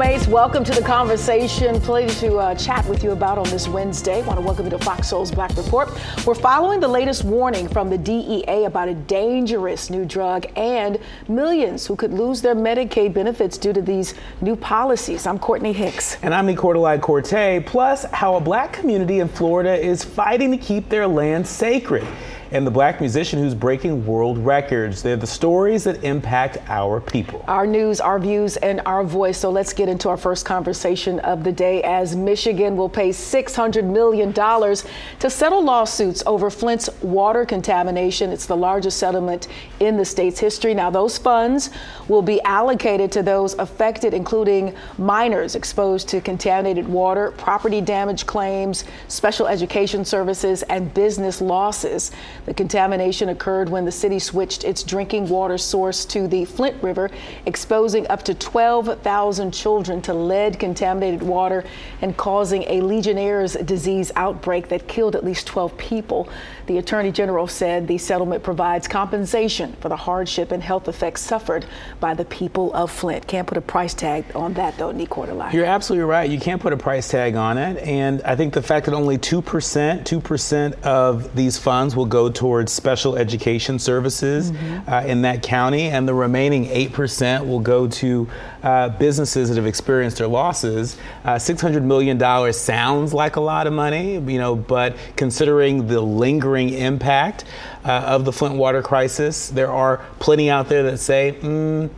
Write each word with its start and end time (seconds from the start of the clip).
soulmates. 0.00 0.26
Welcome 0.26 0.64
to 0.64 0.72
the 0.72 0.82
conversation. 0.82 1.78
Pleasure 1.80 2.20
to 2.20 2.36
uh, 2.36 2.54
chat 2.54 2.86
with 2.86 3.04
you 3.04 3.10
about 3.10 3.38
on 3.38 3.44
this 3.50 3.68
Wednesday. 3.68 4.22
Want 4.22 4.38
to 4.38 4.44
welcome 4.44 4.64
you 4.64 4.70
to 4.70 4.78
Fox 4.78 5.08
Soul's 5.08 5.30
Black 5.30 5.54
Report. 5.56 5.90
We're 6.26 6.34
following 6.34 6.80
the 6.80 6.88
latest 6.88 7.24
warning 7.24 7.68
from 7.68 7.90
the 7.90 7.98
DEA 7.98 8.64
about 8.64 8.88
a 8.88 8.94
dangerous 8.94 9.90
new 9.90 10.04
drug 10.04 10.46
and 10.56 10.98
millions 11.28 11.86
who 11.86 11.96
could 11.96 12.14
lose 12.14 12.40
their 12.40 12.54
Medicaid 12.54 13.12
benefits 13.12 13.58
due 13.58 13.72
to 13.72 13.82
these 13.82 14.14
new 14.40 14.56
policies. 14.56 15.26
I'm 15.26 15.38
Courtney 15.38 15.72
Hicks. 15.72 16.16
And 16.22 16.34
I'm 16.34 16.46
Nicordelai 16.46 17.00
Corte. 17.00 17.66
Plus, 17.66 18.04
how 18.04 18.36
a 18.36 18.40
black 18.40 18.72
community 18.72 19.20
in 19.20 19.28
Florida 19.28 19.74
is 19.74 20.02
fighting 20.02 20.50
to 20.50 20.56
keep 20.56 20.88
their 20.88 21.06
land 21.06 21.46
sacred 21.46 22.06
and 22.52 22.66
the 22.66 22.70
black 22.70 23.00
musician 23.00 23.38
who's 23.38 23.54
breaking 23.54 24.04
world 24.04 24.38
records. 24.38 25.02
They're 25.02 25.16
the 25.16 25.26
stories 25.26 25.84
that 25.84 26.02
impact 26.02 26.58
our 26.68 27.00
people. 27.00 27.44
Our 27.46 27.66
news, 27.66 28.00
our 28.00 28.18
views, 28.18 28.56
and 28.56 28.80
our 28.86 29.04
voice. 29.04 29.38
So 29.38 29.50
let's 29.50 29.72
get 29.72 29.88
into 29.88 30.08
our 30.08 30.16
first 30.16 30.44
conversation 30.44 31.20
of 31.20 31.44
the 31.44 31.52
day 31.52 31.82
as 31.82 32.16
Michigan 32.16 32.76
will 32.76 32.88
pay 32.88 33.10
$600 33.10 33.84
million 33.84 34.32
to 34.32 35.30
settle 35.30 35.62
lawsuits 35.62 36.22
over 36.26 36.50
Flint's 36.50 36.90
water 37.02 37.44
contamination. 37.44 38.30
It's 38.30 38.46
the 38.46 38.56
largest 38.56 38.98
settlement 38.98 39.46
in 39.78 39.96
the 39.96 40.04
state's 40.04 40.40
history. 40.40 40.74
Now, 40.74 40.90
those 40.90 41.18
funds 41.18 41.70
will 42.08 42.22
be 42.22 42.40
allocated 42.42 43.12
to 43.12 43.22
those 43.22 43.54
affected, 43.54 44.12
including 44.12 44.74
minors 44.98 45.54
exposed 45.54 46.08
to 46.08 46.20
contaminated 46.20 46.88
water, 46.88 47.30
property 47.32 47.80
damage 47.80 48.26
claims, 48.26 48.84
special 49.08 49.46
education 49.46 50.04
services, 50.04 50.62
and 50.64 50.92
business 50.94 51.40
losses. 51.40 52.10
The 52.46 52.54
contamination 52.54 53.28
occurred 53.28 53.68
when 53.68 53.84
the 53.84 53.92
city 53.92 54.18
switched 54.18 54.64
its 54.64 54.82
drinking 54.82 55.28
water 55.28 55.58
source 55.58 56.04
to 56.06 56.26
the 56.26 56.44
Flint 56.44 56.82
River, 56.82 57.10
exposing 57.46 58.06
up 58.08 58.22
to 58.24 58.34
12,000 58.34 59.52
children 59.52 60.00
to 60.02 60.14
lead 60.14 60.58
contaminated 60.58 61.22
water 61.22 61.64
and 62.00 62.16
causing 62.16 62.62
a 62.64 62.80
Legionnaire's 62.80 63.54
disease 63.54 64.10
outbreak 64.16 64.68
that 64.68 64.88
killed 64.88 65.14
at 65.14 65.24
least 65.24 65.46
12 65.46 65.76
people. 65.76 66.28
The 66.70 66.78
Attorney 66.78 67.10
General 67.10 67.48
said 67.48 67.88
the 67.88 67.98
settlement 67.98 68.44
provides 68.44 68.86
compensation 68.86 69.72
for 69.80 69.88
the 69.88 69.96
hardship 69.96 70.52
and 70.52 70.62
health 70.62 70.86
effects 70.86 71.20
suffered 71.20 71.66
by 71.98 72.14
the 72.14 72.24
people 72.24 72.72
of 72.74 72.92
Flint. 72.92 73.26
Can't 73.26 73.48
put 73.48 73.58
a 73.58 73.60
price 73.60 73.92
tag 73.92 74.24
on 74.36 74.54
that, 74.54 74.78
though, 74.78 74.92
Nick 74.92 75.16
You're 75.52 75.64
absolutely 75.64 76.04
right. 76.04 76.30
You 76.30 76.38
can't 76.38 76.62
put 76.62 76.72
a 76.72 76.76
price 76.76 77.08
tag 77.08 77.34
on 77.34 77.58
it. 77.58 77.78
And 77.78 78.22
I 78.22 78.36
think 78.36 78.54
the 78.54 78.62
fact 78.62 78.86
that 78.86 78.94
only 78.94 79.18
2%, 79.18 79.42
2% 79.42 80.82
of 80.82 81.34
these 81.34 81.58
funds 81.58 81.96
will 81.96 82.06
go 82.06 82.30
towards 82.30 82.70
special 82.70 83.16
education 83.16 83.80
services 83.80 84.52
mm-hmm. 84.52 84.88
uh, 84.88 85.00
in 85.00 85.22
that 85.22 85.42
county, 85.42 85.88
and 85.88 86.06
the 86.06 86.14
remaining 86.14 86.66
8% 86.66 87.48
will 87.48 87.58
go 87.58 87.88
to 87.88 88.28
uh, 88.62 88.88
businesses 88.90 89.48
that 89.48 89.56
have 89.56 89.66
experienced 89.66 90.18
their 90.18 90.26
losses. 90.26 90.96
Uh, 91.24 91.34
$600 91.34 91.82
million 91.82 92.52
sounds 92.52 93.14
like 93.14 93.36
a 93.36 93.40
lot 93.40 93.66
of 93.66 93.72
money, 93.72 94.14
you 94.14 94.38
know, 94.38 94.56
but 94.56 94.96
considering 95.16 95.86
the 95.86 96.00
lingering 96.00 96.70
impact 96.70 97.44
uh, 97.84 97.92
of 98.06 98.24
the 98.24 98.32
Flint 98.32 98.56
water 98.56 98.82
crisis, 98.82 99.48
there 99.50 99.70
are 99.70 100.04
plenty 100.18 100.50
out 100.50 100.68
there 100.68 100.82
that 100.84 100.98
say, 100.98 101.38
mm, 101.40 101.90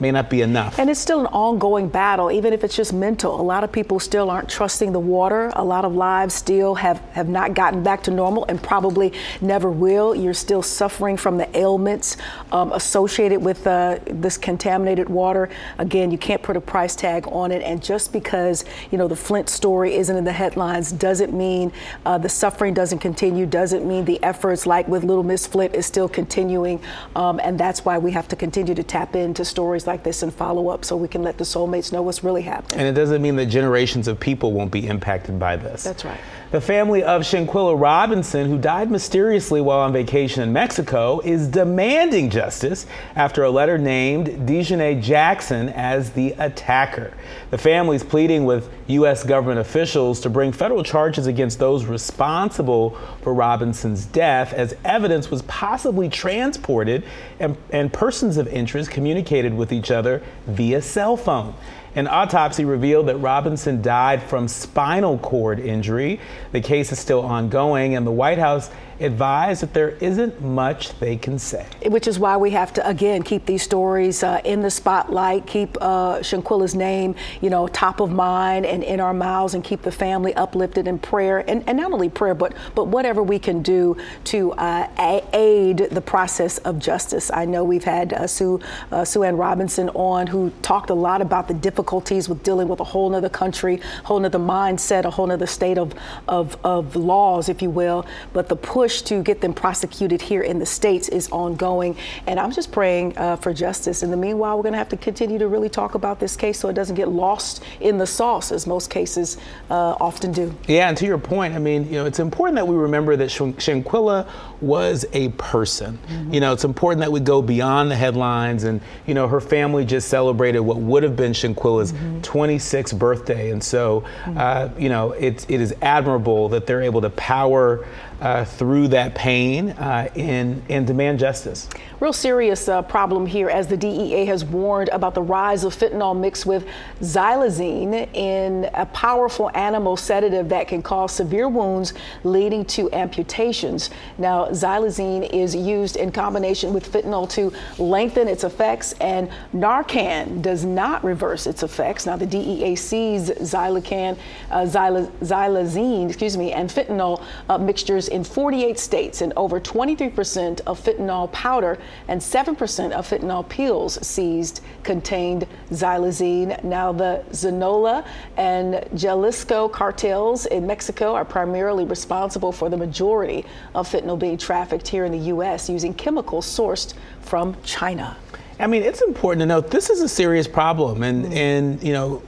may 0.00 0.10
not 0.10 0.30
be 0.30 0.42
enough. 0.42 0.78
And 0.78 0.88
it's 0.90 1.00
still 1.00 1.20
an 1.20 1.26
ongoing 1.26 1.88
battle, 1.88 2.30
even 2.30 2.52
if 2.52 2.64
it's 2.64 2.76
just 2.76 2.92
mental. 2.92 3.40
A 3.40 3.42
lot 3.42 3.64
of 3.64 3.72
people 3.72 3.98
still 3.98 4.30
aren't 4.30 4.48
trusting 4.48 4.92
the 4.92 5.00
water. 5.00 5.50
A 5.56 5.64
lot 5.64 5.84
of 5.84 5.94
lives 5.94 6.34
still 6.34 6.74
have, 6.76 6.98
have 7.12 7.28
not 7.28 7.54
gotten 7.54 7.82
back 7.82 8.02
to 8.04 8.10
normal 8.10 8.44
and 8.48 8.62
probably 8.62 9.12
never 9.40 9.70
will. 9.70 10.14
You're 10.14 10.34
still 10.34 10.62
suffering 10.62 11.16
from 11.16 11.36
the 11.36 11.56
ailments 11.56 12.16
um, 12.52 12.72
associated 12.72 13.40
with 13.42 13.66
uh, 13.66 13.98
this 14.06 14.38
contaminated 14.38 15.08
water. 15.08 15.48
Again, 15.78 16.10
you 16.10 16.18
can't 16.18 16.42
put 16.42 16.56
a 16.56 16.60
price 16.60 16.94
tag 16.94 17.26
on 17.28 17.50
it. 17.50 17.62
And 17.62 17.82
just 17.82 18.12
because, 18.12 18.64
you 18.90 18.98
know, 18.98 19.08
the 19.08 19.16
Flint 19.16 19.48
story 19.48 19.94
isn't 19.94 20.16
in 20.16 20.24
the 20.24 20.32
headlines 20.32 20.92
doesn't 20.92 21.32
mean 21.32 21.72
uh, 22.06 22.18
the 22.18 22.28
suffering 22.28 22.74
doesn't 22.74 23.00
continue, 23.00 23.46
doesn't 23.46 23.86
mean 23.86 24.04
the 24.04 24.22
efforts 24.22 24.66
like 24.66 24.86
with 24.86 25.02
Little 25.02 25.24
Miss 25.24 25.46
Flint 25.46 25.74
is 25.74 25.86
still 25.86 26.08
continuing. 26.08 26.80
Um, 27.16 27.40
and 27.42 27.58
that's 27.58 27.84
why 27.84 27.98
we 27.98 28.12
have 28.12 28.28
to 28.28 28.36
continue 28.36 28.74
to 28.74 28.82
tap 28.82 29.16
into 29.16 29.44
stories 29.44 29.87
like 29.88 30.04
this 30.04 30.22
and 30.22 30.32
follow 30.32 30.68
up 30.68 30.84
so 30.84 30.96
we 30.96 31.08
can 31.08 31.24
let 31.24 31.36
the 31.38 31.44
soulmates 31.44 31.90
know 31.90 32.02
what's 32.02 32.22
really 32.22 32.42
happening. 32.42 32.78
And 32.78 32.86
it 32.88 32.92
doesn't 32.92 33.20
mean 33.20 33.34
that 33.36 33.46
generations 33.46 34.06
of 34.06 34.20
people 34.20 34.52
won't 34.52 34.70
be 34.70 34.86
impacted 34.86 35.40
by 35.40 35.56
this. 35.56 35.82
That's 35.82 36.04
right. 36.04 36.20
The 36.50 36.62
family 36.62 37.02
of 37.02 37.24
Shanquella 37.24 37.78
Robinson, 37.78 38.48
who 38.48 38.56
died 38.56 38.90
mysteriously 38.90 39.60
while 39.60 39.80
on 39.80 39.92
vacation 39.92 40.42
in 40.42 40.50
Mexico, 40.50 41.20
is 41.22 41.46
demanding 41.46 42.30
justice 42.30 42.86
after 43.14 43.44
a 43.44 43.50
letter 43.50 43.76
named 43.76 44.28
Daejhanae 44.48 45.02
Jackson 45.02 45.68
as 45.68 46.12
the 46.12 46.30
attacker. 46.38 47.12
The 47.50 47.58
family 47.58 47.96
is 47.96 48.02
pleading 48.02 48.46
with 48.46 48.70
U.S. 48.86 49.24
government 49.24 49.60
officials 49.60 50.20
to 50.20 50.30
bring 50.30 50.52
federal 50.52 50.82
charges 50.82 51.26
against 51.26 51.58
those 51.58 51.84
responsible 51.84 52.96
for 53.20 53.34
Robinson's 53.34 54.06
death, 54.06 54.54
as 54.54 54.74
evidence 54.86 55.30
was 55.30 55.42
possibly 55.42 56.08
transported 56.08 57.04
and, 57.40 57.58
and 57.72 57.92
persons 57.92 58.38
of 58.38 58.48
interest 58.48 58.90
communicated 58.90 59.52
with 59.52 59.70
each 59.70 59.90
other 59.90 60.22
via 60.46 60.80
cell 60.80 61.18
phone. 61.18 61.54
An 61.98 62.06
autopsy 62.06 62.64
revealed 62.64 63.08
that 63.08 63.16
Robinson 63.16 63.82
died 63.82 64.22
from 64.22 64.46
spinal 64.46 65.18
cord 65.18 65.58
injury. 65.58 66.20
The 66.52 66.60
case 66.60 66.92
is 66.92 67.00
still 67.00 67.22
ongoing, 67.22 67.96
and 67.96 68.06
the 68.06 68.12
White 68.12 68.38
House 68.38 68.70
advised 69.00 69.62
that 69.62 69.72
there 69.74 69.90
isn't 70.00 70.40
much 70.42 70.98
they 70.98 71.16
can 71.16 71.38
say. 71.38 71.66
Which 71.86 72.08
is 72.08 72.18
why 72.18 72.36
we 72.36 72.50
have 72.50 72.72
to, 72.74 72.88
again, 72.88 73.22
keep 73.22 73.46
these 73.46 73.62
stories 73.62 74.22
uh, 74.22 74.40
in 74.44 74.62
the 74.62 74.70
spotlight, 74.70 75.46
keep 75.46 75.76
uh, 75.80 76.22
Shanquella's 76.22 76.74
name, 76.74 77.14
you 77.40 77.50
know, 77.50 77.68
top 77.68 78.00
of 78.00 78.10
mind 78.10 78.66
and 78.66 78.82
in 78.82 79.00
our 79.00 79.14
mouths, 79.14 79.54
and 79.54 79.62
keep 79.62 79.82
the 79.82 79.92
family 79.92 80.34
uplifted 80.34 80.88
in 80.88 80.98
prayer. 80.98 81.48
And, 81.48 81.62
and 81.68 81.78
not 81.78 81.92
only 81.92 82.08
prayer, 82.08 82.34
but, 82.34 82.54
but 82.74 82.88
whatever 82.88 83.22
we 83.22 83.38
can 83.38 83.62
do 83.62 83.96
to 84.24 84.52
uh, 84.52 84.88
aid 85.32 85.88
the 85.90 86.00
process 86.00 86.58
of 86.58 86.78
justice. 86.78 87.30
I 87.32 87.44
know 87.44 87.64
we've 87.64 87.84
had 87.84 88.12
uh, 88.12 88.26
Sue, 88.26 88.60
uh, 88.90 89.04
Sue 89.04 89.22
Ann 89.22 89.36
Robinson 89.36 89.88
on 89.90 90.26
who 90.26 90.50
talked 90.62 90.90
a 90.90 90.94
lot 90.94 91.22
about 91.22 91.48
the 91.48 91.54
difficulties 91.54 92.28
with 92.28 92.42
dealing 92.42 92.68
with 92.68 92.80
a 92.80 92.84
whole 92.84 93.10
nother 93.10 93.28
country, 93.28 93.80
whole 94.04 94.20
nother 94.20 94.38
mindset, 94.38 95.04
a 95.04 95.10
whole 95.10 95.26
nother 95.26 95.46
state 95.46 95.78
of, 95.78 95.94
of, 96.26 96.56
of 96.64 96.96
laws, 96.96 97.48
if 97.48 97.62
you 97.62 97.70
will. 97.70 98.06
But 98.32 98.48
the 98.48 98.56
push 98.56 98.87
push 98.88 99.02
to 99.02 99.22
get 99.22 99.42
them 99.42 99.52
prosecuted 99.52 100.22
here 100.22 100.40
in 100.40 100.58
the 100.58 100.64
States 100.64 101.10
is 101.10 101.28
ongoing. 101.30 101.94
And 102.26 102.40
I'm 102.40 102.50
just 102.50 102.72
praying 102.72 103.18
uh, 103.18 103.36
for 103.36 103.52
justice. 103.52 104.02
In 104.02 104.10
the 104.10 104.16
meanwhile, 104.16 104.56
we're 104.56 104.62
going 104.62 104.72
to 104.72 104.78
have 104.78 104.88
to 104.88 104.96
continue 104.96 105.38
to 105.38 105.46
really 105.46 105.68
talk 105.68 105.94
about 105.94 106.20
this 106.20 106.36
case 106.36 106.58
so 106.58 106.70
it 106.70 106.72
doesn't 106.72 106.96
get 106.96 107.08
lost 107.08 107.62
in 107.80 107.98
the 107.98 108.06
sauce, 108.06 108.50
as 108.50 108.66
most 108.66 108.88
cases 108.88 109.36
uh, 109.68 109.94
often 110.00 110.32
do. 110.32 110.54
Yeah, 110.66 110.88
and 110.88 110.96
to 110.96 111.04
your 111.04 111.18
point, 111.18 111.54
I 111.54 111.58
mean, 111.58 111.84
you 111.84 111.96
know, 111.98 112.06
it's 112.06 112.18
important 112.18 112.56
that 112.56 112.66
we 112.66 112.76
remember 112.76 113.14
that 113.16 113.28
Shanquella 113.28 114.26
was 114.60 115.04
a 115.12 115.28
person. 115.30 115.98
Mm-hmm. 115.98 116.34
You 116.34 116.40
know, 116.40 116.52
it's 116.52 116.64
important 116.64 117.00
that 117.00 117.12
we 117.12 117.20
go 117.20 117.42
beyond 117.42 117.90
the 117.90 117.96
headlines. 117.96 118.64
And, 118.64 118.80
you 119.06 119.14
know, 119.14 119.28
her 119.28 119.40
family 119.40 119.84
just 119.84 120.08
celebrated 120.08 120.60
what 120.60 120.78
would 120.78 121.02
have 121.02 121.16
been 121.16 121.32
Shanquella's 121.32 121.92
mm-hmm. 121.92 122.20
26th 122.20 122.98
birthday. 122.98 123.50
And 123.50 123.62
so, 123.62 124.00
mm-hmm. 124.24 124.38
uh, 124.38 124.68
you 124.78 124.88
know, 124.88 125.12
it, 125.12 125.48
it 125.50 125.60
is 125.60 125.74
admirable 125.82 126.48
that 126.50 126.66
they're 126.66 126.82
able 126.82 127.00
to 127.02 127.10
power 127.10 127.86
uh, 128.20 128.44
through 128.44 128.88
that 128.88 129.14
pain 129.14 129.70
uh, 129.70 130.08
and, 130.16 130.62
and 130.68 130.86
demand 130.86 131.18
justice. 131.18 131.68
Real 132.00 132.12
serious 132.12 132.68
uh, 132.68 132.82
problem 132.82 133.26
here 133.26 133.48
as 133.48 133.66
the 133.66 133.76
DEA 133.76 134.24
has 134.26 134.44
warned 134.44 134.88
about 134.90 135.14
the 135.14 135.22
rise 135.22 135.64
of 135.64 135.74
fentanyl 135.76 136.18
mixed 136.18 136.46
with 136.46 136.66
xylazine 137.00 138.12
in 138.14 138.68
a 138.74 138.86
powerful 138.86 139.50
animal 139.54 139.96
sedative 139.96 140.48
that 140.48 140.68
can 140.68 140.82
cause 140.82 141.12
severe 141.12 141.48
wounds 141.48 141.94
leading 142.24 142.64
to 142.64 142.92
amputations. 142.92 143.90
Now, 144.16 144.47
xylazine 144.50 145.28
is 145.32 145.54
used 145.54 145.96
in 145.96 146.12
combination 146.12 146.72
with 146.72 146.90
fentanyl 146.90 147.28
to 147.30 147.52
lengthen 147.78 148.28
its 148.28 148.44
effects, 148.44 148.92
and 149.00 149.30
Narcan 149.54 150.42
does 150.42 150.64
not 150.64 151.02
reverse 151.04 151.46
its 151.46 151.62
effects. 151.62 152.06
Now, 152.06 152.16
the 152.16 152.26
DEA 152.26 152.76
sees 152.76 153.30
xylocan, 153.30 154.18
uh, 154.50 154.60
xylazine, 154.62 156.06
excuse 156.06 156.36
me, 156.36 156.52
and 156.52 156.70
fentanyl 156.70 157.22
uh, 157.48 157.58
mixtures 157.58 158.08
in 158.08 158.24
48 158.24 158.78
states, 158.78 159.20
and 159.20 159.32
over 159.36 159.60
23% 159.60 160.60
of 160.66 160.80
fentanyl 160.80 161.30
powder 161.32 161.78
and 162.08 162.20
7% 162.20 162.92
of 162.92 163.08
fentanyl 163.08 163.48
pills 163.48 163.98
seized 164.06 164.60
contained 164.82 165.46
xylazine. 165.70 166.62
Now, 166.64 166.92
the 166.92 167.24
Sinaloa 167.32 168.04
and 168.36 168.84
Jalisco 168.94 169.68
cartels 169.68 170.46
in 170.46 170.66
Mexico 170.66 171.14
are 171.14 171.24
primarily 171.24 171.84
responsible 171.84 172.52
for 172.52 172.68
the 172.68 172.76
majority 172.76 173.44
of 173.74 173.88
fentanyl 173.88 174.18
being 174.18 174.37
trafficked 174.38 174.88
here 174.88 175.04
in 175.04 175.12
the 175.12 175.18
U.S. 175.18 175.68
using 175.68 175.94
chemicals 175.94 176.46
sourced 176.46 176.94
from 177.20 177.56
China. 177.62 178.16
I 178.60 178.66
mean, 178.66 178.82
it's 178.82 179.02
important 179.02 179.40
to 179.40 179.46
note 179.46 179.70
this 179.70 179.88
is 179.90 180.00
a 180.00 180.08
serious 180.08 180.48
problem, 180.48 181.02
and, 181.02 181.24
mm-hmm. 181.24 181.32
and 181.34 181.82
you 181.82 181.92
know, 181.92 182.22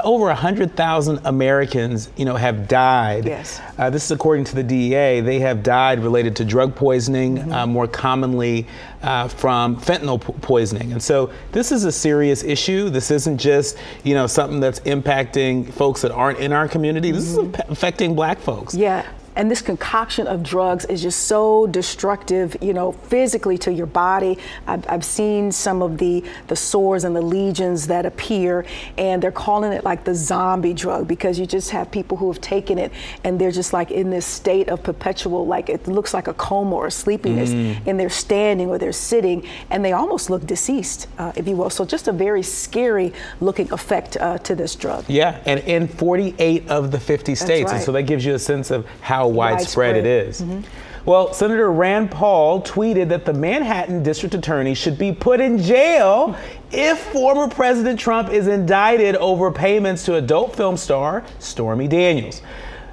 over 0.00 0.26
100,000 0.26 1.20
Americans, 1.24 2.10
you 2.16 2.24
know, 2.24 2.36
have 2.36 2.66
died. 2.66 3.26
Yes. 3.26 3.60
Uh, 3.76 3.90
this 3.90 4.04
is 4.04 4.10
according 4.10 4.44
to 4.46 4.54
the 4.54 4.62
DEA. 4.62 5.20
They 5.20 5.38
have 5.40 5.62
died 5.62 6.02
related 6.02 6.36
to 6.36 6.44
drug 6.44 6.74
poisoning, 6.74 7.36
mm-hmm. 7.36 7.52
uh, 7.52 7.66
more 7.66 7.86
commonly 7.86 8.66
uh, 9.02 9.28
from 9.28 9.76
fentanyl 9.76 10.20
po- 10.20 10.32
poisoning. 10.34 10.92
And 10.92 11.02
so 11.02 11.30
this 11.52 11.72
is 11.72 11.84
a 11.84 11.92
serious 11.92 12.42
issue. 12.42 12.88
This 12.88 13.10
isn't 13.10 13.38
just, 13.38 13.76
you 14.02 14.14
know, 14.14 14.26
something 14.26 14.60
that's 14.60 14.80
impacting 14.80 15.70
folks 15.72 16.00
that 16.02 16.10
aren't 16.10 16.38
in 16.38 16.52
our 16.52 16.68
community. 16.68 17.10
This 17.10 17.36
mm-hmm. 17.36 17.54
is 17.54 17.60
affecting 17.68 18.14
black 18.14 18.38
folks. 18.38 18.74
Yeah 18.74 19.06
and 19.36 19.50
this 19.50 19.62
concoction 19.62 20.26
of 20.26 20.42
drugs 20.42 20.84
is 20.86 21.02
just 21.02 21.26
so 21.26 21.66
destructive, 21.66 22.56
you 22.60 22.72
know, 22.72 22.92
physically 22.92 23.56
to 23.58 23.72
your 23.72 23.86
body. 23.86 24.38
I've, 24.66 24.88
I've, 24.88 25.02
seen 25.04 25.50
some 25.50 25.82
of 25.82 25.98
the 25.98 26.24
the 26.46 26.56
sores 26.56 27.04
and 27.04 27.14
the 27.14 27.22
lesions 27.22 27.86
that 27.88 28.06
appear, 28.06 28.64
and 28.96 29.22
they're 29.22 29.32
calling 29.32 29.72
it 29.72 29.84
like 29.84 30.04
the 30.04 30.14
zombie 30.14 30.74
drug 30.74 31.08
because 31.08 31.38
you 31.38 31.46
just 31.46 31.70
have 31.70 31.90
people 31.90 32.16
who 32.16 32.30
have 32.30 32.40
taken 32.40 32.78
it 32.78 32.92
and 33.24 33.38
they're 33.38 33.50
just 33.50 33.72
like 33.72 33.90
in 33.90 34.10
this 34.10 34.24
state 34.24 34.68
of 34.68 34.82
perpetual, 34.82 35.46
like 35.46 35.68
it 35.68 35.86
looks 35.86 36.14
like 36.14 36.28
a 36.28 36.34
coma 36.34 36.74
or 36.74 36.86
a 36.86 36.90
sleepiness, 36.90 37.50
mm. 37.50 37.76
and 37.86 37.98
they're 37.98 38.10
standing 38.10 38.68
or 38.68 38.78
they're 38.78 38.92
sitting, 38.92 39.46
and 39.70 39.84
they 39.84 39.92
almost 39.92 40.30
look 40.30 40.46
deceased, 40.46 41.08
uh, 41.18 41.32
if 41.36 41.48
you 41.48 41.56
will. 41.56 41.70
So 41.70 41.84
just 41.84 42.08
a 42.08 42.12
very 42.12 42.42
scary 42.42 43.12
looking 43.40 43.70
effect 43.72 44.16
uh, 44.18 44.38
to 44.38 44.54
this 44.54 44.76
drug. 44.76 45.04
Yeah, 45.08 45.40
and 45.46 45.60
in 45.60 45.88
48 45.88 46.68
of 46.68 46.90
the 46.90 47.00
50 47.00 47.34
states, 47.34 47.70
right. 47.70 47.76
and 47.76 47.84
so 47.84 47.92
that 47.92 48.02
gives 48.02 48.24
you 48.24 48.34
a 48.34 48.38
sense 48.38 48.70
of 48.70 48.86
how 49.00 49.21
how 49.22 49.28
widespread, 49.28 49.94
widespread. 49.94 49.96
it 49.96 50.06
is. 50.06 50.40
Mm-hmm. 50.40 50.60
Well, 51.04 51.32
Senator 51.32 51.70
Rand 51.70 52.12
Paul 52.12 52.62
tweeted 52.62 53.08
that 53.08 53.24
the 53.24 53.32
Manhattan 53.32 54.04
District 54.04 54.34
Attorney 54.34 54.74
should 54.74 54.98
be 54.98 55.12
put 55.12 55.40
in 55.40 55.58
jail 55.58 56.36
if 56.70 56.98
former 57.12 57.48
President 57.48 57.98
Trump 57.98 58.28
is 58.30 58.46
indicted 58.46 59.16
over 59.16 59.50
payments 59.50 60.04
to 60.04 60.14
adult 60.14 60.54
film 60.54 60.76
star 60.76 61.24
Stormy 61.40 61.88
Daniels. 61.88 62.40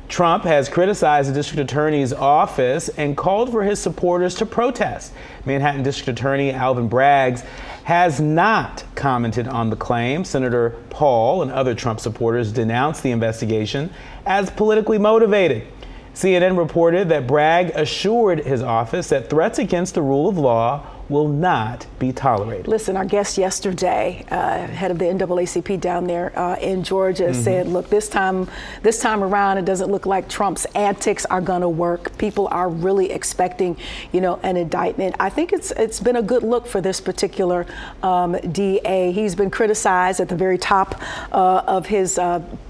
Trump 0.08 0.44
has 0.44 0.70
criticized 0.70 1.30
the 1.30 1.34
district 1.36 1.60
attorney's 1.60 2.12
office 2.12 2.90
and 2.90 3.16
called 3.16 3.52
for 3.52 3.64
his 3.64 3.80
supporters 3.80 4.34
to 4.36 4.46
protest. 4.46 5.14
Manhattan 5.46 5.84
District 5.84 6.20
Attorney 6.20 6.52
Alvin 6.52 6.90
Braggs 6.90 7.46
has 7.84 8.20
not 8.20 8.84
commented 8.96 9.48
on 9.48 9.70
the 9.70 9.76
claim. 9.76 10.24
Senator 10.24 10.72
Paul 10.90 11.44
and 11.44 11.52
other 11.52 11.76
Trump 11.76 12.00
supporters 12.00 12.52
denounced 12.52 13.04
the 13.04 13.12
investigation 13.12 13.92
as 14.26 14.50
politically 14.50 14.98
motivated. 14.98 15.68
CNN 16.20 16.58
reported 16.58 17.08
that 17.10 17.28
Bragg 17.28 17.70
assured 17.76 18.44
his 18.44 18.62
office 18.62 19.08
that 19.08 19.30
threats 19.30 19.58
against 19.58 19.94
the 19.94 20.02
rule 20.02 20.28
of 20.28 20.38
law 20.38 20.86
will 21.08 21.30
not 21.30 21.88
be 21.98 22.12
tolerated. 22.12 22.68
Listen, 22.68 22.98
our 22.98 23.06
guest 23.06 23.38
yesterday, 23.38 24.26
uh, 24.30 24.68
head 24.68 24.92
of 24.92 25.00
the 25.00 25.06
NAACP 25.06 25.80
down 25.80 26.08
there 26.08 26.38
uh, 26.38 26.58
in 26.58 26.84
Georgia, 26.84 27.30
mm-hmm. 27.30 27.42
said, 27.42 27.68
"Look, 27.68 27.90
this 27.90 28.10
time, 28.10 28.50
this 28.84 29.00
time 29.00 29.24
around, 29.24 29.60
it 29.60 29.66
doesn't 29.66 29.90
look 29.90 30.06
like 30.06 30.28
Trump's 30.28 30.66
antics 30.76 31.26
are 31.28 31.40
going 31.40 31.62
to 31.62 31.70
work. 31.70 32.18
People 32.18 32.50
are 32.50 32.68
really 32.68 33.12
expecting, 33.12 33.78
you 34.12 34.20
know, 34.20 34.42
an 34.44 34.58
indictment. 34.58 35.16
I 35.22 35.30
think 35.30 35.54
it's 35.54 35.72
it's 35.72 36.02
been 36.02 36.18
a 36.18 36.22
good 36.22 36.44
look 36.44 36.68
for 36.68 36.82
this 36.82 37.00
particular 37.00 37.66
um, 38.04 38.34
DA. 38.52 39.14
He's 39.14 39.36
been 39.36 39.50
criticized 39.50 40.20
at 40.20 40.28
the 40.28 40.36
very 40.36 40.58
top 40.58 41.02
uh, 41.32 41.64
of 41.66 41.86
his." 41.86 42.20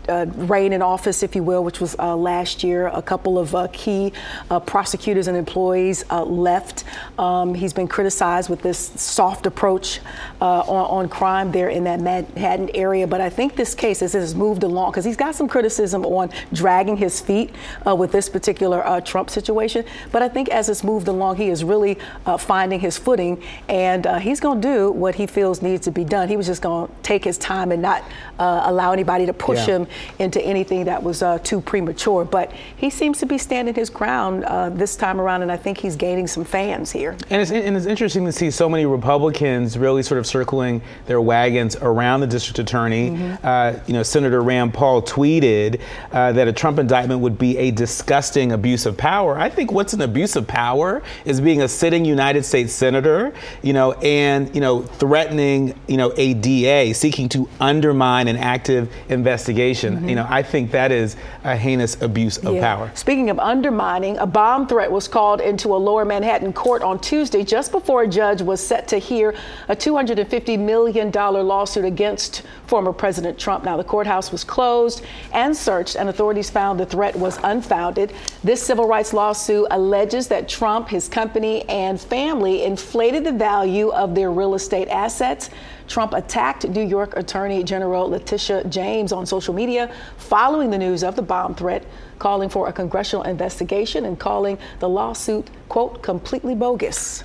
Uh, 0.09 0.25
reign 0.37 0.73
in 0.73 0.81
office, 0.81 1.21
if 1.21 1.35
you 1.35 1.43
will, 1.43 1.63
which 1.63 1.79
was 1.79 1.95
uh, 1.99 2.15
last 2.15 2.63
year. 2.63 2.87
A 2.87 3.01
couple 3.01 3.37
of 3.37 3.53
uh, 3.53 3.67
key 3.71 4.11
uh, 4.49 4.59
prosecutors 4.59 5.27
and 5.27 5.37
employees 5.37 6.03
uh, 6.09 6.23
left. 6.23 6.83
Um, 7.19 7.53
he's 7.53 7.73
been 7.73 7.87
criticized 7.87 8.49
with 8.49 8.63
this 8.63 8.79
soft 8.79 9.45
approach 9.45 9.99
uh, 10.41 10.61
on, 10.61 11.03
on, 11.03 11.09
crime 11.09 11.51
there 11.51 11.69
in 11.69 11.83
that 11.83 12.01
Manhattan 12.01 12.71
area. 12.73 13.05
But 13.05 13.21
I 13.21 13.29
think 13.29 13.55
this 13.55 13.75
case, 13.75 14.01
as 14.01 14.13
has 14.13 14.33
moved 14.33 14.63
along, 14.63 14.91
because 14.91 15.05
he's 15.05 15.17
got 15.17 15.35
some 15.35 15.47
criticism 15.47 16.03
on 16.05 16.31
dragging 16.53 16.97
his 16.97 17.21
feet 17.21 17.51
with 17.85 18.11
this 18.11 18.29
particular 18.29 19.01
Trump 19.01 19.29
situation. 19.29 19.85
But 20.11 20.23
I 20.23 20.29
think 20.29 20.49
as 20.49 20.69
it's 20.69 20.83
moved 20.83 21.07
along, 21.07 21.35
he 21.35 21.49
is 21.49 21.63
really 21.63 21.97
finding 22.39 22.79
his 22.79 22.97
footing, 22.97 23.43
and 23.67 24.05
he's 24.21 24.39
going 24.39 24.61
to 24.61 24.67
do 24.67 24.91
what 24.91 25.15
he 25.15 25.27
feels 25.27 25.61
needs 25.61 25.85
to 25.85 25.91
be 25.91 26.03
done. 26.03 26.29
He 26.29 26.37
was 26.37 26.47
just 26.47 26.61
going 26.61 26.87
to 26.87 26.93
take 27.03 27.23
his 27.23 27.37
time 27.37 27.71
and 27.71 27.81
not 27.81 28.03
allow 28.39 28.91
anybody 28.91 29.25
to 29.25 29.33
push 29.33 29.67
yeah. 29.67 29.77
him 29.77 29.87
into 30.19 30.41
anything 30.41 30.85
that 30.85 31.01
was 31.01 31.21
uh, 31.21 31.39
too 31.39 31.61
premature. 31.61 32.25
But 32.25 32.51
he 32.75 32.89
seems 32.89 33.19
to 33.19 33.25
be 33.25 33.37
standing 33.37 33.75
his 33.75 33.89
ground 33.89 34.43
uh, 34.45 34.69
this 34.69 34.95
time 34.95 35.19
around, 35.19 35.41
and 35.41 35.51
I 35.51 35.57
think 35.57 35.77
he's 35.77 35.95
gaining 35.95 36.27
some 36.27 36.43
fans 36.43 36.91
here. 36.91 37.17
And 37.29 37.41
it's, 37.41 37.51
and 37.51 37.75
it's 37.75 37.85
interesting 37.85 38.25
to 38.25 38.31
see 38.31 38.51
so 38.51 38.69
many 38.69 38.85
Republicans 38.85 39.77
really 39.77 40.03
sort 40.03 40.19
of 40.19 40.27
circling 40.27 40.81
their 41.05 41.21
wagons 41.21 41.75
around 41.77 42.21
the 42.21 42.27
district 42.27 42.59
attorney. 42.59 43.11
Mm-hmm. 43.11 43.45
Uh, 43.45 43.79
you 43.87 43.93
know, 43.93 44.03
Senator 44.03 44.41
Rand 44.41 44.73
Paul 44.73 45.01
tweeted 45.01 45.81
uh, 46.11 46.31
that 46.33 46.47
a 46.47 46.53
Trump 46.53 46.79
indictment 46.79 47.21
would 47.21 47.37
be 47.37 47.57
a 47.57 47.71
disgusting 47.71 48.51
abuse 48.51 48.85
of 48.85 48.97
power. 48.97 49.37
I 49.37 49.49
think 49.49 49.71
what's 49.71 49.93
an 49.93 50.01
abuse 50.01 50.35
of 50.35 50.47
power 50.47 51.01
is 51.25 51.41
being 51.41 51.61
a 51.61 51.67
sitting 51.67 52.05
United 52.05 52.43
States 52.43 52.73
senator, 52.73 53.33
you 53.61 53.73
know, 53.73 53.93
and 53.93 54.53
you 54.53 54.61
know 54.61 54.81
threatening, 54.81 55.79
you 55.87 55.97
know, 55.97 56.13
a 56.17 56.33
DA 56.33 56.93
seeking 56.93 57.29
to 57.29 57.49
undermine 57.59 58.27
an 58.27 58.37
active 58.37 58.93
investigation 59.09 59.88
Mm-hmm. 59.95 60.09
You 60.09 60.15
know, 60.15 60.27
I 60.29 60.43
think 60.43 60.71
that 60.71 60.91
is 60.91 61.15
a 61.43 61.55
heinous 61.55 62.01
abuse 62.01 62.37
of 62.37 62.55
yeah. 62.55 62.61
power. 62.61 62.91
Speaking 62.95 63.29
of 63.29 63.39
undermining, 63.39 64.17
a 64.17 64.25
bomb 64.25 64.67
threat 64.67 64.91
was 64.91 65.07
called 65.07 65.41
into 65.41 65.69
a 65.69 65.77
lower 65.77 66.05
Manhattan 66.05 66.53
court 66.53 66.81
on 66.81 66.99
Tuesday 66.99 67.43
just 67.43 67.71
before 67.71 68.03
a 68.03 68.07
judge 68.07 68.41
was 68.41 68.65
set 68.65 68.87
to 68.89 68.97
hear 68.97 69.35
a 69.67 69.75
$250 69.75 70.59
million 70.59 71.11
lawsuit 71.11 71.85
against 71.85 72.43
former 72.67 72.93
President 72.93 73.37
Trump. 73.37 73.63
Now, 73.63 73.77
the 73.77 73.83
courthouse 73.83 74.31
was 74.31 74.43
closed 74.43 75.03
and 75.33 75.55
searched, 75.55 75.95
and 75.95 76.09
authorities 76.09 76.49
found 76.49 76.79
the 76.79 76.85
threat 76.85 77.15
was 77.15 77.39
unfounded. 77.43 78.13
This 78.43 78.61
civil 78.61 78.87
rights 78.87 79.13
lawsuit 79.13 79.67
alleges 79.71 80.27
that 80.27 80.47
Trump, 80.47 80.89
his 80.89 81.07
company, 81.07 81.67
and 81.69 81.99
family 81.99 82.63
inflated 82.63 83.23
the 83.23 83.31
value 83.31 83.89
of 83.89 84.15
their 84.15 84.31
real 84.31 84.55
estate 84.55 84.87
assets 84.89 85.49
Trump 85.89 86.13
attacked 86.13 86.69
New 86.69 86.85
York 86.85 87.17
Attorney 87.17 87.63
General 87.63 88.07
Letitia 88.07 88.63
James 88.65 89.11
on 89.11 89.25
social 89.25 89.53
media 89.53 89.93
following 90.17 90.69
the 90.69 90.77
news 90.77 91.03
of 91.03 91.15
the 91.15 91.21
bomb 91.21 91.55
threat, 91.55 91.83
calling 92.19 92.47
for 92.47 92.69
a 92.69 92.73
congressional 92.73 93.23
investigation 93.23 94.05
and 94.05 94.19
calling 94.19 94.57
the 94.79 94.87
lawsuit, 94.87 95.49
quote, 95.67 96.01
completely 96.03 96.53
bogus. 96.53 97.23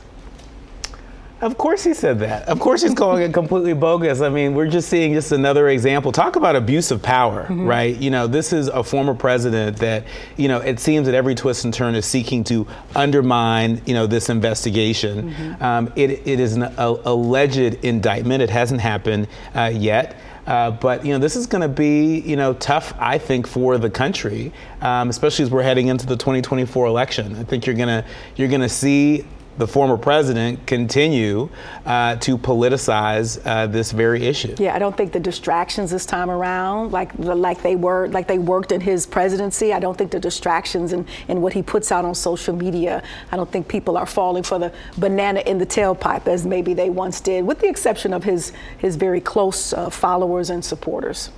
Of 1.44 1.58
course 1.58 1.84
he 1.84 1.92
said 1.92 2.20
that. 2.20 2.48
Of 2.48 2.58
course 2.58 2.80
he's 2.80 2.94
calling 2.94 3.22
it 3.22 3.34
completely 3.34 3.74
bogus. 3.74 4.22
I 4.22 4.30
mean, 4.30 4.54
we're 4.54 4.66
just 4.66 4.88
seeing 4.88 5.12
just 5.12 5.30
another 5.30 5.68
example. 5.68 6.10
Talk 6.10 6.36
about 6.36 6.56
abuse 6.56 6.90
of 6.90 7.02
power, 7.02 7.42
mm-hmm. 7.42 7.66
right? 7.66 7.94
You 7.94 8.10
know, 8.10 8.26
this 8.26 8.54
is 8.54 8.68
a 8.68 8.82
former 8.82 9.12
president 9.12 9.76
that, 9.76 10.04
you 10.38 10.48
know, 10.48 10.60
it 10.60 10.80
seems 10.80 11.04
that 11.04 11.14
every 11.14 11.34
twist 11.34 11.66
and 11.66 11.74
turn 11.74 11.96
is 11.96 12.06
seeking 12.06 12.44
to 12.44 12.66
undermine, 12.96 13.82
you 13.84 13.92
know, 13.92 14.06
this 14.06 14.30
investigation. 14.30 15.34
Mm-hmm. 15.34 15.62
Um, 15.62 15.92
it, 15.96 16.26
it 16.26 16.40
is 16.40 16.54
an 16.54 16.62
a, 16.62 16.96
alleged 17.04 17.84
indictment. 17.84 18.42
It 18.42 18.48
hasn't 18.48 18.80
happened 18.80 19.28
uh, 19.54 19.70
yet. 19.74 20.16
Uh, 20.46 20.70
but 20.70 21.04
you 21.04 21.12
know, 21.12 21.18
this 21.18 21.36
is 21.36 21.46
going 21.46 21.62
to 21.62 21.68
be 21.68 22.20
you 22.20 22.36
know 22.36 22.52
tough, 22.54 22.92
I 22.98 23.16
think, 23.16 23.46
for 23.46 23.78
the 23.78 23.88
country, 23.88 24.52
um, 24.82 25.08
especially 25.08 25.44
as 25.44 25.50
we're 25.50 25.62
heading 25.62 25.88
into 25.88 26.06
the 26.06 26.16
2024 26.16 26.86
election. 26.86 27.36
I 27.36 27.44
think 27.44 27.66
you're 27.66 27.76
gonna 27.76 28.04
you're 28.36 28.48
gonna 28.48 28.68
see 28.68 29.24
the 29.58 29.66
former 29.66 29.96
president 29.96 30.66
continue 30.66 31.48
uh, 31.86 32.16
to 32.16 32.36
politicize 32.36 33.40
uh, 33.44 33.66
this 33.66 33.92
very 33.92 34.26
issue. 34.26 34.54
Yeah, 34.58 34.74
I 34.74 34.78
don't 34.78 34.96
think 34.96 35.12
the 35.12 35.20
distractions 35.20 35.90
this 35.90 36.06
time 36.06 36.30
around, 36.30 36.92
like 36.92 37.10
like 37.18 37.62
they 37.62 37.76
were, 37.76 38.08
like 38.08 38.26
they 38.26 38.38
worked 38.38 38.72
in 38.72 38.80
his 38.80 39.06
presidency. 39.06 39.72
I 39.72 39.78
don't 39.78 39.96
think 39.96 40.10
the 40.10 40.20
distractions 40.20 40.92
and, 40.92 41.06
and 41.28 41.42
what 41.42 41.52
he 41.52 41.62
puts 41.62 41.92
out 41.92 42.04
on 42.04 42.14
social 42.14 42.54
media. 42.56 43.02
I 43.30 43.36
don't 43.36 43.50
think 43.50 43.68
people 43.68 43.96
are 43.96 44.06
falling 44.06 44.42
for 44.42 44.58
the 44.58 44.72
banana 44.98 45.40
in 45.40 45.58
the 45.58 45.66
tailpipe 45.66 46.26
as 46.26 46.44
maybe 46.44 46.74
they 46.74 46.90
once 46.90 47.20
did, 47.20 47.46
with 47.46 47.60
the 47.60 47.68
exception 47.68 48.12
of 48.12 48.24
his 48.24 48.52
his 48.78 48.96
very 48.96 49.20
close 49.20 49.72
uh, 49.72 49.90
followers 49.90 50.50
and 50.50 50.64
supporters. 50.64 51.30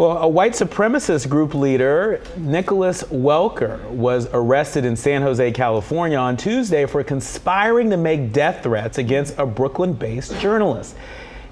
Well, 0.00 0.16
a 0.16 0.28
white 0.28 0.52
supremacist 0.52 1.28
group 1.28 1.52
leader, 1.52 2.22
Nicholas 2.38 3.02
Welker, 3.02 3.84
was 3.90 4.28
arrested 4.32 4.86
in 4.86 4.96
San 4.96 5.20
Jose, 5.20 5.52
California 5.52 6.16
on 6.16 6.38
Tuesday 6.38 6.86
for 6.86 7.04
conspiring 7.04 7.90
to 7.90 7.98
make 7.98 8.32
death 8.32 8.62
threats 8.62 8.96
against 8.96 9.38
a 9.38 9.44
Brooklyn 9.44 9.92
based 9.92 10.40
journalist. 10.40 10.96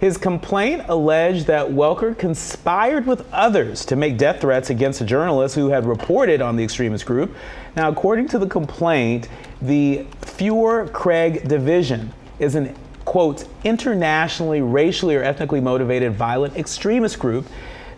His 0.01 0.17
complaint 0.17 0.85
alleged 0.89 1.47
that 1.49 1.69
Welker 1.69 2.17
conspired 2.17 3.05
with 3.05 3.31
others 3.35 3.85
to 3.85 3.97
make 3.97 4.17
death 4.17 4.41
threats 4.41 4.71
against 4.71 5.03
a 5.03 5.05
journalist 5.05 5.55
who 5.55 5.69
had 5.69 5.85
reported 5.85 6.41
on 6.41 6.57
the 6.57 6.65
extremist 6.65 7.05
group. 7.05 7.37
Now, 7.77 7.91
according 7.91 8.29
to 8.29 8.39
the 8.39 8.47
complaint, 8.47 9.29
the 9.61 10.07
Feuerkrieg 10.23 11.49
Division 11.49 12.15
is 12.39 12.55
an 12.55 12.75
quote 13.05 13.47
internationally 13.65 14.63
racially 14.63 15.17
or 15.17 15.23
ethnically 15.23 15.61
motivated 15.61 16.15
violent 16.15 16.57
extremist 16.57 17.19
group 17.19 17.47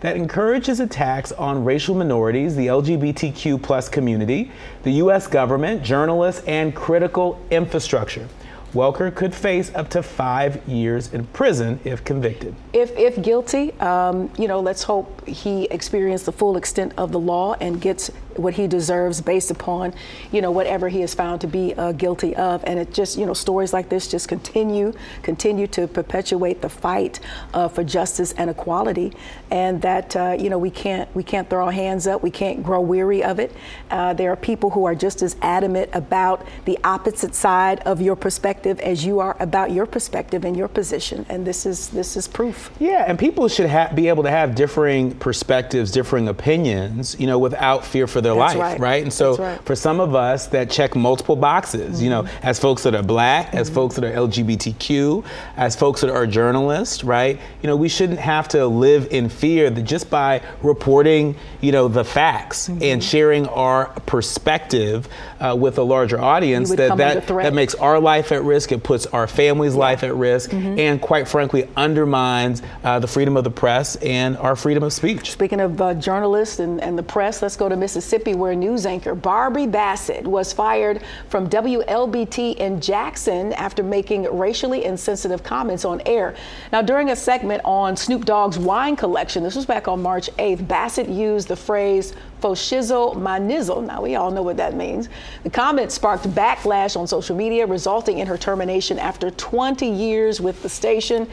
that 0.01 0.15
encourages 0.15 0.79
attacks 0.79 1.31
on 1.31 1.63
racial 1.63 1.95
minorities, 1.95 2.55
the 2.55 2.67
LGBTQ 2.67 3.61
plus 3.61 3.87
community, 3.87 4.51
the 4.83 4.91
U.S. 4.93 5.27
government, 5.27 5.83
journalists, 5.83 6.43
and 6.45 6.75
critical 6.75 7.39
infrastructure. 7.49 8.27
Welker 8.73 9.13
could 9.13 9.35
face 9.35 9.73
up 9.75 9.89
to 9.89 10.01
five 10.01 10.65
years 10.67 11.13
in 11.13 11.25
prison 11.27 11.79
if 11.83 12.05
convicted. 12.05 12.55
If, 12.71 12.97
if 12.97 13.21
guilty, 13.21 13.73
um, 13.81 14.31
you 14.37 14.47
know, 14.47 14.61
let's 14.61 14.83
hope 14.83 15.27
he 15.27 15.65
experiences 15.65 16.25
the 16.25 16.31
full 16.31 16.55
extent 16.55 16.93
of 16.97 17.11
the 17.11 17.19
law 17.19 17.55
and 17.59 17.81
gets 17.81 18.11
what 18.37 18.53
he 18.53 18.67
deserves 18.67 19.21
based 19.21 19.51
upon, 19.51 19.93
you 20.31 20.41
know, 20.41 20.51
whatever 20.51 20.89
he 20.89 21.01
is 21.01 21.13
found 21.13 21.41
to 21.41 21.47
be 21.47 21.73
uh, 21.75 21.91
guilty 21.91 22.35
of. 22.35 22.63
And 22.65 22.79
it 22.79 22.93
just, 22.93 23.17
you 23.17 23.25
know, 23.25 23.33
stories 23.33 23.73
like 23.73 23.89
this 23.89 24.07
just 24.07 24.27
continue, 24.27 24.93
continue 25.23 25.67
to 25.67 25.87
perpetuate 25.87 26.61
the 26.61 26.69
fight 26.69 27.19
uh, 27.53 27.67
for 27.67 27.83
justice 27.83 28.33
and 28.33 28.49
equality. 28.49 29.13
And 29.49 29.81
that, 29.81 30.15
uh, 30.15 30.35
you 30.39 30.49
know, 30.49 30.57
we 30.57 30.69
can't, 30.69 31.13
we 31.15 31.23
can't 31.23 31.49
throw 31.49 31.65
our 31.65 31.71
hands 31.71 32.07
up. 32.07 32.23
We 32.23 32.31
can't 32.31 32.63
grow 32.63 32.81
weary 32.81 33.23
of 33.23 33.39
it. 33.39 33.51
Uh, 33.89 34.13
there 34.13 34.31
are 34.31 34.35
people 34.35 34.69
who 34.69 34.85
are 34.85 34.95
just 34.95 35.21
as 35.21 35.35
adamant 35.41 35.89
about 35.93 36.45
the 36.65 36.77
opposite 36.83 37.35
side 37.35 37.79
of 37.81 38.01
your 38.01 38.15
perspective 38.15 38.79
as 38.79 39.03
you 39.05 39.19
are 39.19 39.35
about 39.39 39.71
your 39.71 39.85
perspective 39.85 40.45
and 40.45 40.55
your 40.55 40.67
position. 40.67 41.25
And 41.29 41.45
this 41.45 41.65
is, 41.65 41.89
this 41.89 42.15
is 42.15 42.27
proof. 42.27 42.71
Yeah, 42.79 43.05
and 43.07 43.19
people 43.19 43.47
should 43.47 43.69
ha- 43.69 43.91
be 43.93 44.07
able 44.07 44.23
to 44.23 44.31
have 44.31 44.55
differing 44.55 45.15
perspectives, 45.15 45.91
differing 45.91 46.27
opinions, 46.27 47.19
you 47.19 47.27
know, 47.27 47.39
without 47.39 47.85
fear 47.85 48.07
for 48.07 48.20
their 48.21 48.35
That's 48.35 48.55
life, 48.55 48.71
right. 48.73 48.79
right? 48.79 49.03
And 49.03 49.11
so 49.11 49.35
right. 49.37 49.61
for 49.65 49.75
some 49.75 49.99
of 49.99 50.15
us 50.15 50.47
that 50.47 50.69
check 50.69 50.95
multiple 50.95 51.35
boxes, 51.35 52.01
you 52.01 52.09
know, 52.09 52.21
Mm-hmm. 52.23 52.45
as 52.47 52.59
folks 52.59 52.83
that 52.83 52.93
are 52.95 53.01
black, 53.03 53.53
as 53.53 53.69
folks 53.69 53.95
that 53.95 54.03
are 54.03 54.11
LGBTQ, 54.11 55.25
as 55.57 55.75
folks 55.75 56.01
that 56.01 56.09
are 56.09 56.27
journalists, 56.27 57.03
right? 57.03 57.39
You 57.61 57.67
know, 57.67 57.75
we 57.75 57.89
shouldn't 57.89 58.19
have 58.19 58.47
to 58.49 58.67
live 58.67 59.07
in 59.11 59.29
fear 59.29 59.69
that 59.69 59.81
just 59.83 60.09
by 60.09 60.41
reporting, 60.61 61.35
you 61.61 61.71
know, 61.71 61.87
the 61.87 62.03
facts 62.03 62.67
Mm-hmm. 62.69 62.83
and 62.83 63.03
sharing 63.03 63.47
our 63.47 63.87
perspective 64.05 65.07
uh, 65.39 65.55
with 65.59 65.77
a 65.77 65.83
larger 65.83 66.19
audience 66.19 66.69
that 66.69 66.97
that, 66.97 67.27
that 67.27 67.53
makes 67.53 67.73
our 67.75 67.99
life 67.99 68.31
at 68.31 68.43
risk, 68.43 68.71
it 68.71 68.83
puts 68.83 69.05
our 69.07 69.27
family's 69.27 69.73
life 69.75 70.03
at 70.03 70.13
risk, 70.15 70.51
Mm-hmm. 70.51 70.79
and 70.79 71.01
quite 71.01 71.27
frankly 71.27 71.67
undermines 71.75 72.61
uh, 72.83 72.99
the 72.99 73.07
freedom 73.07 73.35
of 73.37 73.43
the 73.43 73.49
press 73.51 73.95
and 73.97 74.37
our 74.37 74.55
freedom 74.55 74.83
of 74.83 74.93
speech. 74.93 75.31
Speaking 75.31 75.59
of 75.59 75.81
uh, 75.81 75.93
journalists 75.95 76.59
and, 76.59 76.79
and 76.81 76.97
the 76.97 77.03
press, 77.03 77.41
let's 77.41 77.55
go 77.55 77.67
to 77.69 77.75
Mississippi 77.75 78.10
where 78.11 78.53
news 78.53 78.85
anchor 78.85 79.15
Barbie 79.15 79.67
Bassett 79.67 80.27
was 80.27 80.51
fired 80.51 81.01
from 81.29 81.49
WLBT 81.49 82.57
in 82.57 82.81
Jackson 82.81 83.53
after 83.53 83.83
making 83.83 84.23
racially 84.37 84.83
insensitive 84.83 85.43
comments 85.43 85.85
on 85.85 86.01
air. 86.05 86.35
Now, 86.73 86.81
during 86.81 87.11
a 87.11 87.15
segment 87.15 87.61
on 87.63 87.95
Snoop 87.95 88.25
Dogg's 88.25 88.59
wine 88.59 88.97
collection, 88.97 89.43
this 89.43 89.55
was 89.55 89.65
back 89.65 89.87
on 89.87 90.01
March 90.01 90.29
8th, 90.37 90.67
Bassett 90.67 91.07
used 91.07 91.47
the 91.47 91.55
phrase 91.55 92.13
fo 92.41 92.53
shizzle 92.53 93.15
my 93.15 93.39
nizzle. 93.39 93.81
Now, 93.81 94.01
we 94.01 94.15
all 94.15 94.29
know 94.29 94.41
what 94.41 94.57
that 94.57 94.75
means. 94.75 95.07
The 95.43 95.49
comment 95.49 95.91
sparked 95.91 96.27
backlash 96.31 96.97
on 96.97 97.07
social 97.07 97.35
media, 97.35 97.65
resulting 97.65 98.17
in 98.17 98.27
her 98.27 98.37
termination 98.37 98.99
after 98.99 99.31
20 99.31 99.87
years 99.87 100.41
with 100.41 100.61
the 100.63 100.69
station. 100.69 101.29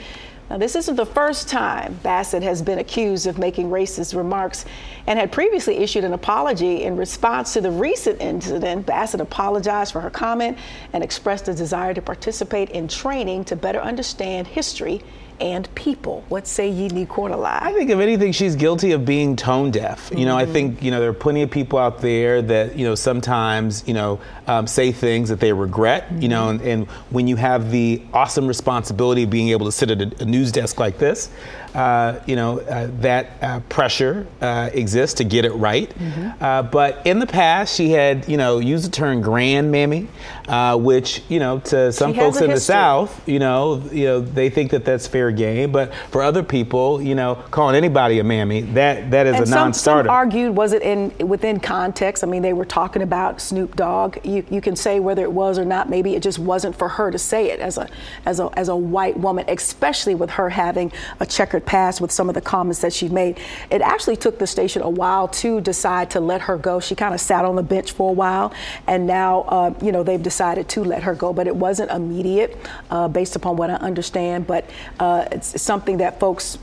Now, 0.50 0.57
this 0.57 0.76
isn't 0.76 0.97
the 0.97 1.05
first 1.07 1.49
time 1.49 1.99
Bassett 2.02 2.43
has 2.43 2.62
been 2.62 2.78
accused 2.78 3.26
of 3.26 3.38
making 3.38 3.69
racist 3.69 4.17
remarks 4.17 4.64
and 5.07 5.19
had 5.19 5.31
previously 5.31 5.76
issued 5.76 6.05
an 6.05 6.14
apology 6.14 6.85
in 6.85 6.97
response 6.97 7.52
to 7.52 7.61
the 7.61 7.71
recent 7.71 8.21
incident. 8.21 8.87
Bassett 8.87 9.21
apologized 9.21 9.93
for 9.93 10.00
her 10.00 10.11
comment 10.11 10.57
and 10.93 11.05
expressed 11.05 11.49
a 11.49 11.55
desire 11.55 11.93
to 11.93 12.00
participate 12.00 12.71
in 12.71 12.88
training 12.88 13.45
to 13.47 13.57
better 13.57 13.81
understand 13.81 14.47
history 14.47 15.02
and 15.40 15.73
people. 15.75 16.25
What 16.28 16.47
say 16.47 16.69
ye, 16.69 16.88
I 16.88 17.73
think 17.73 17.90
if 17.90 17.99
anything, 17.99 18.33
she's 18.33 18.57
guilty 18.57 18.93
of 18.93 19.05
being 19.05 19.37
tone 19.37 19.71
deaf. 19.71 20.11
You 20.14 20.25
know, 20.25 20.37
I 20.37 20.45
mm-hmm. 20.45 20.52
think 20.52 20.83
you 20.83 20.90
know 20.90 21.00
there 21.00 21.11
are 21.11 21.14
plenty 21.14 21.43
of 21.43 21.50
people 21.50 21.78
out 21.78 22.00
there 22.00 22.43
that 22.43 22.76
you 22.76 22.85
know 22.85 22.95
sometimes 22.95 23.87
you 23.87 23.95
know 23.95 24.21
um, 24.49 24.67
say 24.67 24.93
things 24.93 25.28
that 25.28 25.40
they 25.40 25.52
regret. 25.52 26.11
You 26.12 26.28
know, 26.28 26.49
and, 26.49 26.61
and 26.62 26.87
when 27.11 27.28
you 27.28 27.37
have 27.37 27.71
the 27.71 28.02
awesome 28.12 28.47
responsibility 28.47 29.25
of 29.25 29.31
being 29.31 29.50
able 29.50 29.67
to 29.67 29.73
sit 29.73 29.90
at 29.90 30.00
a, 30.00 30.23
a 30.23 30.25
news 30.25 30.52
desk 30.52 30.78
like 30.81 30.99
this, 30.99 31.31
uh, 31.75 32.21
you 32.26 32.37
know 32.37 32.61
uh, 32.61 32.88
that 33.00 33.31
uh, 33.43 33.61
pressure 33.69 34.26
uh, 34.40 34.71
exists 34.73 35.17
to 35.19 35.25
get 35.25 35.45
it 35.45 35.52
right. 35.52 35.93
Uh, 36.40 36.62
but 36.62 37.07
in 37.07 37.19
the 37.19 37.26
past, 37.26 37.75
she 37.75 37.90
had 37.90 38.28
you 38.28 38.37
know 38.37 38.59
used 38.59 38.87
the 38.87 38.90
term 38.90 39.21
"grand 39.21 39.71
mammy," 39.71 40.09
uh, 40.49 40.76
which 40.76 41.23
you 41.28 41.38
know 41.38 41.59
to 41.61 41.93
some 41.93 42.12
She 42.12 42.19
folks 42.19 42.40
in 42.40 42.50
the. 42.50 42.59
South, 42.69 43.26
you 43.28 43.38
know, 43.38 43.83
you 43.90 44.05
know 44.05 44.21
they 44.21 44.50
think 44.50 44.71
that 44.73 44.85
that's 44.85 45.07
fair 45.07 45.31
game. 45.31 45.73
But 45.73 45.95
for 46.11 46.23
other 46.23 46.43
people, 46.43 47.00
you 47.00 47.14
know, 47.14 47.37
calling 47.50 47.76
anybody 47.76 48.19
a 48.19 48.25
mammy, 48.25 48.62
that 48.62 49.11
that 49.11 49.26
is 49.26 49.37
And 49.37 49.45
a 49.45 49.47
some 49.47 49.59
non-starter. 49.59 50.09
Some 50.09 50.14
argued, 50.14 50.55
was 50.55 50.73
it 50.73 50.83
in 50.83 51.17
within 51.26 51.61
context? 51.61 52.23
I 52.25 52.26
mean, 52.26 52.43
they 52.43 52.52
were 52.52 52.64
talking 52.64 53.02
about 53.02 53.40
Snoop 53.40 53.76
Dogg. 53.76 54.19
You, 54.25 54.38
you 54.50 54.61
can 54.61 54.76
say 54.76 55.00
whether 55.00 55.23
it 55.23 55.33
was 55.33 55.59
or 55.59 55.64
not. 55.64 55.88
Maybe 55.88 56.14
it 56.14 56.23
just 56.23 56.38
wasn't 56.38 56.76
for 56.76 56.88
her 56.88 57.11
to 57.11 57.18
say 57.18 57.50
it 57.50 57.61
as 57.61 57.78
a 57.78 57.88
as 58.26 58.40
a 58.40 58.50
as 58.54 58.68
a 58.68 58.76
white 58.76 59.18
woman, 59.18 59.45
especially 59.49 60.14
with 60.14 60.30
her 60.30 60.50
having 60.50 60.92
a 61.21 61.26
checkered 61.26 61.66
past 61.66 62.00
with 62.00 62.11
some 62.11 62.28
of 62.28 62.35
the 62.35 62.40
comments 62.40 62.80
that 62.80 62.92
she 62.92 63.09
made. 63.09 63.38
It 63.71 63.83
actually 63.83 64.16
took 64.16 64.38
the 64.38 64.47
station 64.47 64.83
a 64.83 64.90
while 64.90 65.28
to 65.28 65.61
decide 65.61 66.11
to 66.11 66.21
let 66.21 66.42
her 66.42 66.57
go. 66.57 66.80
She 66.80 66.95
kind 66.95 67.14
of 67.14 67.21
sat 67.21 67.45
on 67.45 67.57
the 67.57 67.62
bench 67.62 67.92
for 67.92 68.11
a 68.11 68.14
while, 68.14 68.52
and 68.87 69.07
now 69.07 69.42
uh, 69.42 69.75
you 69.83 69.92
know 69.92 70.02
they've 70.02 70.23
decided 70.23 70.68
to 70.71 70.85
let 70.85 71.02
her 71.02 71.14
go. 71.14 71.33
But 71.33 71.47
it 71.47 71.57
wasn't 71.57 71.90
immediate, 71.90 72.57
uh, 72.90 73.09
based 73.09 73.37
upon 73.37 73.57
what 73.57 73.71
I 73.71 73.75
understand. 73.75 74.47
But 74.47 74.68
uh, 74.99 75.26
it's 75.33 75.61
something 75.61 75.99
that 75.99 76.21
folks 76.21 76.59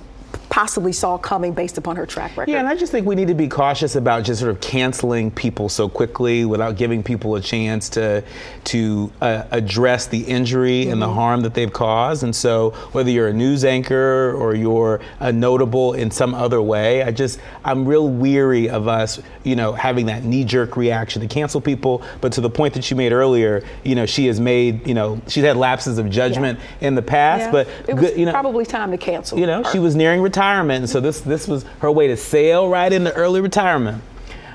possibly 0.55 0.93
saw 0.93 1.17
coming 1.17 1.53
based 1.53 1.77
upon 1.77 1.97
her 1.97 2.05
track 2.05 2.37
record. 2.37 2.49
Yeah, 2.49 2.59
and 2.59 2.67
I 2.69 2.75
just 2.75 2.89
think 2.89 3.05
we 3.05 3.13
need 3.13 3.27
to 3.27 3.33
be 3.33 3.49
cautious 3.49 3.97
about 3.97 4.23
just 4.23 4.39
sort 4.39 4.51
of 4.51 4.61
canceling 4.61 5.29
people 5.29 5.67
so 5.67 5.89
quickly 5.89 6.45
without 6.45 6.77
giving 6.77 7.03
people 7.03 7.35
a 7.35 7.41
chance 7.41 7.89
to 7.89 8.23
to 8.63 9.11
uh, 9.19 9.43
address 9.51 10.07
the 10.07 10.21
injury 10.21 10.87
and 10.87 11.01
the 11.01 11.09
harm 11.09 11.41
that 11.41 11.55
they've 11.55 11.73
caused. 11.73 12.23
And 12.23 12.33
so, 12.33 12.69
whether 12.93 13.09
you're 13.09 13.27
a 13.27 13.33
news 13.33 13.65
anchor 13.65 14.33
or 14.33 14.55
you're 14.55 15.01
a 15.19 15.29
notable 15.29 15.91
in 15.91 16.09
some 16.09 16.33
other 16.33 16.61
way, 16.61 17.03
I 17.03 17.11
just 17.11 17.37
I'm 17.65 17.85
real 17.85 18.07
weary 18.07 18.69
of 18.69 18.87
us, 18.87 19.21
you 19.43 19.57
know, 19.57 19.73
having 19.73 20.05
that 20.05 20.23
knee-jerk 20.23 20.77
reaction 20.77 21.21
to 21.21 21.27
cancel 21.27 21.59
people. 21.59 22.01
But 22.21 22.31
to 22.31 22.39
the 22.39 22.49
point 22.49 22.75
that 22.75 22.89
you 22.89 22.95
made 22.95 23.11
earlier, 23.11 23.61
you 23.83 23.95
know, 23.95 24.05
she 24.05 24.27
has 24.27 24.39
made, 24.39 24.87
you 24.87 24.93
know, 24.93 25.19
she's 25.27 25.43
had 25.43 25.57
lapses 25.57 25.97
of 25.97 26.09
judgment 26.09 26.61
in 26.79 26.95
the 26.95 27.01
past, 27.01 27.41
Yeah. 27.41 27.51
but 27.51 27.67
it 27.89 27.93
was 27.95 28.05
good, 28.05 28.17
you 28.17 28.25
know, 28.25 28.31
probably 28.31 28.65
time 28.65 28.91
to 28.91 28.97
cancel. 28.97 29.37
you 29.37 29.45
know, 29.45 29.61
her. 29.61 29.71
she 29.73 29.79
was 29.79 29.97
nearing 29.97 30.21
retirement, 30.21 30.44
and 30.45 30.89
so 30.89 30.99
this 30.99 31.21
this 31.21 31.47
was 31.47 31.63
her 31.79 31.91
way 31.91 32.07
to 32.07 32.17
sail 32.17 32.69
right 32.69 32.91
into 32.93 33.11
early 33.15 33.41
retirement. 33.41 34.01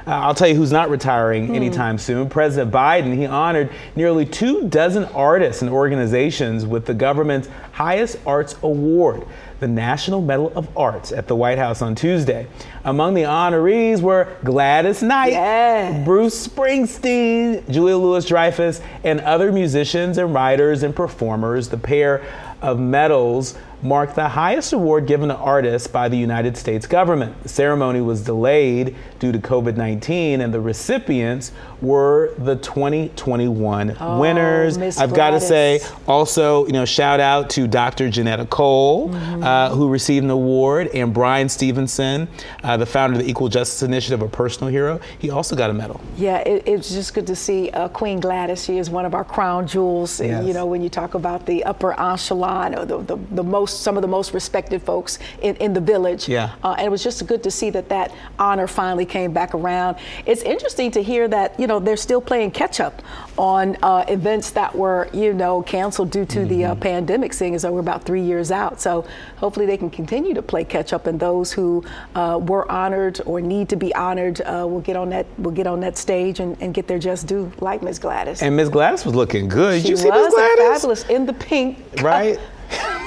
Uh, 0.06 0.12
I'll 0.12 0.34
tell 0.34 0.48
you 0.48 0.54
who's 0.54 0.72
not 0.72 0.88
retiring 0.88 1.48
Hmm. 1.48 1.54
anytime 1.56 1.98
soon. 1.98 2.28
President 2.30 2.72
Biden, 2.72 3.14
he 3.14 3.26
honored 3.26 3.68
nearly 3.96 4.24
two 4.24 4.66
dozen 4.68 5.04
artists 5.14 5.60
and 5.62 5.70
organizations 5.70 6.64
with 6.64 6.86
the 6.86 6.94
government's 6.94 7.48
highest 7.72 8.16
arts 8.26 8.56
award, 8.62 9.24
the 9.60 9.68
National 9.68 10.22
Medal 10.22 10.52
of 10.56 10.68
Arts, 10.76 11.12
at 11.12 11.28
the 11.28 11.36
White 11.36 11.58
House 11.58 11.82
on 11.82 11.94
Tuesday. 11.94 12.46
Among 12.84 13.12
the 13.12 13.24
honorees 13.24 14.00
were 14.00 14.26
Gladys 14.42 15.02
Knight, 15.02 15.32
Yeah. 15.32 16.02
Bruce 16.02 16.48
Springsteen, 16.48 17.68
Julia 17.70 17.96
Louis 17.98 18.24
Dreyfus, 18.24 18.80
and 19.04 19.20
other 19.20 19.52
musicians 19.52 20.16
and 20.18 20.32
writers 20.32 20.82
and 20.82 20.96
performers. 20.96 21.68
The 21.68 21.76
pair 21.76 22.22
of 22.62 22.78
medals 22.78 23.54
marked 23.82 24.14
the 24.14 24.28
highest 24.28 24.72
award 24.72 25.06
given 25.06 25.28
to 25.28 25.36
artists 25.36 25.88
by 25.88 26.08
the 26.08 26.16
United 26.16 26.56
States 26.56 26.86
government. 26.86 27.42
The 27.42 27.48
ceremony 27.48 28.00
was 28.00 28.22
delayed 28.22 28.96
due 29.20 29.30
to 29.30 29.38
COVID 29.38 29.76
19, 29.76 30.40
and 30.40 30.52
the 30.52 30.60
recipients 30.60 31.52
were 31.80 32.34
the 32.38 32.56
2021 32.56 33.96
winners. 34.18 34.78
Miss 34.78 34.98
I've 34.98 35.14
got 35.14 35.30
to 35.30 35.40
say, 35.40 35.80
also, 36.08 36.66
you 36.66 36.72
know, 36.72 36.84
shout 36.84 37.20
out 37.20 37.50
to 37.50 37.68
Dr. 37.68 38.08
Johnnetta 38.08 38.48
Cole, 38.48 39.14
uh, 39.14 39.70
who 39.70 39.88
received 39.88 40.24
an 40.24 40.30
award, 40.30 40.88
and 40.88 41.14
Bryan 41.14 41.48
Stevenson, 41.48 42.28
uh, 42.64 42.76
the 42.76 42.86
founder 42.86 43.18
of 43.18 43.24
the 43.24 43.30
Equal 43.30 43.48
Justice 43.48 43.82
Initiative, 43.82 44.22
a 44.22 44.28
personal 44.28 44.70
hero. 44.70 45.00
He 45.18 45.30
also 45.30 45.54
got 45.54 45.70
a 45.70 45.74
medal. 45.74 46.00
Yeah, 46.16 46.38
it, 46.38 46.66
it's 46.66 46.90
just 46.90 47.14
good 47.14 47.26
to 47.26 47.36
see 47.36 47.70
uh, 47.70 47.88
Queen 47.88 48.20
Gladys. 48.20 48.64
She 48.64 48.78
is 48.78 48.90
one 48.90 49.04
of 49.04 49.14
our 49.14 49.24
crown 49.24 49.66
jewels. 49.66 50.20
Yes. 50.20 50.46
You 50.46 50.54
know, 50.54 50.66
when 50.66 50.82
you 50.82 50.88
talk 50.88 51.14
about 51.14 51.44
the 51.46 51.62
upper 51.64 51.98
echelon, 52.00 52.74
or 52.74 52.86
the, 52.86 52.98
the, 53.02 53.16
the 53.32 53.44
most, 53.44 53.82
some 53.82 53.96
of 53.96 54.02
the 54.02 54.08
most 54.08 54.32
respected 54.32 54.82
folks 54.82 55.18
in, 55.42 55.56
in 55.56 55.74
the 55.74 55.80
village. 55.80 56.28
Yeah. 56.28 56.54
Uh, 56.64 56.74
and 56.78 56.86
it 56.86 56.90
was 56.90 57.04
just 57.04 57.26
good 57.26 57.42
to 57.42 57.50
see 57.50 57.68
that 57.70 57.88
that 57.90 58.12
honor 58.38 58.66
finally 58.66 59.06
came 59.10 59.32
back 59.32 59.54
around. 59.54 59.96
It's 60.24 60.42
interesting 60.42 60.90
to 60.92 61.02
hear 61.02 61.28
that, 61.28 61.58
you 61.60 61.66
know, 61.66 61.78
they're 61.80 61.96
still 61.98 62.20
playing 62.22 62.52
catch 62.52 62.80
up 62.80 63.02
on 63.36 63.76
uh, 63.82 64.04
events 64.08 64.50
that 64.52 64.74
were, 64.74 65.08
you 65.12 65.32
know, 65.34 65.62
canceled 65.62 66.10
due 66.10 66.24
to 66.26 66.44
the 66.46 66.64
uh, 66.64 66.70
Mm-hmm. 66.70 66.80
pandemic, 66.82 67.32
seeing 67.32 67.54
as 67.56 67.62
though 67.62 67.72
we're 67.72 67.80
about 67.80 68.04
three 68.04 68.22
years 68.22 68.50
out. 68.52 68.80
So 68.80 69.04
hopefully 69.36 69.66
they 69.66 69.76
can 69.76 69.90
continue 69.90 70.34
to 70.34 70.42
play 70.42 70.62
catch 70.64 70.92
up, 70.92 71.06
and 71.08 71.18
those 71.18 71.52
who 71.52 71.82
uh, 72.14 72.38
were 72.40 72.70
honored 72.70 73.20
or 73.26 73.40
need 73.40 73.68
to 73.70 73.76
be 73.76 73.92
honored 73.96 74.40
uh, 74.42 74.64
will 74.70 74.80
get 74.80 74.94
on 74.96 75.10
that 75.10 75.26
will 75.38 75.50
get 75.50 75.66
on 75.66 75.80
that 75.80 75.98
stage 75.98 76.38
and, 76.38 76.56
and 76.62 76.72
get 76.72 76.86
their 76.86 76.98
just 77.00 77.26
due, 77.26 77.50
like 77.60 77.82
Miss 77.82 77.98
Gladys. 77.98 78.40
And 78.40 78.54
Miss 78.56 78.68
Gladys 78.68 79.04
was 79.04 79.16
looking 79.16 79.48
good. 79.48 79.82
She 79.82 79.88
you 79.88 79.96
see 79.96 80.08
was 80.08 80.26
Miss 80.26 80.34
Gladys? 80.34 80.58
fabulous 80.80 81.04
in 81.08 81.26
the 81.26 81.32
pink, 81.32 81.78
Right? 82.02 82.38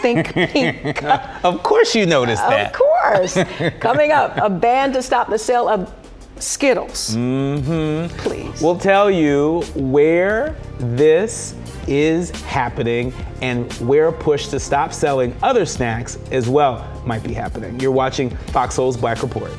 think 0.02 0.34
pink. 0.34 1.02
Of 1.46 1.64
course 1.64 1.96
you 1.96 2.06
noticed 2.06 2.44
that. 2.44 2.68
Of 2.68 2.74
course. 2.74 2.90
Coming 3.80 4.12
up, 4.12 4.38
a 4.38 4.50
ban 4.50 4.94
to 4.94 5.02
stop 5.02 5.30
the 5.30 5.38
sale 5.38 5.68
of 5.68 5.94
Skittles. 6.38 7.16
Mm-hmm. 7.16 8.16
Please. 8.18 8.62
We'll 8.62 8.78
tell 8.78 9.10
you 9.10 9.62
where 9.76 10.56
this 10.78 11.56
is 11.88 12.32
happening 12.44 13.14
and 13.42 13.72
where 13.74 14.08
a 14.08 14.14
push 14.14 14.48
to 14.48 14.60
stop 14.60 14.94
selling 14.94 15.36
other 15.44 15.66
snacks 15.66 16.18
as 16.32 16.50
well 16.50 16.86
might 17.06 17.24
be 17.24 17.34
happening. 17.34 17.80
You're 17.80 17.92
watching 17.92 18.30
Fox 18.48 18.76
Soul's 18.76 18.98
Black 18.98 19.22
Report. 19.22 19.52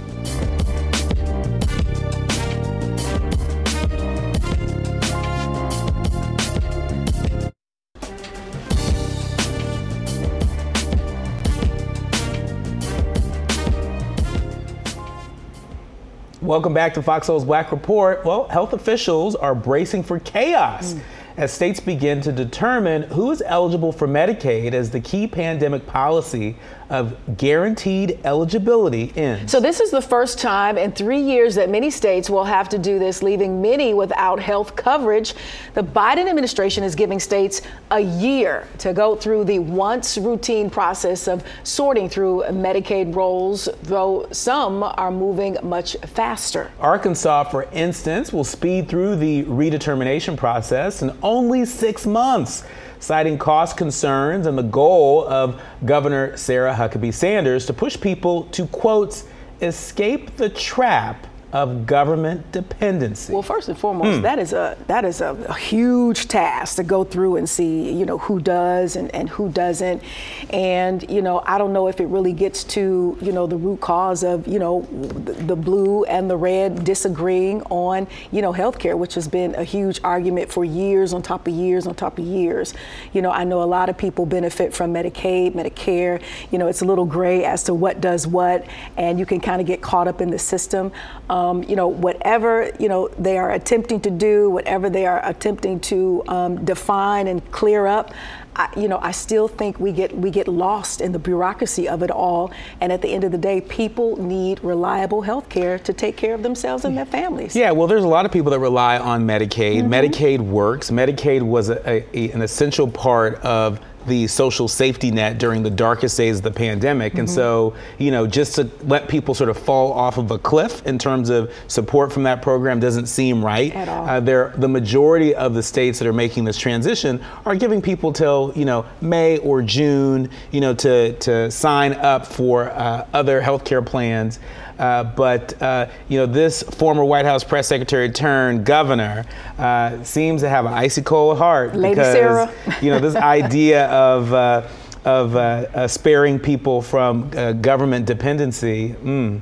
Welcome 16.44 16.74
back 16.74 16.92
to 16.92 17.02
Fox 17.02 17.28
Soul's 17.28 17.46
Black 17.46 17.72
Report. 17.72 18.22
Well, 18.22 18.46
health 18.48 18.74
officials 18.74 19.34
are 19.34 19.54
bracing 19.54 20.02
for 20.02 20.18
chaos. 20.18 20.92
Mm 20.92 21.00
as 21.36 21.52
states 21.52 21.80
begin 21.80 22.20
to 22.20 22.30
determine 22.30 23.02
who 23.02 23.30
is 23.32 23.42
eligible 23.46 23.92
for 23.92 24.06
Medicaid 24.06 24.72
as 24.72 24.90
the 24.90 25.00
key 25.00 25.26
pandemic 25.26 25.86
policy 25.86 26.56
of 26.90 27.36
guaranteed 27.36 28.18
eligibility 28.24 29.12
ends. 29.16 29.50
So, 29.50 29.60
this 29.60 29.80
is 29.80 29.90
the 29.90 30.02
first 30.02 30.38
time 30.38 30.78
in 30.78 30.92
three 30.92 31.20
years 31.20 31.54
that 31.54 31.70
many 31.70 31.90
states 31.90 32.28
will 32.30 32.44
have 32.44 32.68
to 32.70 32.78
do 32.78 32.98
this, 32.98 33.22
leaving 33.22 33.60
many 33.62 33.94
without 33.94 34.40
health 34.40 34.76
coverage. 34.76 35.34
The 35.74 35.82
Biden 35.82 36.28
administration 36.28 36.84
is 36.84 36.94
giving 36.94 37.18
states 37.20 37.62
a 37.90 38.00
year 38.00 38.66
to 38.78 38.92
go 38.92 39.16
through 39.16 39.44
the 39.44 39.58
once 39.58 40.18
routine 40.18 40.70
process 40.70 41.28
of 41.28 41.44
sorting 41.62 42.08
through 42.08 42.44
Medicaid 42.48 43.14
rolls, 43.14 43.68
though 43.82 44.28
some 44.30 44.82
are 44.82 45.10
moving 45.10 45.56
much 45.62 45.96
faster. 46.06 46.70
Arkansas, 46.80 47.44
for 47.44 47.64
instance, 47.72 48.32
will 48.32 48.44
speed 48.44 48.88
through 48.88 49.16
the 49.16 49.44
redetermination 49.44 50.36
process 50.36 51.02
in 51.02 51.16
only 51.22 51.64
six 51.64 52.06
months 52.06 52.64
citing 53.04 53.36
cost 53.36 53.76
concerns 53.76 54.46
and 54.46 54.56
the 54.56 54.62
goal 54.62 55.28
of 55.28 55.60
Governor 55.84 56.34
Sarah 56.38 56.72
Huckabee 56.72 57.12
Sanders 57.12 57.66
to 57.66 57.74
push 57.74 58.00
people 58.00 58.44
to, 58.44 58.66
quote, 58.68 59.24
escape 59.60 60.36
the 60.36 60.48
trap 60.48 61.26
of 61.54 61.86
government 61.86 62.50
dependency? 62.50 63.32
Well, 63.32 63.40
first 63.40 63.68
and 63.68 63.78
foremost, 63.78 64.16
hmm. 64.16 64.22
that 64.22 64.40
is 64.40 64.52
a 64.52 64.76
that 64.88 65.04
is 65.04 65.20
a, 65.20 65.34
a, 65.48 65.54
huge 65.54 66.26
task 66.26 66.74
to 66.76 66.82
go 66.82 67.04
through 67.04 67.36
and 67.36 67.48
see, 67.48 67.92
you 67.92 68.04
know, 68.04 68.18
who 68.18 68.40
does 68.40 68.96
and, 68.96 69.14
and 69.14 69.30
who 69.30 69.48
doesn't. 69.48 70.02
And, 70.50 71.08
you 71.08 71.22
know, 71.22 71.44
I 71.46 71.58
don't 71.58 71.72
know 71.72 71.86
if 71.86 72.00
it 72.00 72.06
really 72.06 72.32
gets 72.32 72.64
to, 72.64 73.16
you 73.22 73.30
know, 73.30 73.46
the 73.46 73.56
root 73.56 73.80
cause 73.80 74.24
of, 74.24 74.48
you 74.48 74.58
know, 74.58 74.82
the, 74.90 75.32
the 75.32 75.54
blue 75.54 76.02
and 76.04 76.28
the 76.28 76.36
red 76.36 76.82
disagreeing 76.82 77.62
on, 77.70 78.08
you 78.32 78.42
know, 78.42 78.52
healthcare, 78.52 78.98
which 78.98 79.14
has 79.14 79.28
been 79.28 79.54
a 79.54 79.64
huge 79.64 80.00
argument 80.02 80.50
for 80.50 80.64
years 80.64 81.12
on 81.12 81.22
top 81.22 81.46
of 81.46 81.54
years 81.54 81.86
on 81.86 81.94
top 81.94 82.18
of 82.18 82.24
years. 82.24 82.74
You 83.12 83.22
know, 83.22 83.30
I 83.30 83.44
know 83.44 83.62
a 83.62 83.64
lot 83.64 83.88
of 83.88 83.96
people 83.96 84.26
benefit 84.26 84.74
from 84.74 84.92
Medicaid, 84.92 85.52
Medicare. 85.52 86.20
You 86.50 86.58
know, 86.58 86.66
it's 86.66 86.82
a 86.82 86.84
little 86.84 87.06
gray 87.06 87.44
as 87.44 87.62
to 87.64 87.74
what 87.74 88.00
does 88.00 88.26
what, 88.26 88.66
and 88.96 89.20
you 89.20 89.24
can 89.24 89.38
kind 89.38 89.60
of 89.60 89.68
get 89.68 89.80
caught 89.80 90.08
up 90.08 90.20
in 90.20 90.30
the 90.30 90.38
system. 90.38 90.90
Um, 91.30 91.43
um, 91.44 91.62
you 91.64 91.76
know, 91.76 91.88
whatever, 91.88 92.70
you 92.78 92.88
know, 92.88 93.08
they 93.18 93.36
are 93.38 93.52
attempting 93.52 94.00
to 94.00 94.10
do, 94.10 94.50
whatever 94.50 94.88
they 94.90 95.06
are 95.06 95.24
attempting 95.24 95.80
to 95.80 96.22
um, 96.28 96.64
define 96.64 97.26
and 97.26 97.50
clear 97.52 97.86
up, 97.86 98.12
I, 98.56 98.68
you 98.76 98.88
know, 98.88 98.98
I 99.02 99.10
still 99.10 99.48
think 99.48 99.80
we 99.80 99.90
get 99.92 100.16
we 100.16 100.30
get 100.30 100.46
lost 100.46 101.00
in 101.00 101.10
the 101.10 101.18
bureaucracy 101.18 101.88
of 101.88 102.02
it 102.02 102.10
all. 102.10 102.52
And 102.80 102.92
at 102.92 103.02
the 103.02 103.08
end 103.08 103.24
of 103.24 103.32
the 103.32 103.38
day, 103.38 103.60
people 103.60 104.16
need 104.16 104.62
reliable 104.62 105.22
health 105.22 105.48
care 105.48 105.78
to 105.80 105.92
take 105.92 106.16
care 106.16 106.34
of 106.34 106.42
themselves 106.42 106.84
and 106.84 106.96
their 106.96 107.06
families. 107.06 107.56
Yeah, 107.56 107.72
well, 107.72 107.88
there's 107.88 108.04
a 108.04 108.08
lot 108.08 108.26
of 108.26 108.32
people 108.32 108.52
that 108.52 108.60
rely 108.60 108.98
on 108.98 109.26
Medicaid. 109.26 109.82
Mm-hmm. 109.82 109.92
Medicaid 109.92 110.38
works. 110.40 110.90
Medicaid 110.90 111.42
was 111.42 111.68
a, 111.68 112.06
a, 112.16 112.30
an 112.30 112.42
essential 112.42 112.88
part 112.88 113.34
of 113.42 113.80
the 114.06 114.26
social 114.26 114.68
safety 114.68 115.10
net 115.10 115.38
during 115.38 115.62
the 115.62 115.70
darkest 115.70 116.16
days 116.16 116.38
of 116.38 116.42
the 116.42 116.50
pandemic. 116.50 117.12
Mm-hmm. 117.12 117.20
And 117.20 117.30
so, 117.30 117.74
you 117.98 118.10
know, 118.10 118.26
just 118.26 118.56
to 118.56 118.70
let 118.82 119.08
people 119.08 119.34
sort 119.34 119.50
of 119.50 119.58
fall 119.58 119.92
off 119.92 120.18
of 120.18 120.30
a 120.30 120.38
cliff 120.38 120.84
in 120.86 120.98
terms 120.98 121.30
of 121.30 121.52
support 121.68 122.12
from 122.12 122.24
that 122.24 122.42
program 122.42 122.80
doesn't 122.80 123.06
seem 123.06 123.44
right. 123.44 123.74
At 123.74 123.88
all. 123.88 124.08
Uh, 124.08 124.20
the 124.20 124.68
majority 124.68 125.34
of 125.34 125.54
the 125.54 125.62
states 125.62 125.98
that 125.98 126.08
are 126.08 126.12
making 126.12 126.44
this 126.44 126.58
transition 126.58 127.22
are 127.44 127.54
giving 127.54 127.80
people 127.80 128.12
till, 128.12 128.52
you 128.54 128.64
know, 128.64 128.86
May 129.00 129.38
or 129.38 129.62
June, 129.62 130.30
you 130.50 130.60
know, 130.60 130.74
to, 130.74 131.12
to 131.14 131.50
sign 131.50 131.92
up 131.94 132.26
for 132.26 132.70
uh, 132.70 133.06
other 133.12 133.40
healthcare 133.40 133.84
plans. 133.84 134.38
Uh, 134.78 135.04
but 135.04 135.60
uh, 135.62 135.88
you 136.08 136.18
know, 136.18 136.26
this 136.26 136.62
former 136.62 137.04
White 137.04 137.24
House 137.24 137.44
press 137.44 137.68
secretary 137.68 138.10
turned 138.10 138.64
governor 138.64 139.24
uh, 139.58 140.02
seems 140.02 140.42
to 140.42 140.48
have 140.48 140.66
an 140.66 140.72
icy 140.72 141.02
cold 141.02 141.38
heart 141.38 141.74
Lady 141.74 141.94
because 141.94 142.12
Sarah. 142.12 142.52
you 142.82 142.90
know 142.90 142.98
this 142.98 143.16
idea 143.16 143.86
of 143.86 144.32
uh, 144.32 144.66
of 145.04 145.36
uh, 145.36 145.86
sparing 145.86 146.38
people 146.38 146.82
from 146.82 147.30
government 147.60 148.06
dependency. 148.06 148.94
Mm, 149.02 149.40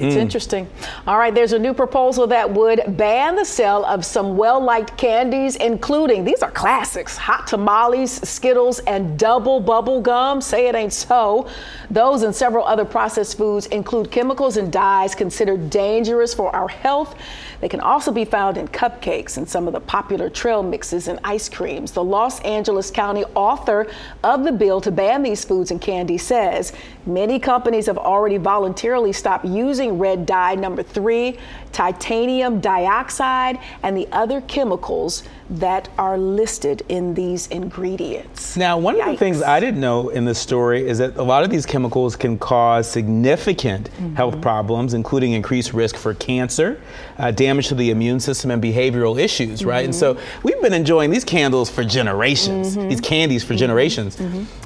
it's 0.00 0.16
mm. 0.16 0.20
interesting. 0.20 0.68
All 1.06 1.18
right, 1.18 1.34
there's 1.34 1.52
a 1.52 1.58
new 1.58 1.74
proposal 1.74 2.26
that 2.28 2.50
would 2.50 2.96
ban 2.96 3.36
the 3.36 3.44
sale 3.44 3.84
of 3.84 4.04
some 4.04 4.36
well 4.36 4.58
liked 4.60 4.96
candies, 4.96 5.56
including 5.56 6.24
these 6.24 6.42
are 6.42 6.50
classics 6.50 7.16
hot 7.16 7.46
tamales, 7.46 8.12
Skittles, 8.28 8.78
and 8.80 9.18
double 9.18 9.60
bubble 9.60 10.00
gum. 10.00 10.40
Say 10.40 10.68
it 10.68 10.74
ain't 10.74 10.92
so. 10.92 11.48
Those 11.90 12.22
and 12.22 12.34
several 12.34 12.64
other 12.64 12.84
processed 12.84 13.36
foods 13.36 13.66
include 13.66 14.10
chemicals 14.10 14.56
and 14.56 14.72
dyes 14.72 15.14
considered 15.14 15.68
dangerous 15.68 16.32
for 16.32 16.54
our 16.54 16.68
health. 16.68 17.14
They 17.60 17.68
can 17.68 17.80
also 17.80 18.10
be 18.10 18.24
found 18.24 18.56
in 18.56 18.68
cupcakes 18.68 19.36
and 19.36 19.48
some 19.48 19.66
of 19.66 19.74
the 19.74 19.80
popular 19.80 20.30
trail 20.30 20.62
mixes 20.62 21.08
and 21.08 21.20
ice 21.24 21.48
creams. 21.48 21.92
The 21.92 22.02
Los 22.02 22.40
Angeles 22.40 22.90
County 22.90 23.24
author 23.34 23.86
of 24.24 24.44
the 24.44 24.52
bill 24.52 24.80
to 24.80 24.90
ban 24.90 25.22
these 25.22 25.44
foods 25.44 25.70
and 25.70 25.80
candy 25.80 26.16
says 26.16 26.72
many 27.04 27.38
companies 27.38 27.86
have 27.86 27.98
already 27.98 28.38
voluntarily 28.38 29.12
stopped 29.12 29.44
using 29.44 29.98
red 29.98 30.24
dye 30.24 30.54
number 30.54 30.82
three, 30.82 31.38
titanium 31.72 32.60
dioxide, 32.60 33.58
and 33.82 33.96
the 33.96 34.08
other 34.10 34.40
chemicals 34.42 35.22
that 35.50 35.88
are 35.98 36.16
listed 36.16 36.82
in 36.88 37.14
these 37.14 37.48
ingredients. 37.48 38.56
Now, 38.56 38.78
one 38.78 38.96
Yikes. 38.96 39.00
of 39.00 39.06
the 39.12 39.16
things 39.16 39.42
I 39.42 39.58
didn't 39.58 39.80
know 39.80 40.08
in 40.08 40.24
this 40.24 40.38
story 40.38 40.86
is 40.86 40.98
that 40.98 41.16
a 41.16 41.22
lot 41.22 41.42
of 41.42 41.50
these 41.50 41.66
chemicals 41.66 42.14
can 42.14 42.38
cause 42.38 42.88
significant 42.88 43.90
mm-hmm. 43.90 44.14
health 44.14 44.40
problems, 44.40 44.94
including 44.94 45.32
increased 45.32 45.72
risk 45.72 45.96
for 45.96 46.14
cancer, 46.14 46.80
uh, 47.18 47.32
damage 47.32 47.68
to 47.68 47.74
the 47.74 47.90
immune 47.90 48.20
system, 48.20 48.50
and 48.52 48.62
behavioral 48.62 49.20
issues, 49.20 49.64
right? 49.64 49.78
Mm-hmm. 49.78 49.84
And 49.86 49.94
so 49.94 50.14
mm-hmm. 50.14 50.40
we've 50.46 50.62
been 50.62 50.72
enjoying 50.72 51.10
these 51.10 51.24
candles 51.24 51.68
for 51.68 51.82
generations, 51.82 52.76
mm-hmm. 52.76 52.88
these 52.88 53.00
candies 53.00 53.42
for 53.42 53.54
mm-hmm. 53.54 53.58
generations. 53.58 54.16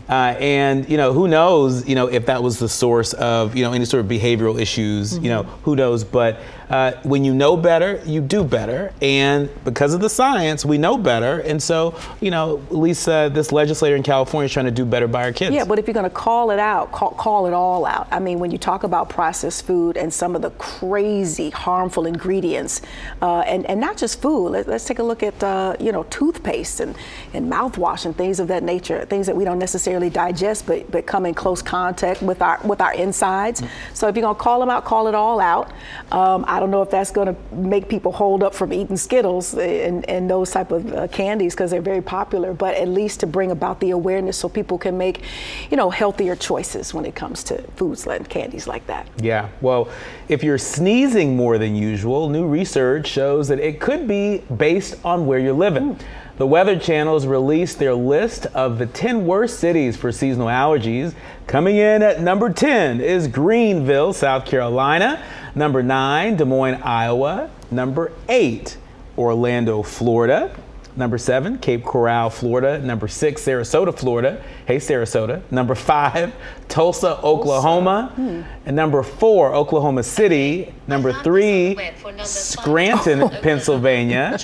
Mm-hmm. 0.05 0.13
Uh, 0.13 0.39
and 0.39 0.89
you 0.89 0.97
know 0.97 1.13
who 1.13 1.29
knows 1.29 1.89
you 1.89 1.95
know 1.95 2.07
if 2.07 2.27
that 2.27 2.43
was 2.43 2.59
the 2.59 2.69
source 2.69 3.15
of 3.15 3.57
you 3.57 3.65
know 3.65 3.73
any 3.73 3.85
sort 3.85 4.05
of 4.05 4.11
behavioral 4.11 4.61
issues 4.61 5.17
you 5.17 5.31
know 5.31 5.45
who 5.65 5.77
knows 5.77 6.05
but 6.05 6.41
uh, 6.71 6.93
when 7.03 7.25
you 7.25 7.35
know 7.35 7.57
better, 7.57 8.03
you 8.05 8.21
do 8.21 8.43
better. 8.43 8.93
And 9.03 9.49
because 9.65 9.95
of 9.95 10.01
the 10.01 10.09
science, 10.09 10.65
we 10.65 10.79
know 10.79 10.97
better. 10.97 11.41
And 11.41 11.63
so, 11.63 11.99
you 12.21 12.31
know, 12.31 12.63
Lisa, 12.71 13.31
this 13.33 13.53
legislator 13.53 13.97
in 13.97 14.03
California 14.03 14.47
is 14.47 14.53
trying 14.53 14.65
to 14.67 14.73
do 14.73 14.85
better 14.85 15.07
by 15.07 15.25
our 15.25 15.33
kids. 15.33 15.55
Yeah, 15.55 15.65
but 15.65 15.79
if 15.79 15.87
you're 15.87 15.95
going 15.95 16.05
to 16.05 16.11
call 16.11 16.51
it 16.51 16.59
out, 16.59 16.91
call, 16.93 17.11
call, 17.13 17.47
it 17.47 17.53
all 17.53 17.85
out. 17.85 18.09
I 18.11 18.19
mean, 18.19 18.39
when 18.39 18.51
you 18.51 18.59
talk 18.59 18.85
about 18.85 19.09
processed 19.09 19.67
food 19.67 19.97
and 19.97 20.13
some 20.13 20.35
of 20.35 20.43
the 20.43 20.51
crazy 20.51 21.51
harmful 21.51 22.07
ingredients, 22.07 22.81
uh, 23.21 23.41
and, 23.41 23.67
and 23.67 23.81
not 23.81 23.97
just 23.97 24.23
food, 24.23 24.51
Let, 24.51 24.69
us 24.69 24.85
take 24.85 24.99
a 24.99 25.03
look 25.03 25.23
at, 25.23 25.43
uh, 25.43 25.77
you 25.79 25.93
know, 25.93 26.05
toothpaste 26.05 26.81
and, 26.81 26.97
and 27.35 27.51
mouthwash 27.53 28.07
and 28.07 28.17
things 28.17 28.41
of 28.41 28.49
that 28.49 28.63
nature, 28.63 29.05
things 29.05 29.27
that 29.27 29.37
we 29.37 29.45
don't 29.45 29.59
necessarily 29.59 29.94
digest, 30.11 30.67
but, 30.67 30.91
but 30.91 31.07
come 31.07 31.27
in 31.27 31.35
close 31.35 31.63
contact 31.63 32.23
with 32.23 32.43
our, 32.43 32.61
with 32.65 32.81
our 32.81 32.95
insides. 32.95 33.61
Mm-hmm. 33.61 33.95
So 33.95 34.09
if 34.09 34.17
you're 34.17 34.23
to 34.35 34.41
call 34.41 34.61
them 34.61 34.71
out, 34.71 34.85
call 34.85 35.09
it 35.09 35.15
all 35.15 35.41
out. 35.41 35.73
Um, 36.13 36.45
I 36.47 36.61
don't 36.61 36.71
know 36.71 36.83
if 36.83 36.91
that's 36.91 37.11
to 37.27 37.55
make 37.55 37.89
people 37.89 38.13
hold 38.13 38.43
up 38.43 38.55
from 38.55 38.73
eating 38.73 38.97
Skittles 38.97 39.55
and, 39.55 40.09
and 40.09 40.29
those 40.29 40.51
type 40.51 40.71
of 40.73 40.93
uh, 40.93 41.09
candies 41.09 41.55
because 41.55 41.71
they're 41.71 41.81
very 41.81 42.03
popular, 42.03 42.53
but 42.53 42.75
at 42.75 42.89
least 42.89 43.21
to 43.21 43.27
bring 43.27 43.51
about 43.51 43.81
the 43.81 43.91
awareness 43.91 44.37
so 44.37 44.49
people 44.49 44.79
can 44.79 44.97
make, 44.99 45.23
you 45.71 45.77
know, 45.77 45.91
healthier 45.91 46.37
choices 46.37 46.95
when 46.95 47.05
it 47.05 47.15
comes 47.15 47.45
to 47.45 47.63
foods 47.77 48.07
and 48.07 48.29
candies 48.29 48.67
like 48.67 48.87
that. 48.87 49.07
Yeah. 49.21 49.49
Well, 49.61 49.89
if 50.29 50.43
you're 50.43 50.59
sneezing 50.59 51.37
more 51.37 51.59
than 51.59 51.75
usual, 51.75 52.29
new 52.29 52.47
research 52.47 53.07
shows 53.07 53.49
that 53.49 53.61
it 53.61 53.81
could 53.81 54.07
be 54.09 54.39
based 54.57 54.97
on 55.05 55.27
where 55.27 55.39
you're 55.39 55.53
living. 55.53 55.97
Mm. 55.97 56.03
The 56.37 56.49
Weather 56.49 56.77
Channel 56.77 57.15
has 57.15 57.29
released 57.29 57.79
their 57.79 57.95
list 57.95 58.47
of 58.47 58.79
the 58.79 58.87
10 58.87 59.25
worst 59.25 59.61
cities 59.61 59.97
for 59.97 60.11
seasonal 60.11 60.49
allergies. 60.49 61.15
Coming 61.47 61.77
in 61.77 62.03
at 62.03 62.21
number 62.23 62.53
10 62.53 63.01
is 63.01 63.29
Greenville, 63.29 64.13
South 64.13 64.45
Carolina. 64.45 65.23
Number 65.55 65.81
9, 65.81 66.35
Des 66.35 66.45
Moines, 66.45 66.83
Iowa. 66.83 67.51
Number 67.71 68.11
8, 68.29 68.77
Orlando, 69.17 69.85
Florida. 69.85 70.51
Number 70.97 71.19
seven, 71.19 71.59
Cape 71.59 71.85
Coral, 71.85 72.31
Florida. 72.31 72.79
Number 72.79 73.09
six, 73.09 73.43
Sarasota, 73.45 73.97
Florida. 73.97 74.43
Hey, 74.67 74.77
Sarasota. 74.77 75.43
Number 75.51 75.75
five, 75.75 76.33
Tulsa, 76.69 77.21
Oklahoma. 77.21 78.13
Hmm. 78.15 78.43
And 78.65 78.77
number 78.77 79.03
four, 79.03 79.53
Oklahoma 79.55 80.05
City. 80.05 80.73
Number 80.87 81.13
three, 81.13 81.77
Scranton, 82.23 83.29
Pennsylvania. 83.43 84.39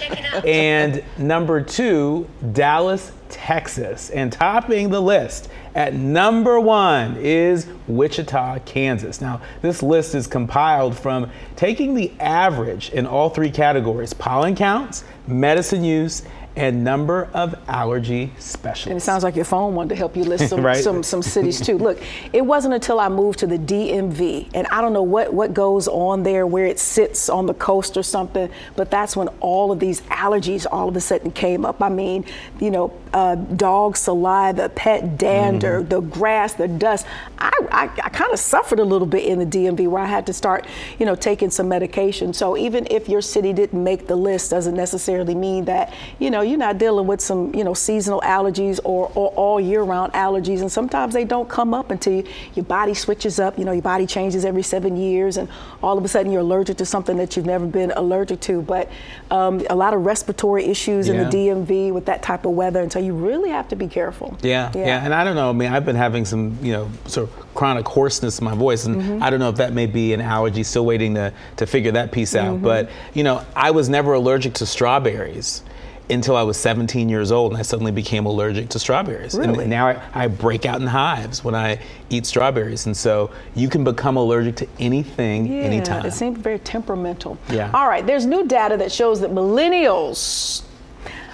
And 0.45 1.05
number 1.19 1.61
two, 1.63 2.29
Dallas, 2.53 3.13
Texas. 3.29 4.11
And 4.11 4.33
topping 4.33 4.91
the 4.91 5.01
list 5.01 5.49
at 5.75 5.95
number 5.95 6.59
one 6.59 7.17
is 7.17 7.69
Wichita, 7.87 8.59
Kansas. 8.61 9.21
Now, 9.21 9.41
this 9.63 9.83
list 9.83 10.15
is 10.15 10.27
compiled 10.27 10.99
from 10.99 11.31
taking 11.55 11.95
the 11.95 12.13
average 12.19 12.91
in 12.91 13.07
all 13.07 13.31
three 13.31 13.51
categories 13.51 14.13
pollen 14.13 14.57
counts, 14.57 15.05
medicine 15.27 15.85
use, 15.85 16.23
and 16.57 16.83
number 16.83 17.29
of 17.33 17.55
allergy 17.69 18.33
specialists. 18.39 18.87
And 18.87 18.97
it 18.97 19.01
sounds 19.01 19.23
like 19.23 19.37
your 19.37 19.45
phone 19.45 19.75
wanted 19.75 19.91
to 19.91 19.97
help 19.97 20.17
you 20.17 20.25
list 20.25 20.49
some, 20.51 20.65
right? 20.65 20.83
some, 20.83 21.03
some 21.03 21.23
cities 21.23 21.61
too. 21.61 21.79
Look, 21.79 22.01
it 22.33 22.43
wasn't 22.43 22.75
until 22.75 22.99
I 22.99 23.09
moved 23.09 23.39
to 23.41 23.47
the 23.47 23.59
DMV, 23.59 24.51
and 24.55 24.67
I 24.69 24.81
don't 24.81 24.93
know 24.93 25.03
what, 25.03 25.33
what 25.33 25.55
goes 25.55 25.87
on 25.89 26.23
there, 26.23 26.47
where 26.47 26.67
it 26.67 26.79
sits 26.79 27.29
on 27.29 27.47
the 27.47 27.55
coast 27.55 27.97
or 27.97 28.03
something, 28.03 28.51
but 28.77 28.91
that's 28.91 29.17
when 29.17 29.29
all 29.41 29.71
of 29.71 29.79
these 29.79 30.01
allergies 30.03 30.67
all 30.71 30.89
of 30.89 30.97
a 30.97 31.01
sudden 31.01 31.31
came 31.31 31.65
up. 31.65 31.81
I 31.83 31.89
mean, 31.89 32.25
you 32.59 32.71
know, 32.71 32.93
uh, 33.13 33.35
dog 33.35 33.97
saliva, 33.97 34.69
pet 34.69 35.19
dander, 35.19 35.81
mm-hmm. 35.81 35.89
the 35.89 36.01
grass, 36.01 36.55
the 36.55 36.69
dust. 36.69 37.07
I, 37.39 37.51
I, 37.71 37.83
I 37.85 38.09
kind 38.11 38.33
of 38.33 38.39
suffered 38.39 38.79
a 38.79 38.85
little 38.85 39.07
bit 39.07 39.25
in 39.25 39.39
the 39.39 39.47
DMV 39.47 39.89
where 39.89 40.03
I 40.03 40.07
had 40.07 40.27
to 40.27 40.33
start, 40.33 40.67
you 40.99 41.07
know, 41.07 41.15
taking 41.15 41.51
some 41.51 41.69
medication. 41.69 42.33
So 42.33 42.57
even 42.57 42.87
if 42.91 43.09
your 43.09 43.23
city 43.23 43.53
didn't 43.53 43.83
make 43.83 44.07
the 44.07 44.17
list, 44.17 44.51
doesn't 44.51 44.75
necessarily 44.75 45.35
mean 45.35 45.65
that, 45.67 45.93
you 46.19 46.31
know, 46.41 46.49
you're 46.49 46.59
not 46.59 46.79
dealing 46.79 47.07
with 47.07 47.21
some, 47.21 47.55
you 47.55 47.65
know, 47.65 47.75
seasonal 47.75 48.21
allergies 48.23 48.81
or, 48.85 49.11
or 49.15 49.29
all 49.31 49.61
year 49.61 49.83
round 49.83 50.13
allergies. 50.13 50.61
And 50.61 50.71
sometimes 50.71 51.15
they 51.15 51.25
don't 51.25 51.49
come 51.49 51.75
up 51.75 51.91
until 51.91 52.15
you, 52.15 52.25
your 52.55 52.65
body 52.65 52.95
switches 52.95 53.39
up. 53.39 53.59
You 53.59 53.65
know, 53.65 53.73
your 53.73 53.83
body 53.83 54.07
changes 54.07 54.45
every 54.45 54.63
seven 54.63 54.97
years, 54.97 55.37
and 55.37 55.49
all 55.83 55.99
of 55.99 56.05
a 56.05 56.09
sudden 56.09 56.33
you're 56.33 56.41
allergic 56.41 56.77
to 56.79 56.87
something 56.87 57.17
that 57.19 57.37
you've 57.37 57.47
never 57.47 57.67
been 57.67 57.93
allergic 57.93 58.41
to. 58.41 58.63
But 58.63 58.91
um, 59.31 59.65
a 59.71 59.77
lot 59.77 59.95
of 59.95 60.05
respiratory 60.05 60.65
issues 60.65 61.09
yeah. 61.09 61.15
in 61.15 61.31
the 61.31 61.37
DMV 61.37 61.93
with 61.93 62.07
that 62.07 62.23
type 62.23 62.45
of 62.45 62.53
weather. 62.53 62.81
And 62.81 62.93
so 62.93 62.99
you 62.99 63.15
really 63.15 63.51
have 63.51 63.69
to 63.69 63.77
be 63.77 63.89
careful. 63.89 64.37
Yeah, 64.43 64.73
yeah, 64.75 64.87
yeah. 64.87 65.05
And 65.05 65.15
I 65.15 65.25
don't 65.25 65.37
know. 65.37 65.51
I 65.51 65.53
mean, 65.53 65.73
I've 65.73 65.85
been 65.85 65.97
having 65.97 66.25
some, 66.25 66.59
you 66.63 66.73
know, 66.73 66.91
sort 67.07 67.29
of 67.29 67.55
chronic 67.55 67.87
hoarseness 67.87 68.39
in 68.39 68.45
my 68.45 68.55
voice, 68.55 68.87
and 68.87 68.97
mm-hmm. 68.97 69.23
I 69.23 69.31
don't 69.31 69.41
know 69.41 69.51
if 69.51 69.57
that 69.57 69.73
may 69.73 69.87
be 69.87 70.13
an 70.15 70.21
allergy. 70.21 70.63
Still 70.63 70.87
waiting 70.87 71.15
to 71.15 71.33
to 71.57 71.67
figure 71.67 71.93
that 71.93 72.13
piece 72.13 72.35
out. 72.35 72.55
Mm-hmm. 72.55 72.65
But 72.65 72.91
you 73.15 73.23
know, 73.23 73.45
I 73.55 73.71
was 73.71 73.89
never 73.89 74.15
allergic 74.15 74.55
to 74.55 74.67
strawberries 74.67 75.63
until 76.11 76.37
I 76.37 76.43
was 76.43 76.57
17 76.57 77.09
years 77.09 77.33
old, 77.33 77.53
and 77.53 77.59
I 77.59 77.63
suddenly 77.63 77.93
became 77.93 78.27
allergic 78.27 78.69
to 78.71 78.79
strawberries. 78.79 79.35
Really? 79.35 79.61
And 79.61 79.71
now 79.71 79.87
I, 79.87 80.03
I, 80.15 80.27
break 80.29 80.67
out 80.67 80.81
in 80.81 80.87
hives 80.87 81.45
when 81.45 81.55
I 81.55 81.81
eat 82.09 82.27
strawberries, 82.27 82.87
and 82.87 82.97
so 82.97 83.31
you 83.55 83.69
can 83.69 83.85
become 83.85 84.17
allergic 84.17 84.57
to 84.57 84.69
anything, 84.79 85.47
yeah, 85.47 85.63
anytime. 85.63 86.05
It 86.07 86.13
seems 86.13 86.39
very 86.39 86.59
temperamental. 86.59 87.39
Yeah. 87.51 87.71
All 87.73 87.89
right. 87.89 88.07
There's 88.07 88.27
new 88.27 88.47
data 88.47 88.77
that 88.79 88.93
shows 88.93 89.21
that 89.21 89.31
millennials 89.31 90.63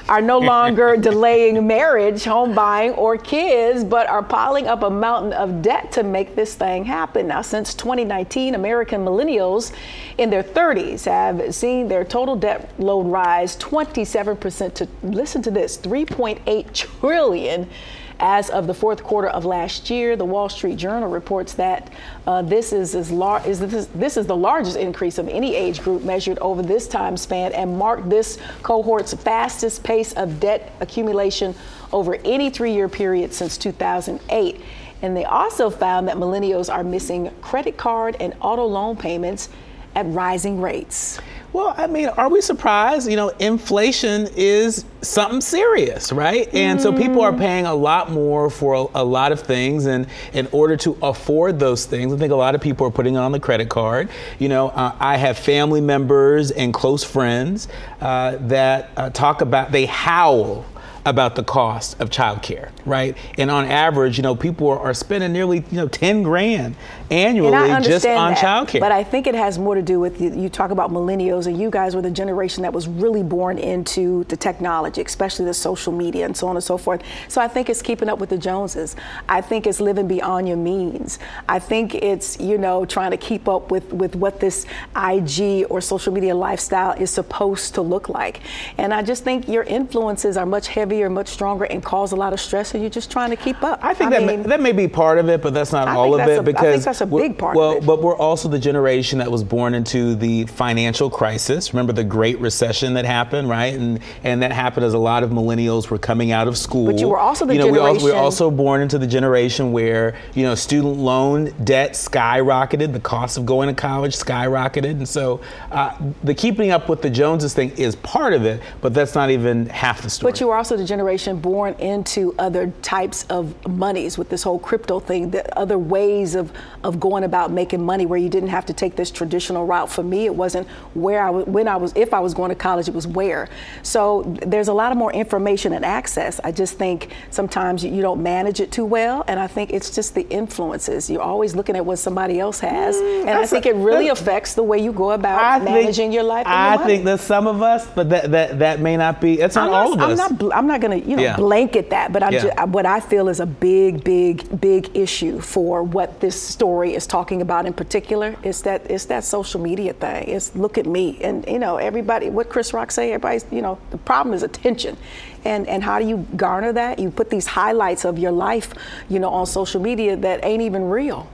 are 0.08 0.20
no 0.20 0.38
longer 0.38 0.96
delaying 1.00 1.66
marriage, 1.66 2.24
home 2.24 2.54
buying, 2.54 2.92
or 2.92 3.16
kids, 3.16 3.84
but 3.84 4.08
are 4.08 4.22
piling 4.22 4.66
up 4.66 4.82
a 4.82 4.90
mountain 4.90 5.32
of 5.32 5.62
debt 5.62 5.90
to 5.92 6.02
make 6.02 6.34
this 6.34 6.54
thing 6.54 6.84
happen. 6.84 7.26
Now, 7.26 7.42
since 7.42 7.74
2019, 7.74 8.54
American 8.54 9.04
millennials 9.04 9.72
in 10.18 10.30
their 10.30 10.42
30s 10.42 11.04
have 11.04 11.54
seen 11.54 11.88
their 11.88 12.04
total 12.04 12.36
debt 12.36 12.70
load 12.78 13.06
rise 13.06 13.56
27% 13.56 14.74
to, 14.74 14.88
listen 15.02 15.42
to 15.42 15.50
this, 15.50 15.78
3.8 15.78 16.72
trillion 16.72 17.68
as 18.18 18.48
of 18.50 18.66
the 18.66 18.74
fourth 18.74 19.02
quarter 19.02 19.28
of 19.28 19.44
last 19.44 19.90
year, 19.90 20.16
the 20.16 20.24
Wall 20.24 20.48
Street 20.48 20.76
Journal 20.76 21.08
reports 21.08 21.54
that 21.54 21.92
uh, 22.26 22.42
this 22.42 22.72
is 22.72 22.94
as 22.94 23.10
lar- 23.10 23.46
is 23.46 23.60
this, 23.60 23.86
this 23.94 24.16
is 24.16 24.26
the 24.26 24.36
largest 24.36 24.76
increase 24.76 25.18
of 25.18 25.28
any 25.28 25.54
age 25.54 25.82
group 25.82 26.02
measured 26.02 26.38
over 26.38 26.62
this 26.62 26.88
time 26.88 27.16
span 27.16 27.52
and 27.52 27.76
marked 27.76 28.08
this 28.08 28.38
cohort's 28.62 29.12
fastest 29.12 29.82
pace 29.82 30.12
of 30.14 30.40
debt 30.40 30.72
accumulation 30.80 31.54
over 31.92 32.16
any 32.24 32.50
three-year 32.50 32.88
period 32.88 33.32
since 33.34 33.58
2008. 33.58 34.60
And 35.02 35.16
they 35.16 35.24
also 35.24 35.68
found 35.68 36.08
that 36.08 36.16
millennials 36.16 36.72
are 36.72 36.82
missing 36.82 37.30
credit 37.42 37.76
card 37.76 38.16
and 38.18 38.34
auto 38.40 38.64
loan 38.64 38.96
payments 38.96 39.50
at 39.94 40.06
rising 40.06 40.60
rates. 40.60 41.18
Well, 41.56 41.74
I 41.74 41.86
mean, 41.86 42.08
are 42.10 42.28
we 42.28 42.42
surprised? 42.42 43.08
You 43.08 43.16
know, 43.16 43.30
inflation 43.30 44.28
is 44.36 44.84
something 45.00 45.40
serious, 45.40 46.12
right? 46.12 46.52
And 46.52 46.78
mm. 46.78 46.82
so 46.82 46.92
people 46.92 47.22
are 47.22 47.32
mm. 47.32 47.38
paying 47.38 47.64
a 47.64 47.74
lot 47.74 48.10
more 48.10 48.50
for 48.50 48.74
a, 48.74 49.00
a, 49.00 49.02
lot 49.02 49.32
of 49.32 49.40
things, 49.40 49.86
and 49.86 50.06
in 50.34 50.48
order 50.52 50.76
to 50.76 50.98
afford 51.00 51.58
those 51.58 51.86
things, 51.86 52.12
I 52.12 52.18
think 52.18 52.30
a 52.30 52.36
lot 52.36 52.54
of 52.54 52.60
people 52.60 52.86
are 52.86 52.90
putting 52.90 53.14
it 53.14 53.20
on 53.20 53.32
the 53.32 53.40
credit 53.40 53.70
card. 53.70 54.10
You 54.38 54.50
know, 54.50 54.68
uh, 54.68 54.94
I 55.00 55.16
have 55.16 55.38
family 55.38 55.80
members 55.80 56.50
and 56.50 56.74
close 56.74 57.02
friends 57.02 57.68
uh, 58.02 58.36
that 58.48 58.90
uh, 58.98 59.08
talk 59.08 59.40
about 59.40 59.72
they 59.72 59.86
howl 59.86 60.66
about 61.06 61.36
the 61.36 61.44
cost 61.44 61.98
of 62.00 62.10
childcare, 62.10 62.70
right? 62.84 63.16
And 63.38 63.48
on 63.48 63.64
average, 63.64 64.18
you 64.18 64.22
know, 64.22 64.34
people 64.34 64.68
are, 64.68 64.78
are 64.80 64.92
spending 64.92 65.32
nearly, 65.32 65.64
you 65.70 65.76
know, 65.76 65.88
10 65.88 66.24
grand 66.24 66.74
annually 67.10 67.52
just 67.82 68.06
on 68.06 68.32
that, 68.32 68.38
childcare. 68.38 68.80
But 68.80 68.92
I 68.92 69.04
think 69.04 69.26
it 69.26 69.34
has 69.34 69.58
more 69.58 69.74
to 69.74 69.82
do 69.82 70.00
with 70.00 70.20
you, 70.20 70.34
you 70.34 70.48
talk 70.48 70.70
about 70.70 70.90
millennials, 70.90 71.46
and 71.46 71.58
you 71.58 71.70
guys 71.70 71.94
were 71.94 72.02
the 72.02 72.10
generation 72.10 72.62
that 72.62 72.72
was 72.72 72.88
really 72.88 73.22
born 73.22 73.58
into 73.58 74.24
the 74.24 74.36
technology, 74.36 75.02
especially 75.02 75.44
the 75.44 75.54
social 75.54 75.92
media 75.92 76.24
and 76.24 76.36
so 76.36 76.48
on 76.48 76.56
and 76.56 76.64
so 76.64 76.76
forth. 76.76 77.02
So 77.28 77.40
I 77.40 77.48
think 77.48 77.70
it's 77.70 77.82
keeping 77.82 78.08
up 78.08 78.18
with 78.18 78.30
the 78.30 78.38
Joneses. 78.38 78.96
I 79.28 79.40
think 79.40 79.66
it's 79.66 79.80
living 79.80 80.08
beyond 80.08 80.48
your 80.48 80.56
means. 80.56 81.18
I 81.48 81.58
think 81.58 81.94
it's, 81.94 82.38
you 82.40 82.58
know, 82.58 82.84
trying 82.84 83.10
to 83.10 83.16
keep 83.16 83.48
up 83.48 83.70
with, 83.70 83.92
with 83.92 84.16
what 84.16 84.40
this 84.40 84.66
IG 84.96 85.66
or 85.70 85.80
social 85.80 86.12
media 86.12 86.34
lifestyle 86.34 86.92
is 86.92 87.10
supposed 87.10 87.74
to 87.74 87.82
look 87.82 88.08
like. 88.08 88.40
And 88.78 88.92
I 88.92 89.02
just 89.02 89.24
think 89.24 89.48
your 89.48 89.62
influences 89.64 90.36
are 90.36 90.46
much 90.46 90.68
heavier, 90.68 91.08
much 91.10 91.28
stronger, 91.28 91.64
and 91.64 91.82
cause 91.84 92.12
a 92.12 92.16
lot 92.16 92.32
of 92.32 92.40
stress, 92.40 92.74
and 92.74 92.82
you're 92.82 92.90
just 92.90 93.10
trying 93.10 93.30
to 93.30 93.36
keep 93.36 93.62
up. 93.62 93.78
I 93.82 93.94
think 93.94 94.08
I 94.12 94.20
that, 94.20 94.26
mean, 94.26 94.42
may, 94.42 94.48
that 94.48 94.60
may 94.60 94.72
be 94.72 94.88
part 94.88 95.18
of 95.18 95.28
it, 95.28 95.42
but 95.42 95.54
that's 95.54 95.72
not 95.72 95.88
I 95.88 95.94
all 95.94 96.18
of 96.18 96.28
it 96.28 96.44
because 96.44 96.84
that's 96.98 97.12
a 97.12 97.14
big 97.14 97.36
part 97.36 97.56
well, 97.56 97.80
but 97.80 98.02
we're 98.02 98.16
also 98.16 98.48
the 98.48 98.58
generation 98.58 99.18
that 99.18 99.30
was 99.30 99.44
born 99.44 99.74
into 99.74 100.14
the 100.14 100.46
financial 100.46 101.10
crisis. 101.10 101.72
Remember 101.72 101.92
the 101.92 102.04
Great 102.04 102.38
Recession 102.40 102.94
that 102.94 103.04
happened, 103.04 103.48
right? 103.48 103.74
And 103.74 104.00
and 104.24 104.42
that 104.42 104.52
happened 104.52 104.86
as 104.86 104.94
a 104.94 104.98
lot 104.98 105.22
of 105.22 105.30
millennials 105.30 105.90
were 105.90 105.98
coming 105.98 106.32
out 106.32 106.48
of 106.48 106.56
school. 106.56 106.86
But 106.86 107.00
you 107.00 107.08
were 107.08 107.18
also 107.18 107.44
the 107.44 107.54
you 107.54 107.58
know, 107.58 107.66
generation. 107.66 107.98
We, 107.98 108.04
we 108.04 108.10
were 108.12 108.18
also 108.18 108.50
born 108.50 108.80
into 108.80 108.98
the 108.98 109.06
generation 109.06 109.72
where 109.72 110.16
you 110.34 110.44
know 110.44 110.54
student 110.54 110.96
loan 110.96 111.52
debt 111.64 111.92
skyrocketed, 111.92 112.92
the 112.92 113.00
cost 113.00 113.36
of 113.36 113.46
going 113.46 113.68
to 113.68 113.74
college 113.74 114.16
skyrocketed, 114.16 114.92
and 114.92 115.08
so 115.08 115.40
uh, 115.72 115.96
the 116.24 116.34
keeping 116.34 116.70
up 116.70 116.88
with 116.88 117.02
the 117.02 117.10
Joneses 117.10 117.54
thing 117.54 117.70
is 117.72 117.96
part 117.96 118.32
of 118.32 118.44
it, 118.44 118.60
but 118.80 118.94
that's 118.94 119.14
not 119.14 119.30
even 119.30 119.66
half 119.66 120.02
the 120.02 120.10
story. 120.10 120.32
But 120.32 120.40
you 120.40 120.46
were 120.48 120.56
also 120.56 120.76
the 120.76 120.84
generation 120.84 121.38
born 121.40 121.74
into 121.74 122.34
other 122.38 122.72
types 122.82 123.24
of 123.24 123.66
monies 123.66 124.18
with 124.18 124.28
this 124.28 124.42
whole 124.42 124.58
crypto 124.58 125.00
thing, 125.00 125.30
the 125.30 125.58
other 125.58 125.78
ways 125.78 126.34
of 126.34 126.52
of 126.86 127.00
going 127.00 127.24
about 127.24 127.50
making 127.50 127.84
money 127.84 128.06
where 128.06 128.18
you 128.18 128.28
didn't 128.28 128.48
have 128.48 128.64
to 128.66 128.72
take 128.72 128.96
this 128.96 129.10
traditional 129.10 129.66
route. 129.66 129.90
For 129.90 130.02
me, 130.02 130.24
it 130.24 130.34
wasn't 130.34 130.68
where 130.94 131.22
I 131.22 131.30
was, 131.30 131.46
when 131.46 131.68
I 131.68 131.76
was, 131.76 131.92
if 131.96 132.14
I 132.14 132.20
was 132.20 132.32
going 132.32 132.50
to 132.50 132.54
college, 132.54 132.88
it 132.88 132.94
was 132.94 133.06
where. 133.06 133.48
So 133.82 134.22
there's 134.46 134.68
a 134.68 134.72
lot 134.72 134.92
of 134.92 134.98
more 134.98 135.12
information 135.12 135.72
and 135.72 135.84
access. 135.84 136.40
I 136.44 136.52
just 136.52 136.78
think 136.78 137.10
sometimes 137.30 137.84
you 137.84 138.02
don't 138.02 138.22
manage 138.22 138.60
it 138.60 138.70
too 138.70 138.84
well. 138.84 139.24
And 139.26 139.40
I 139.40 139.48
think 139.48 139.72
it's 139.72 139.94
just 139.94 140.14
the 140.14 140.26
influences. 140.30 141.10
You're 141.10 141.22
always 141.22 141.56
looking 141.56 141.76
at 141.76 141.84
what 141.84 141.98
somebody 141.98 142.38
else 142.38 142.60
has. 142.60 142.94
Mm, 142.94 143.26
and 143.26 143.30
I 143.30 143.46
think 143.46 143.66
a, 143.66 143.70
it 143.70 143.76
really 143.76 144.08
affects 144.08 144.54
the 144.54 144.62
way 144.62 144.78
you 144.78 144.92
go 144.92 145.10
about 145.10 145.42
I 145.42 145.58
managing 145.64 145.94
think, 145.94 146.14
your 146.14 146.22
life. 146.22 146.46
I 146.46 146.76
your 146.76 146.86
think 146.86 147.04
that 147.04 147.20
some 147.20 147.48
of 147.48 147.62
us, 147.62 147.86
but 147.96 148.08
that, 148.10 148.30
that, 148.30 148.58
that 148.60 148.80
may 148.80 148.96
not 148.96 149.20
be, 149.20 149.40
it's 149.40 149.56
not, 149.56 149.70
all 149.70 149.92
of 149.92 150.00
I'm 150.00 150.10
us. 150.12 150.18
Not, 150.18 150.56
I'm 150.56 150.66
not 150.68 150.80
going 150.80 151.02
to, 151.02 151.08
you 151.08 151.16
know, 151.16 151.22
yeah. 151.22 151.36
blanket 151.36 151.90
that, 151.90 152.12
but 152.12 152.22
yeah. 152.22 152.30
just, 152.30 152.68
what 152.68 152.86
I 152.86 153.00
feel 153.00 153.28
is 153.28 153.40
a 153.40 153.46
big, 153.46 154.04
big, 154.04 154.60
big 154.60 154.96
issue 154.96 155.40
for 155.40 155.82
what 155.82 156.20
this 156.20 156.40
story 156.40 156.75
is 156.84 157.06
talking 157.06 157.42
about 157.42 157.66
in 157.66 157.72
particular 157.72 158.36
is 158.42 158.62
that 158.62 158.90
it's 158.90 159.06
that 159.06 159.24
social 159.24 159.60
media 159.60 159.92
thing. 159.92 160.28
It's 160.28 160.54
look 160.54 160.78
at 160.78 160.86
me, 160.86 161.18
and 161.22 161.46
you 161.46 161.58
know 161.58 161.76
everybody. 161.76 162.30
What 162.30 162.48
Chris 162.48 162.72
Rock 162.72 162.90
say? 162.90 163.12
Everybody's 163.12 163.44
you 163.50 163.62
know 163.62 163.78
the 163.90 163.98
problem 163.98 164.34
is 164.34 164.42
attention, 164.42 164.96
and 165.44 165.66
and 165.66 165.82
how 165.82 165.98
do 165.98 166.06
you 166.06 166.26
garner 166.36 166.72
that? 166.72 166.98
You 166.98 167.10
put 167.10 167.30
these 167.30 167.46
highlights 167.46 168.04
of 168.04 168.18
your 168.18 168.32
life, 168.32 168.72
you 169.08 169.18
know, 169.18 169.30
on 169.30 169.46
social 169.46 169.80
media 169.80 170.16
that 170.16 170.44
ain't 170.44 170.62
even 170.62 170.88
real. 170.88 171.28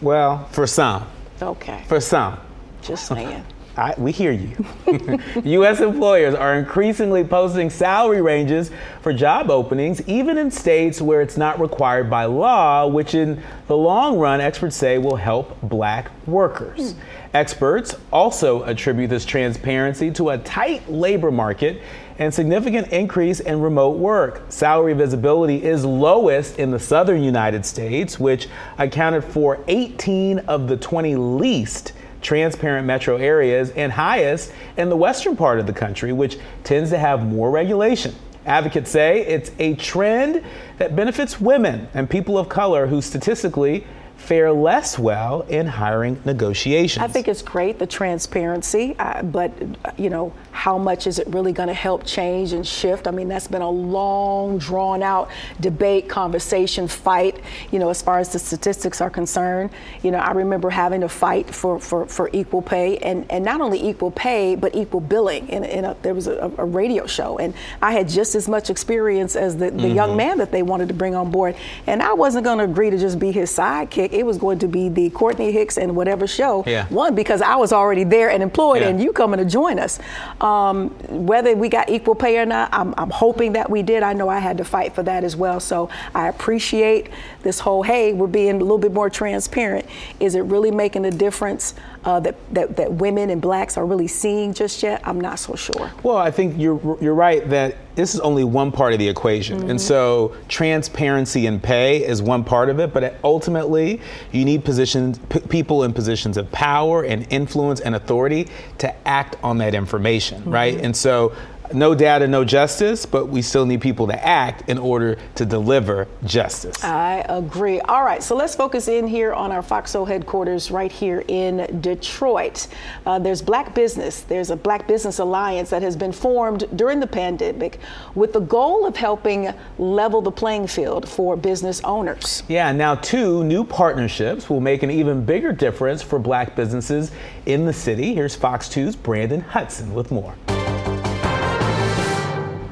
Well, 0.00 0.46
for 0.46 0.66
some. 0.66 1.06
Okay. 1.42 1.84
For 1.88 2.00
some. 2.00 2.38
Just 2.82 3.08
saying. 3.08 3.44
I, 3.80 3.94
we 3.96 4.12
hear 4.12 4.30
you. 4.30 4.62
U.S. 5.42 5.80
employers 5.80 6.34
are 6.34 6.54
increasingly 6.54 7.24
posting 7.24 7.70
salary 7.70 8.20
ranges 8.20 8.70
for 9.00 9.10
job 9.14 9.50
openings, 9.50 10.06
even 10.06 10.36
in 10.36 10.50
states 10.50 11.00
where 11.00 11.22
it's 11.22 11.38
not 11.38 11.58
required 11.58 12.10
by 12.10 12.26
law, 12.26 12.86
which 12.86 13.14
in 13.14 13.42
the 13.68 13.76
long 13.76 14.18
run, 14.18 14.38
experts 14.38 14.76
say 14.76 14.98
will 14.98 15.16
help 15.16 15.58
black 15.62 16.10
workers. 16.26 16.92
Mm. 16.92 16.98
Experts 17.32 17.94
also 18.12 18.64
attribute 18.64 19.08
this 19.08 19.24
transparency 19.24 20.10
to 20.10 20.28
a 20.28 20.36
tight 20.36 20.90
labor 20.90 21.30
market 21.30 21.80
and 22.18 22.34
significant 22.34 22.88
increase 22.88 23.40
in 23.40 23.62
remote 23.62 23.96
work. 23.96 24.42
Salary 24.50 24.92
visibility 24.92 25.64
is 25.64 25.86
lowest 25.86 26.58
in 26.58 26.70
the 26.70 26.78
southern 26.78 27.22
United 27.22 27.64
States, 27.64 28.20
which 28.20 28.46
accounted 28.76 29.24
for 29.24 29.64
18 29.68 30.40
of 30.40 30.68
the 30.68 30.76
20 30.76 31.16
least 31.16 31.94
transparent 32.20 32.86
metro 32.86 33.16
areas 33.16 33.70
and 33.70 33.92
highest 33.92 34.52
in 34.76 34.88
the 34.88 34.96
western 34.96 35.36
part 35.36 35.58
of 35.58 35.66
the 35.66 35.72
country, 35.72 36.12
which 36.12 36.38
tends 36.64 36.90
to 36.90 36.98
have 36.98 37.24
more 37.24 37.50
regulation. 37.50 38.14
Advocates 38.46 38.90
say 38.90 39.26
it's 39.26 39.50
a 39.58 39.74
trend 39.74 40.42
that 40.78 40.96
benefits 40.96 41.40
women 41.40 41.88
and 41.94 42.08
people 42.08 42.38
of 42.38 42.48
color 42.48 42.86
who 42.86 43.02
statistically 43.02 43.86
fare 44.20 44.52
less 44.52 44.98
well 44.98 45.40
in 45.48 45.66
hiring 45.66 46.20
negotiations. 46.24 47.02
I 47.02 47.08
think 47.08 47.26
it's 47.26 47.42
great, 47.42 47.78
the 47.78 47.86
transparency, 47.86 48.94
uh, 48.98 49.22
but, 49.22 49.52
you 49.98 50.10
know, 50.10 50.32
how 50.52 50.76
much 50.76 51.06
is 51.06 51.18
it 51.18 51.26
really 51.28 51.52
going 51.52 51.68
to 51.68 51.74
help 51.74 52.04
change 52.04 52.52
and 52.52 52.66
shift? 52.66 53.08
I 53.08 53.12
mean, 53.12 53.28
that's 53.28 53.48
been 53.48 53.62
a 53.62 53.70
long, 53.70 54.58
drawn 54.58 55.02
out 55.02 55.30
debate, 55.58 56.08
conversation, 56.08 56.86
fight, 56.86 57.40
you 57.70 57.78
know, 57.78 57.88
as 57.88 58.02
far 58.02 58.18
as 58.18 58.28
the 58.28 58.38
statistics 58.38 59.00
are 59.00 59.10
concerned. 59.10 59.70
You 60.02 60.10
know, 60.10 60.18
I 60.18 60.32
remember 60.32 60.68
having 60.68 61.00
to 61.00 61.08
fight 61.08 61.52
for, 61.52 61.80
for, 61.80 62.06
for 62.06 62.28
equal 62.32 62.62
pay 62.62 62.98
and, 62.98 63.26
and 63.30 63.44
not 63.44 63.60
only 63.60 63.82
equal 63.82 64.10
pay, 64.10 64.54
but 64.54 64.74
equal 64.74 65.00
billing. 65.00 65.48
In, 65.48 65.64
in 65.64 65.84
a, 65.86 65.96
there 66.02 66.14
was 66.14 66.26
a, 66.26 66.52
a, 66.58 66.64
radio 66.64 67.06
show, 67.06 67.38
and 67.38 67.54
I 67.80 67.92
had 67.92 68.08
just 68.08 68.34
as 68.34 68.48
much 68.48 68.70
experience 68.70 69.34
as 69.34 69.56
the, 69.56 69.70
the 69.70 69.78
mm-hmm. 69.78 69.94
young 69.94 70.16
man 70.16 70.38
that 70.38 70.52
they 70.52 70.62
wanted 70.62 70.88
to 70.88 70.94
bring 70.94 71.14
on 71.14 71.30
board. 71.30 71.56
And 71.86 72.02
I 72.02 72.12
wasn't 72.12 72.44
going 72.44 72.58
to 72.58 72.64
agree 72.64 72.90
to 72.90 72.98
just 72.98 73.18
be 73.18 73.32
his 73.32 73.50
sidekick 73.50 74.09
it 74.12 74.24
was 74.24 74.38
going 74.38 74.58
to 74.60 74.68
be 74.68 74.88
the 74.88 75.10
Courtney 75.10 75.52
Hicks 75.52 75.78
and 75.78 75.96
whatever 75.96 76.26
show. 76.26 76.64
Yeah. 76.66 76.86
One, 76.88 77.14
because 77.14 77.42
I 77.42 77.56
was 77.56 77.72
already 77.72 78.04
there 78.04 78.30
and 78.30 78.42
employed, 78.42 78.82
yeah. 78.82 78.88
and 78.88 79.02
you 79.02 79.12
coming 79.12 79.38
to 79.38 79.44
join 79.44 79.78
us. 79.78 79.98
Um, 80.40 80.90
whether 81.08 81.54
we 81.54 81.68
got 81.68 81.90
equal 81.90 82.14
pay 82.14 82.38
or 82.38 82.46
not, 82.46 82.68
I'm, 82.72 82.94
I'm 82.96 83.10
hoping 83.10 83.52
that 83.52 83.70
we 83.70 83.82
did. 83.82 84.02
I 84.02 84.12
know 84.12 84.28
I 84.28 84.38
had 84.38 84.58
to 84.58 84.64
fight 84.64 84.94
for 84.94 85.02
that 85.02 85.24
as 85.24 85.36
well. 85.36 85.60
So 85.60 85.88
I 86.14 86.28
appreciate 86.28 87.08
this 87.42 87.60
whole, 87.60 87.82
hey, 87.82 88.12
we're 88.12 88.26
being 88.26 88.56
a 88.56 88.58
little 88.58 88.78
bit 88.78 88.92
more 88.92 89.10
transparent. 89.10 89.86
Is 90.18 90.34
it 90.34 90.42
really 90.42 90.70
making 90.70 91.04
a 91.04 91.10
difference 91.10 91.74
uh, 92.04 92.20
that, 92.20 92.36
that, 92.54 92.76
that 92.76 92.92
women 92.92 93.30
and 93.30 93.42
blacks 93.42 93.76
are 93.76 93.84
really 93.84 94.06
seeing 94.06 94.54
just 94.54 94.82
yet? 94.82 95.00
I'm 95.04 95.20
not 95.20 95.38
so 95.38 95.54
sure. 95.54 95.90
Well, 96.02 96.16
I 96.16 96.30
think 96.30 96.58
you're, 96.58 96.98
you're 97.00 97.14
right 97.14 97.48
that 97.50 97.76
this 97.94 98.14
is 98.14 98.20
only 98.20 98.44
one 98.44 98.72
part 98.72 98.92
of 98.92 98.98
the 98.98 99.08
equation. 99.08 99.60
Mm-hmm. 99.60 99.70
And 99.70 99.80
so 99.80 100.34
transparency 100.48 101.46
and 101.46 101.62
pay 101.62 102.04
is 102.04 102.22
one 102.22 102.44
part 102.44 102.70
of 102.70 102.78
it, 102.78 102.94
but 102.94 103.16
ultimately 103.22 104.00
you 104.32 104.44
need 104.44 104.64
positions, 104.64 105.18
p- 105.28 105.40
people 105.40 105.84
in 105.84 105.92
positions 105.92 106.36
of 106.36 106.50
power 106.50 107.04
and 107.04 107.26
influence 107.30 107.80
and 107.80 107.94
authority 107.94 108.48
to 108.78 109.08
act 109.08 109.36
on 109.42 109.58
that 109.58 109.74
information, 109.74 110.40
mm-hmm. 110.40 110.50
right? 110.50 110.80
And 110.80 110.96
so 110.96 111.34
no 111.72 111.94
data, 111.94 112.26
no 112.26 112.44
justice, 112.44 113.06
but 113.06 113.26
we 113.26 113.42
still 113.42 113.66
need 113.66 113.80
people 113.80 114.06
to 114.06 114.26
act 114.26 114.68
in 114.68 114.78
order 114.78 115.16
to 115.34 115.44
deliver 115.44 116.08
justice. 116.24 116.82
I 116.84 117.24
agree. 117.28 117.80
All 117.80 118.04
right, 118.04 118.22
so 118.22 118.36
let's 118.36 118.54
focus 118.54 118.88
in 118.88 119.06
here 119.06 119.32
on 119.32 119.52
our 119.52 119.62
Fox 119.62 119.90
Soul 119.92 120.04
headquarters 120.04 120.70
right 120.70 120.90
here 120.90 121.24
in 121.28 121.80
Detroit. 121.80 122.66
Uh, 123.06 123.18
there's 123.18 123.42
Black 123.42 123.74
Business. 123.74 124.22
There's 124.22 124.50
a 124.50 124.56
Black 124.56 124.86
Business 124.86 125.18
Alliance 125.18 125.70
that 125.70 125.82
has 125.82 125.96
been 125.96 126.12
formed 126.12 126.64
during 126.76 127.00
the 127.00 127.06
pandemic 127.06 127.78
with 128.14 128.32
the 128.32 128.40
goal 128.40 128.86
of 128.86 128.96
helping 128.96 129.52
level 129.78 130.20
the 130.22 130.30
playing 130.30 130.66
field 130.66 131.08
for 131.08 131.36
business 131.36 131.80
owners. 131.84 132.42
Yeah, 132.48 132.72
now 132.72 132.96
two 132.96 133.44
new 133.44 133.64
partnerships 133.64 134.50
will 134.50 134.60
make 134.60 134.82
an 134.82 134.90
even 134.90 135.24
bigger 135.24 135.52
difference 135.52 136.02
for 136.02 136.18
black 136.18 136.56
businesses 136.56 137.10
in 137.46 137.66
the 137.66 137.72
city. 137.72 138.14
Here's 138.14 138.34
Fox 138.34 138.68
2's 138.68 138.96
Brandon 138.96 139.40
Hudson 139.40 139.94
with 139.94 140.10
more. 140.10 140.34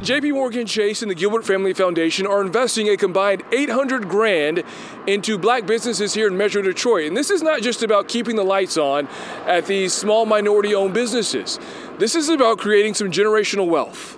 JP 0.08 0.32
Morgan 0.32 0.66
Chase 0.66 1.02
and 1.02 1.10
the 1.10 1.14
Gilbert 1.14 1.44
Family 1.44 1.74
Foundation 1.74 2.26
are 2.26 2.40
investing 2.40 2.88
a 2.88 2.96
combined 2.96 3.42
800 3.52 4.08
grand 4.08 4.62
into 5.06 5.36
black 5.36 5.66
businesses 5.66 6.14
here 6.14 6.28
in 6.28 6.34
Metro 6.34 6.62
Detroit. 6.62 7.08
And 7.08 7.14
this 7.14 7.28
is 7.28 7.42
not 7.42 7.60
just 7.60 7.82
about 7.82 8.08
keeping 8.08 8.34
the 8.34 8.42
lights 8.42 8.78
on 8.78 9.06
at 9.46 9.66
these 9.66 9.92
small 9.92 10.24
minority 10.24 10.74
owned 10.74 10.94
businesses. 10.94 11.60
This 11.98 12.14
is 12.14 12.30
about 12.30 12.56
creating 12.56 12.94
some 12.94 13.10
generational 13.10 13.68
wealth. 13.68 14.16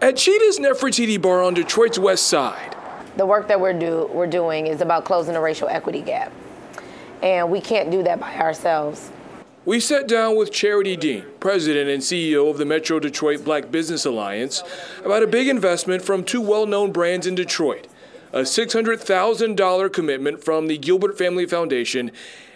At 0.00 0.16
Cheetah's 0.16 0.60
Nefertiti 0.60 1.20
Bar 1.20 1.42
on 1.42 1.54
Detroit's 1.54 1.98
west 1.98 2.28
side. 2.28 2.76
The 3.16 3.26
work 3.26 3.48
that 3.48 3.60
we're 3.60 3.76
do 3.76 4.08
we're 4.12 4.28
doing 4.28 4.68
is 4.68 4.80
about 4.80 5.04
closing 5.04 5.34
the 5.34 5.40
racial 5.40 5.66
equity 5.66 6.02
gap. 6.02 6.30
And 7.20 7.50
we 7.50 7.60
can't 7.60 7.90
do 7.90 8.04
that 8.04 8.20
by 8.20 8.38
ourselves. 8.38 9.10
We 9.64 9.78
sat 9.78 10.08
down 10.08 10.36
with 10.36 10.50
Charity 10.50 10.96
Dean, 10.96 11.24
president 11.38 11.88
and 11.88 12.02
CEO 12.02 12.50
of 12.50 12.58
the 12.58 12.64
Metro 12.64 12.98
Detroit 12.98 13.44
Black 13.44 13.70
Business 13.70 14.04
Alliance, 14.04 14.64
about 15.04 15.22
a 15.22 15.26
big 15.28 15.46
investment 15.46 16.02
from 16.02 16.24
two 16.24 16.40
well 16.40 16.66
known 16.66 16.90
brands 16.90 17.28
in 17.28 17.36
Detroit 17.36 17.86
a 18.32 18.40
$600,000 18.40 19.92
commitment 19.92 20.42
from 20.42 20.66
the 20.66 20.78
Gilbert 20.78 21.18
Family 21.18 21.44
Foundation, 21.44 22.10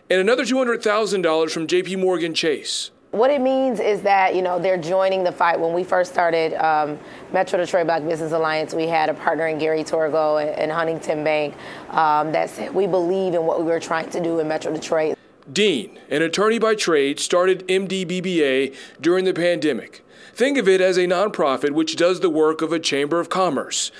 and 0.08 0.20
another 0.20 0.42
$200,000 0.42 1.50
from 1.50 1.66
JP 1.66 2.00
Morgan 2.00 2.34
Chase. 2.34 2.90
What 3.10 3.30
it 3.30 3.40
means 3.40 3.78
is 3.78 4.02
that 4.02 4.34
you 4.34 4.42
know 4.42 4.58
they're 4.58 4.76
joining 4.76 5.22
the 5.22 5.32
fight. 5.32 5.60
When 5.60 5.72
we 5.72 5.84
first 5.84 6.12
started 6.12 6.54
um, 6.54 6.98
Metro 7.32 7.58
Detroit 7.58 7.86
Black 7.86 8.04
Business 8.04 8.32
Alliance, 8.32 8.74
we 8.74 8.88
had 8.88 9.08
a 9.08 9.14
partner 9.14 9.46
in 9.46 9.58
Gary 9.58 9.84
Torgow 9.84 10.38
and 10.38 10.72
Huntington 10.72 11.22
Bank 11.22 11.54
um, 11.90 12.32
that 12.32 12.50
said 12.50 12.74
we 12.74 12.86
believe 12.86 13.34
in 13.34 13.44
what 13.44 13.60
we 13.60 13.66
were 13.66 13.80
trying 13.80 14.10
to 14.10 14.20
do 14.20 14.40
in 14.40 14.48
Metro 14.48 14.72
Detroit. 14.72 15.16
Dean, 15.52 15.98
an 16.10 16.22
attorney 16.22 16.58
by 16.58 16.74
trade, 16.74 17.20
started 17.20 17.66
MDBBA 17.68 18.74
during 19.00 19.24
the 19.24 19.32
pandemic. 19.32 20.04
Think 20.34 20.58
of 20.58 20.68
it 20.68 20.80
as 20.80 20.96
a 20.96 21.06
nonprofit 21.06 21.70
which 21.70 21.96
does 21.96 22.20
the 22.20 22.30
work 22.30 22.62
of 22.62 22.72
a 22.72 22.80
chamber 22.80 23.20
of 23.20 23.28
commerce. 23.28 23.92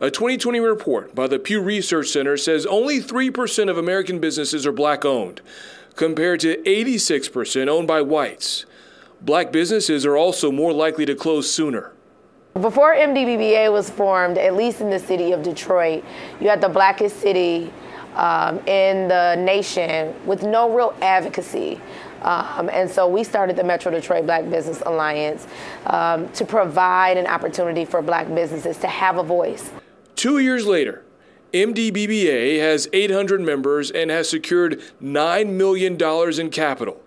A 0.00 0.10
2020 0.10 0.60
report 0.60 1.14
by 1.14 1.26
the 1.26 1.38
Pew 1.38 1.60
Research 1.60 2.08
Center 2.08 2.36
says 2.36 2.66
only 2.66 3.00
3% 3.00 3.68
of 3.68 3.78
American 3.78 4.20
businesses 4.20 4.64
are 4.64 4.72
black 4.72 5.04
owned, 5.04 5.40
compared 5.96 6.40
to 6.40 6.56
86% 6.58 7.68
owned 7.68 7.88
by 7.88 8.00
whites. 8.00 8.64
Black 9.20 9.52
businesses 9.52 10.06
are 10.06 10.16
also 10.16 10.50
more 10.50 10.72
likely 10.72 11.04
to 11.06 11.14
close 11.14 11.52
sooner. 11.52 11.92
Before 12.54 12.94
MDBBA 12.94 13.72
was 13.72 13.90
formed, 13.90 14.38
at 14.38 14.54
least 14.54 14.80
in 14.80 14.90
the 14.90 14.98
city 14.98 15.32
of 15.32 15.42
Detroit, 15.42 16.04
you 16.40 16.48
had 16.48 16.60
the 16.60 16.68
blackest 16.68 17.20
city 17.20 17.72
um, 18.14 18.58
in 18.66 19.08
the 19.08 19.36
nation 19.36 20.14
with 20.26 20.42
no 20.42 20.74
real 20.74 20.94
advocacy. 21.00 21.80
Um, 22.22 22.70
and 22.72 22.88
so 22.88 23.08
we 23.08 23.24
started 23.24 23.56
the 23.56 23.64
Metro 23.64 23.90
Detroit 23.90 24.26
Black 24.26 24.48
Business 24.48 24.82
Alliance 24.86 25.46
um, 25.86 26.30
to 26.32 26.44
provide 26.44 27.16
an 27.16 27.26
opportunity 27.26 27.84
for 27.84 28.00
black 28.00 28.32
businesses 28.32 28.78
to 28.78 28.86
have 28.86 29.18
a 29.18 29.22
voice. 29.22 29.72
Two 30.14 30.38
years 30.38 30.66
later, 30.66 31.02
MDBBA 31.52 32.60
has 32.60 32.88
800 32.92 33.40
members 33.40 33.90
and 33.90 34.10
has 34.10 34.28
secured 34.28 34.80
$9 35.02 35.48
million 35.50 36.40
in 36.40 36.50
capital. 36.50 37.02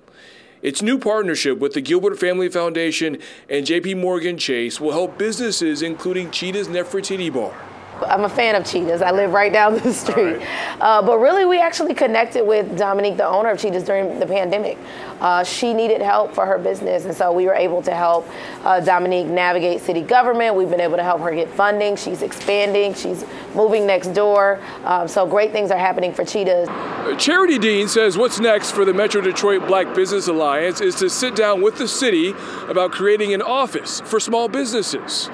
Its 0.61 0.81
new 0.81 0.97
partnership 0.97 1.59
with 1.59 1.73
the 1.73 1.81
Gilbert 1.81 2.19
Family 2.19 2.49
Foundation 2.49 3.17
and 3.49 3.65
JP 3.65 4.01
Morgan 4.01 4.37
Chase 4.37 4.81
will 4.81 4.91
help 4.91 5.17
businesses 5.17 5.81
including 5.81 6.31
Cheetah's 6.31 6.67
Nefertiti 6.67 7.31
Bar 7.31 7.55
I'm 8.03 8.23
a 8.25 8.29
fan 8.29 8.55
of 8.55 8.65
Cheetahs. 8.65 9.01
I 9.01 9.11
live 9.11 9.31
right 9.31 9.51
down 9.51 9.73
the 9.79 9.93
street. 9.93 10.37
Right. 10.37 10.77
Uh, 10.79 11.01
but 11.01 11.19
really, 11.19 11.45
we 11.45 11.59
actually 11.59 11.93
connected 11.93 12.45
with 12.45 12.77
Dominique, 12.77 13.17
the 13.17 13.27
owner 13.27 13.49
of 13.49 13.59
Cheetahs, 13.59 13.83
during 13.83 14.19
the 14.19 14.25
pandemic. 14.25 14.77
Uh, 15.21 15.43
she 15.43 15.73
needed 15.73 16.01
help 16.01 16.33
for 16.33 16.45
her 16.45 16.57
business, 16.57 17.05
and 17.05 17.15
so 17.15 17.31
we 17.31 17.45
were 17.45 17.53
able 17.53 17.81
to 17.81 17.93
help 17.93 18.27
uh, 18.63 18.79
Dominique 18.81 19.27
navigate 19.27 19.81
city 19.81 20.01
government. 20.01 20.55
We've 20.55 20.69
been 20.69 20.81
able 20.81 20.97
to 20.97 21.03
help 21.03 21.21
her 21.21 21.33
get 21.33 21.49
funding. 21.49 21.95
She's 21.95 22.21
expanding. 22.21 22.93
She's 22.93 23.23
moving 23.55 23.87
next 23.87 24.09
door. 24.09 24.59
Um, 24.83 25.07
so 25.07 25.25
great 25.25 25.51
things 25.51 25.71
are 25.71 25.77
happening 25.77 26.13
for 26.13 26.25
Cheetahs. 26.25 26.67
Charity 27.17 27.59
Dean 27.59 27.87
says 27.87 28.17
what's 28.17 28.39
next 28.39 28.71
for 28.71 28.83
the 28.83 28.93
Metro 28.93 29.21
Detroit 29.21 29.67
Black 29.67 29.95
Business 29.95 30.27
Alliance 30.27 30.81
is 30.81 30.95
to 30.95 31.09
sit 31.09 31.35
down 31.35 31.61
with 31.61 31.77
the 31.77 31.87
city 31.87 32.31
about 32.67 32.91
creating 32.91 33.33
an 33.33 33.41
office 33.41 34.01
for 34.01 34.19
small 34.19 34.47
businesses. 34.47 35.29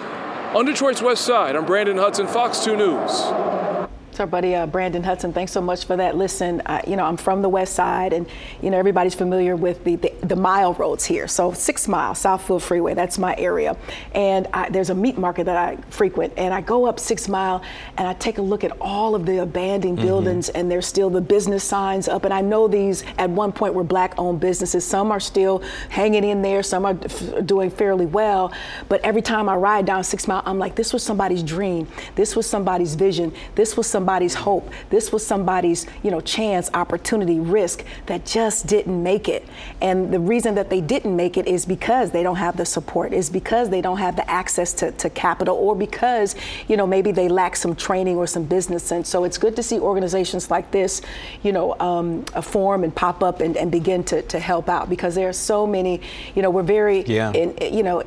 On 0.54 0.66
Detroit's 0.66 1.02
West 1.02 1.24
Side, 1.24 1.56
I'm 1.56 1.64
Brandon 1.64 1.96
Hudson, 1.96 2.28
Fox 2.28 2.60
2 2.66 2.76
News. 2.76 3.81
It's 4.12 4.20
our 4.20 4.28
buddy 4.28 4.56
uh, 4.56 4.66
Brandon 4.66 5.02
Hudson. 5.04 5.32
Thanks 5.32 5.54
so 5.54 5.62
much 5.62 5.86
for 5.86 5.96
that. 5.96 6.18
Listen, 6.18 6.60
uh, 6.66 6.82
you 6.86 6.98
know, 6.98 7.06
I'm 7.06 7.16
from 7.16 7.42
the 7.42 7.48
West 7.48 7.76
Side, 7.76 8.12
and 8.12 8.28
you 8.62 8.70
know 8.70 8.78
everybody's 8.78 9.16
familiar 9.16 9.56
with 9.56 9.86
the, 9.86 9.96
the, 9.96 10.14
the 10.22 10.36
mile 10.36 10.74
roads 10.74 11.06
here. 11.06 11.30
So 11.30 11.54
Six 11.54 11.88
Mile, 11.88 12.14
Southfield 12.14 12.62
Freeway, 12.62 12.94
that's 12.94 13.18
my 13.18 13.34
area. 13.38 13.78
And 14.14 14.48
I, 14.52 14.68
there's 14.70 14.90
a 14.90 14.94
meat 14.94 15.18
market 15.18 15.46
that 15.46 15.56
I 15.56 15.78
frequent, 15.90 16.34
and 16.36 16.54
I 16.54 16.60
go 16.60 16.86
up 16.88 17.00
Six 17.00 17.30
Mile, 17.30 17.62
and 17.96 18.06
I 18.06 18.14
take 18.16 18.38
a 18.38 18.42
look 18.42 18.66
at 18.66 18.76
all 18.82 19.16
of 19.16 19.26
the 19.26 19.44
abandoned 19.44 19.98
mm-hmm. 19.98 20.08
buildings, 20.08 20.50
and 20.50 20.70
there's 20.70 20.88
still 20.88 21.10
the 21.10 21.22
business 21.22 21.64
signs 21.64 22.10
up. 22.10 22.26
And 22.26 22.34
I 22.34 22.42
know 22.42 22.68
these 22.68 23.06
at 23.18 23.30
one 23.30 23.54
point 23.54 23.74
were 23.76 23.86
black-owned 23.86 24.42
businesses. 24.42 24.84
Some 24.86 25.10
are 25.14 25.22
still 25.22 25.60
hanging 25.88 26.26
in 26.26 26.42
there. 26.42 26.64
Some 26.64 26.84
are 26.84 26.98
f- 27.02 27.46
doing 27.46 27.72
fairly 27.72 28.08
well. 28.08 28.52
But 28.90 29.00
every 29.06 29.22
time 29.22 29.48
I 29.48 29.56
ride 29.56 29.86
down 29.86 30.04
Six 30.04 30.28
Mile, 30.28 30.44
I'm 30.46 30.60
like, 30.60 30.76
this 30.76 30.92
was 30.92 31.02
somebody's 31.02 31.44
dream. 31.44 31.88
This 32.16 32.36
was 32.36 32.46
somebody's 32.46 32.96
vision. 32.96 33.32
This 33.56 33.78
was 33.78 33.88
some 33.88 34.01
somebody's 34.02 34.34
hope. 34.34 34.68
This 34.90 35.12
was 35.14 35.24
somebody's, 35.24 35.86
you 36.02 36.10
know, 36.10 36.22
chance, 36.22 36.72
opportunity, 36.74 37.40
risk 37.40 37.84
that 38.08 38.26
just 38.26 38.66
didn't 38.66 39.04
make 39.04 39.30
it. 39.30 39.48
And 39.80 40.12
the 40.12 40.20
reason 40.20 40.56
that 40.56 40.72
they 40.72 40.82
didn't 40.82 41.16
make 41.16 41.38
it 41.38 41.48
is 41.48 41.68
because 41.68 42.10
they 42.10 42.24
don't 42.24 42.38
have 42.38 42.58
the 42.58 42.66
support, 42.66 43.14
is 43.14 43.30
because 43.30 43.70
they 43.70 43.80
don't 43.80 44.00
have 44.00 44.16
the 44.16 44.28
access 44.28 44.74
to, 44.74 44.92
to 44.94 45.08
capital, 45.12 45.56
or 45.56 45.76
because, 45.76 46.36
you 46.68 46.78
know, 46.78 46.88
maybe 46.88 47.12
they 47.12 47.30
lack 47.30 47.56
some 47.56 47.76
training 47.76 48.18
or 48.18 48.26
some 48.26 48.44
business 48.44 48.82
sense. 48.82 49.08
So 49.08 49.24
it's 49.24 49.38
good 49.38 49.56
to 49.56 49.62
see 49.62 49.80
organizations 49.80 50.50
like 50.50 50.72
this, 50.72 51.04
you 51.44 51.52
know, 51.52 51.80
um, 51.80 52.24
form 52.42 52.84
and 52.84 52.96
pop 52.96 53.22
up 53.22 53.40
and, 53.40 53.56
and 53.56 53.72
begin 53.72 54.04
to, 54.06 54.24
to 54.24 54.40
help 54.40 54.68
out 54.68 54.90
because 54.90 55.14
there 55.14 55.30
are 55.30 55.34
so 55.34 55.68
many, 55.68 56.02
you 56.34 56.42
know, 56.42 56.50
we're 56.50 56.64
very, 56.64 57.04
yeah. 57.06 57.32
in, 57.34 57.56
you 57.72 57.84
know, 57.84 58.02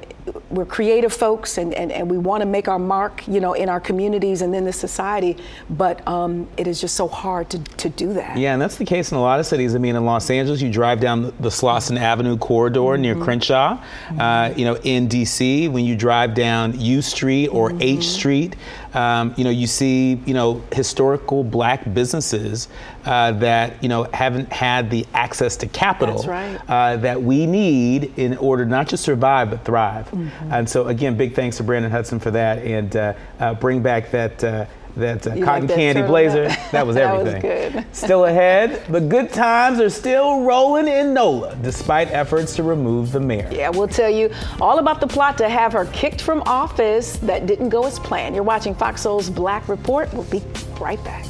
we're 0.50 0.64
creative 0.64 1.12
folks 1.12 1.58
and, 1.58 1.74
and, 1.74 1.92
and 1.92 2.10
we 2.10 2.16
want 2.16 2.40
to 2.40 2.46
make 2.46 2.68
our 2.68 2.78
mark, 2.78 3.26
you 3.28 3.40
know, 3.40 3.52
in 3.52 3.68
our 3.68 3.80
communities 3.80 4.40
and 4.42 4.54
in 4.54 4.64
the 4.64 4.72
society, 4.72 5.36
but 5.70 6.06
um, 6.08 6.48
it 6.56 6.66
is 6.66 6.80
just 6.80 6.94
so 6.94 7.06
hard 7.06 7.50
to, 7.50 7.58
to 7.58 7.88
do 7.90 8.12
that. 8.14 8.38
Yeah, 8.38 8.52
and 8.54 8.62
that's 8.62 8.76
the 8.76 8.84
case 8.84 9.10
in 9.10 9.18
a 9.18 9.20
lot 9.20 9.40
of 9.40 9.46
cities. 9.46 9.74
I 9.74 9.78
mean, 9.78 9.96
in 9.96 10.04
Los 10.04 10.30
Angeles, 10.30 10.62
you 10.62 10.70
drive 10.70 11.00
down 11.00 11.24
the 11.40 11.50
Slauson 11.50 11.98
Avenue 11.98 12.38
corridor 12.38 12.80
mm-hmm. 12.80 13.02
near 13.02 13.14
Crenshaw. 13.16 13.76
Mm-hmm. 13.76 14.20
Uh, 14.20 14.48
you 14.56 14.64
know, 14.64 14.76
in 14.76 15.08
D.C., 15.08 15.68
when 15.68 15.84
you 15.84 15.96
drive 15.96 16.34
down 16.34 16.78
U 16.80 17.02
Street 17.02 17.48
or 17.48 17.70
mm-hmm. 17.70 17.82
H 17.82 18.06
Street, 18.06 18.56
um, 18.94 19.34
you 19.36 19.44
know, 19.44 19.50
you 19.50 19.66
see, 19.66 20.14
you 20.24 20.34
know, 20.34 20.62
historical 20.72 21.42
black 21.44 21.92
businesses 21.92 22.68
uh, 23.04 23.32
that, 23.32 23.82
you 23.82 23.88
know, 23.88 24.04
haven't 24.12 24.52
had 24.52 24.90
the 24.90 25.06
access 25.12 25.56
to 25.58 25.66
capital 25.66 26.22
right. 26.22 26.60
uh, 26.68 26.96
that 26.98 27.22
we 27.22 27.46
need 27.46 28.16
in 28.16 28.36
order 28.38 28.64
not 28.64 28.88
just 28.88 29.04
survive, 29.04 29.50
but 29.50 29.64
thrive. 29.64 30.08
Mm-hmm. 30.10 30.52
And 30.52 30.70
so, 30.70 30.86
again, 30.86 31.16
big 31.16 31.34
thanks 31.34 31.56
to 31.56 31.64
Brandon 31.64 31.90
Hudson 31.90 32.20
for 32.20 32.30
that 32.30 32.58
and 32.58 32.94
uh, 32.96 33.14
uh 33.40 33.54
bring 33.54 33.82
back 33.82 34.10
that 34.12 34.44
uh, 34.44 34.66
that 34.96 35.26
uh, 35.26 35.30
cotton 35.30 35.44
like 35.44 35.66
that 35.68 35.74
candy 35.76 36.02
blazer. 36.02 36.54
That 36.74 36.86
was 36.86 36.96
everything. 36.96 37.42
that 37.42 37.74
was 37.74 37.84
good. 37.84 37.94
still 37.94 38.24
ahead. 38.24 38.84
The 38.88 39.00
good 39.00 39.30
times 39.32 39.78
are 39.78 39.90
still 39.90 40.42
rolling 40.42 40.88
in 40.88 41.14
NOLA, 41.14 41.56
despite 41.62 42.10
efforts 42.10 42.56
to 42.56 42.62
remove 42.62 43.12
the 43.12 43.20
mayor. 43.20 43.48
Yeah, 43.52 43.68
we'll 43.70 43.86
tell 43.86 44.10
you 44.10 44.30
all 44.60 44.78
about 44.78 45.00
the 45.00 45.06
plot 45.06 45.38
to 45.38 45.48
have 45.48 45.72
her 45.72 45.84
kicked 45.86 46.20
from 46.20 46.42
office 46.46 47.16
that 47.18 47.46
didn't 47.46 47.68
go 47.68 47.84
as 47.84 47.98
planned. 48.00 48.34
You're 48.34 48.44
watching 48.44 48.74
Fox 48.74 49.02
Soul's 49.02 49.30
Black 49.30 49.68
Report. 49.68 50.12
We'll 50.12 50.24
be 50.24 50.42
right 50.80 51.02
back. 51.04 51.24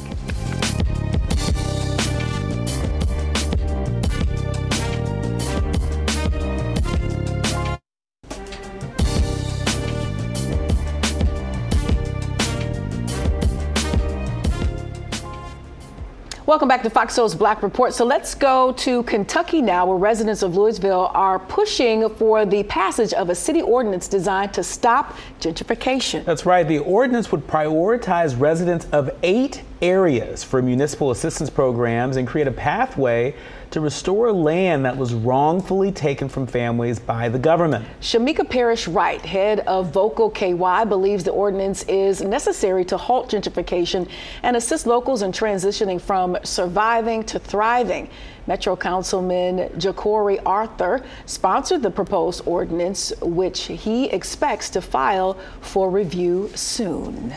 Welcome 16.47 16.67
back 16.67 16.83
to 16.83 16.91
Fox 16.91 17.15
Soul's 17.15 17.33
Black 17.33 17.63
Report. 17.63 17.91
So 17.91 18.05
let's 18.05 18.35
go 18.35 18.71
to 18.73 19.01
Kentucky 19.01 19.63
now, 19.63 19.87
where 19.87 19.97
residents 19.97 20.43
of 20.43 20.55
Louisville 20.55 21.09
are 21.15 21.39
pushing 21.39 22.07
for 22.07 22.45
the 22.45 22.61
passage 22.65 23.13
of 23.13 23.31
a 23.31 23.35
city 23.35 23.63
ordinance 23.63 24.07
designed 24.07 24.53
to 24.53 24.63
stop 24.63 25.17
gentrification. 25.39 26.23
That's 26.23 26.45
right. 26.45 26.67
The 26.67 26.77
ordinance 26.77 27.31
would 27.31 27.47
prioritize 27.47 28.39
residents 28.39 28.85
of 28.91 29.09
eight 29.23 29.63
areas 29.81 30.43
for 30.43 30.61
municipal 30.61 31.09
assistance 31.09 31.49
programs 31.49 32.15
and 32.15 32.27
create 32.27 32.45
a 32.45 32.51
pathway 32.51 33.33
to 33.75 33.81
restore 33.81 34.31
land 34.31 34.85
that 34.85 34.95
was 34.95 35.13
wrongfully 35.13 35.91
taken 35.91 36.29
from 36.29 36.47
families 36.47 36.97
by 36.97 37.27
the 37.27 37.37
government. 37.37 37.85
Shameka 37.99 38.49
Parrish 38.49 38.87
Wright, 38.87 39.19
head 39.19 39.59
of 39.67 39.91
Vocal 39.91 40.29
KY, 40.29 40.85
believes 40.87 41.25
the 41.25 41.31
ordinance 41.31 41.83
is 41.83 42.21
necessary 42.21 42.85
to 42.85 42.95
halt 42.95 43.29
gentrification 43.29 44.09
and 44.43 44.55
assist 44.55 44.87
locals 44.87 45.23
in 45.23 45.33
transitioning 45.33 45.99
from 45.99 46.37
surviving 46.43 47.21
to 47.25 47.37
thriving. 47.37 48.09
Metro 48.47 48.77
Councilman 48.77 49.67
Jecorey 49.77 50.41
Arthur 50.45 51.03
sponsored 51.25 51.81
the 51.81 51.91
proposed 51.91 52.43
ordinance, 52.45 53.11
which 53.19 53.63
he 53.63 54.05
expects 54.05 54.69
to 54.69 54.79
file 54.79 55.37
for 55.59 55.89
review 55.89 56.49
soon. 56.55 57.33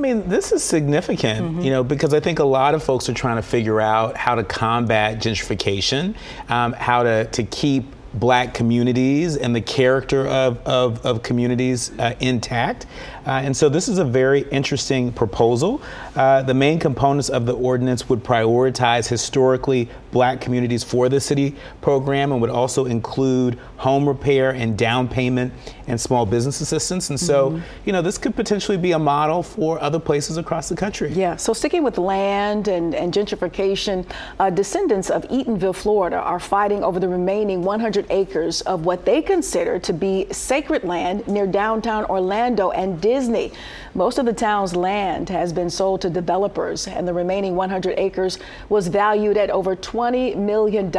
I 0.00 0.02
mean, 0.02 0.30
this 0.30 0.50
is 0.50 0.64
significant, 0.64 1.46
mm-hmm. 1.46 1.60
you 1.60 1.70
know, 1.70 1.84
because 1.84 2.14
I 2.14 2.20
think 2.20 2.38
a 2.38 2.44
lot 2.44 2.74
of 2.74 2.82
folks 2.82 3.10
are 3.10 3.12
trying 3.12 3.36
to 3.36 3.42
figure 3.42 3.82
out 3.82 4.16
how 4.16 4.34
to 4.34 4.42
combat 4.42 5.18
gentrification, 5.18 6.14
um, 6.48 6.72
how 6.72 7.02
to, 7.02 7.26
to 7.26 7.42
keep 7.42 7.84
black 8.14 8.54
communities 8.54 9.36
and 9.36 9.54
the 9.54 9.60
character 9.60 10.26
of, 10.26 10.56
of, 10.66 11.04
of 11.04 11.22
communities 11.22 11.92
uh, 11.98 12.14
intact. 12.18 12.86
Uh, 13.26 13.30
and 13.30 13.56
so 13.56 13.68
this 13.68 13.88
is 13.88 13.98
a 13.98 14.04
very 14.04 14.42
interesting 14.50 15.12
proposal. 15.12 15.80
Uh, 16.16 16.42
the 16.42 16.54
main 16.54 16.78
components 16.78 17.28
of 17.28 17.46
the 17.46 17.54
ordinance 17.54 18.08
would 18.08 18.24
prioritize 18.24 19.08
historically 19.08 19.88
black 20.10 20.40
communities 20.40 20.82
for 20.82 21.08
the 21.08 21.20
city 21.20 21.54
program 21.80 22.32
and 22.32 22.40
would 22.40 22.50
also 22.50 22.86
include 22.86 23.58
home 23.76 24.06
repair 24.06 24.50
and 24.50 24.76
down 24.76 25.08
payment 25.08 25.52
and 25.86 26.00
small 26.00 26.26
business 26.26 26.60
assistance. 26.60 27.10
And 27.10 27.18
so, 27.18 27.50
mm-hmm. 27.50 27.62
you 27.84 27.92
know, 27.92 28.02
this 28.02 28.18
could 28.18 28.34
potentially 28.34 28.76
be 28.76 28.92
a 28.92 28.98
model 28.98 29.42
for 29.42 29.80
other 29.80 29.98
places 29.98 30.36
across 30.36 30.68
the 30.68 30.76
country. 30.76 31.12
Yeah. 31.12 31.36
So 31.36 31.52
sticking 31.52 31.82
with 31.82 31.98
land 31.98 32.68
and, 32.68 32.94
and 32.94 33.12
gentrification, 33.12 34.06
uh, 34.38 34.50
descendants 34.50 35.10
of 35.10 35.22
Eatonville, 35.28 35.74
Florida 35.74 36.16
are 36.16 36.40
fighting 36.40 36.84
over 36.84 37.00
the 37.00 37.08
remaining 37.08 37.62
100 37.62 38.06
acres 38.10 38.60
of 38.62 38.84
what 38.84 39.04
they 39.04 39.22
consider 39.22 39.78
to 39.78 39.92
be 39.92 40.26
sacred 40.30 40.84
land 40.84 41.26
near 41.26 41.46
downtown 41.46 42.04
Orlando 42.06 42.70
and 42.70 43.00
Disney. 43.10 43.50
Most 43.92 44.18
of 44.18 44.26
the 44.26 44.32
town's 44.32 44.76
land 44.76 45.30
has 45.30 45.52
been 45.52 45.68
sold 45.68 46.00
to 46.02 46.10
developers, 46.10 46.86
and 46.86 47.08
the 47.08 47.12
remaining 47.12 47.56
100 47.56 47.98
acres 47.98 48.38
was 48.68 48.86
valued 48.86 49.36
at 49.36 49.50
over 49.50 49.74
$20 49.74 50.36
million. 50.36 50.92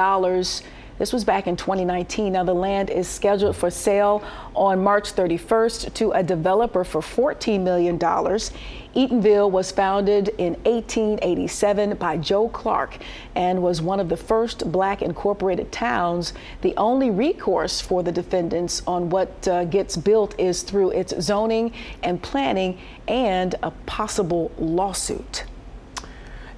This 1.01 1.13
was 1.13 1.23
back 1.23 1.47
in 1.47 1.55
2019. 1.55 2.33
Now, 2.33 2.43
the 2.43 2.53
land 2.53 2.91
is 2.91 3.07
scheduled 3.07 3.55
for 3.55 3.71
sale 3.71 4.23
on 4.55 4.83
March 4.83 5.15
31st 5.15 5.95
to 5.95 6.11
a 6.11 6.21
developer 6.21 6.83
for 6.83 7.01
$14 7.01 7.63
million. 7.63 7.97
Eatonville 7.97 9.49
was 9.49 9.71
founded 9.71 10.27
in 10.37 10.53
1887 10.63 11.95
by 11.95 12.17
Joe 12.17 12.49
Clark 12.49 12.99
and 13.33 13.63
was 13.63 13.81
one 13.81 13.99
of 13.99 14.09
the 14.09 14.15
first 14.15 14.71
black 14.71 15.01
incorporated 15.01 15.71
towns. 15.71 16.33
The 16.61 16.77
only 16.77 17.09
recourse 17.09 17.81
for 17.81 18.03
the 18.03 18.11
defendants 18.11 18.83
on 18.85 19.09
what 19.09 19.47
uh, 19.47 19.65
gets 19.65 19.97
built 19.97 20.39
is 20.39 20.61
through 20.61 20.91
its 20.91 21.19
zoning 21.19 21.73
and 22.03 22.21
planning 22.21 22.77
and 23.07 23.55
a 23.63 23.71
possible 23.71 24.51
lawsuit. 24.59 25.45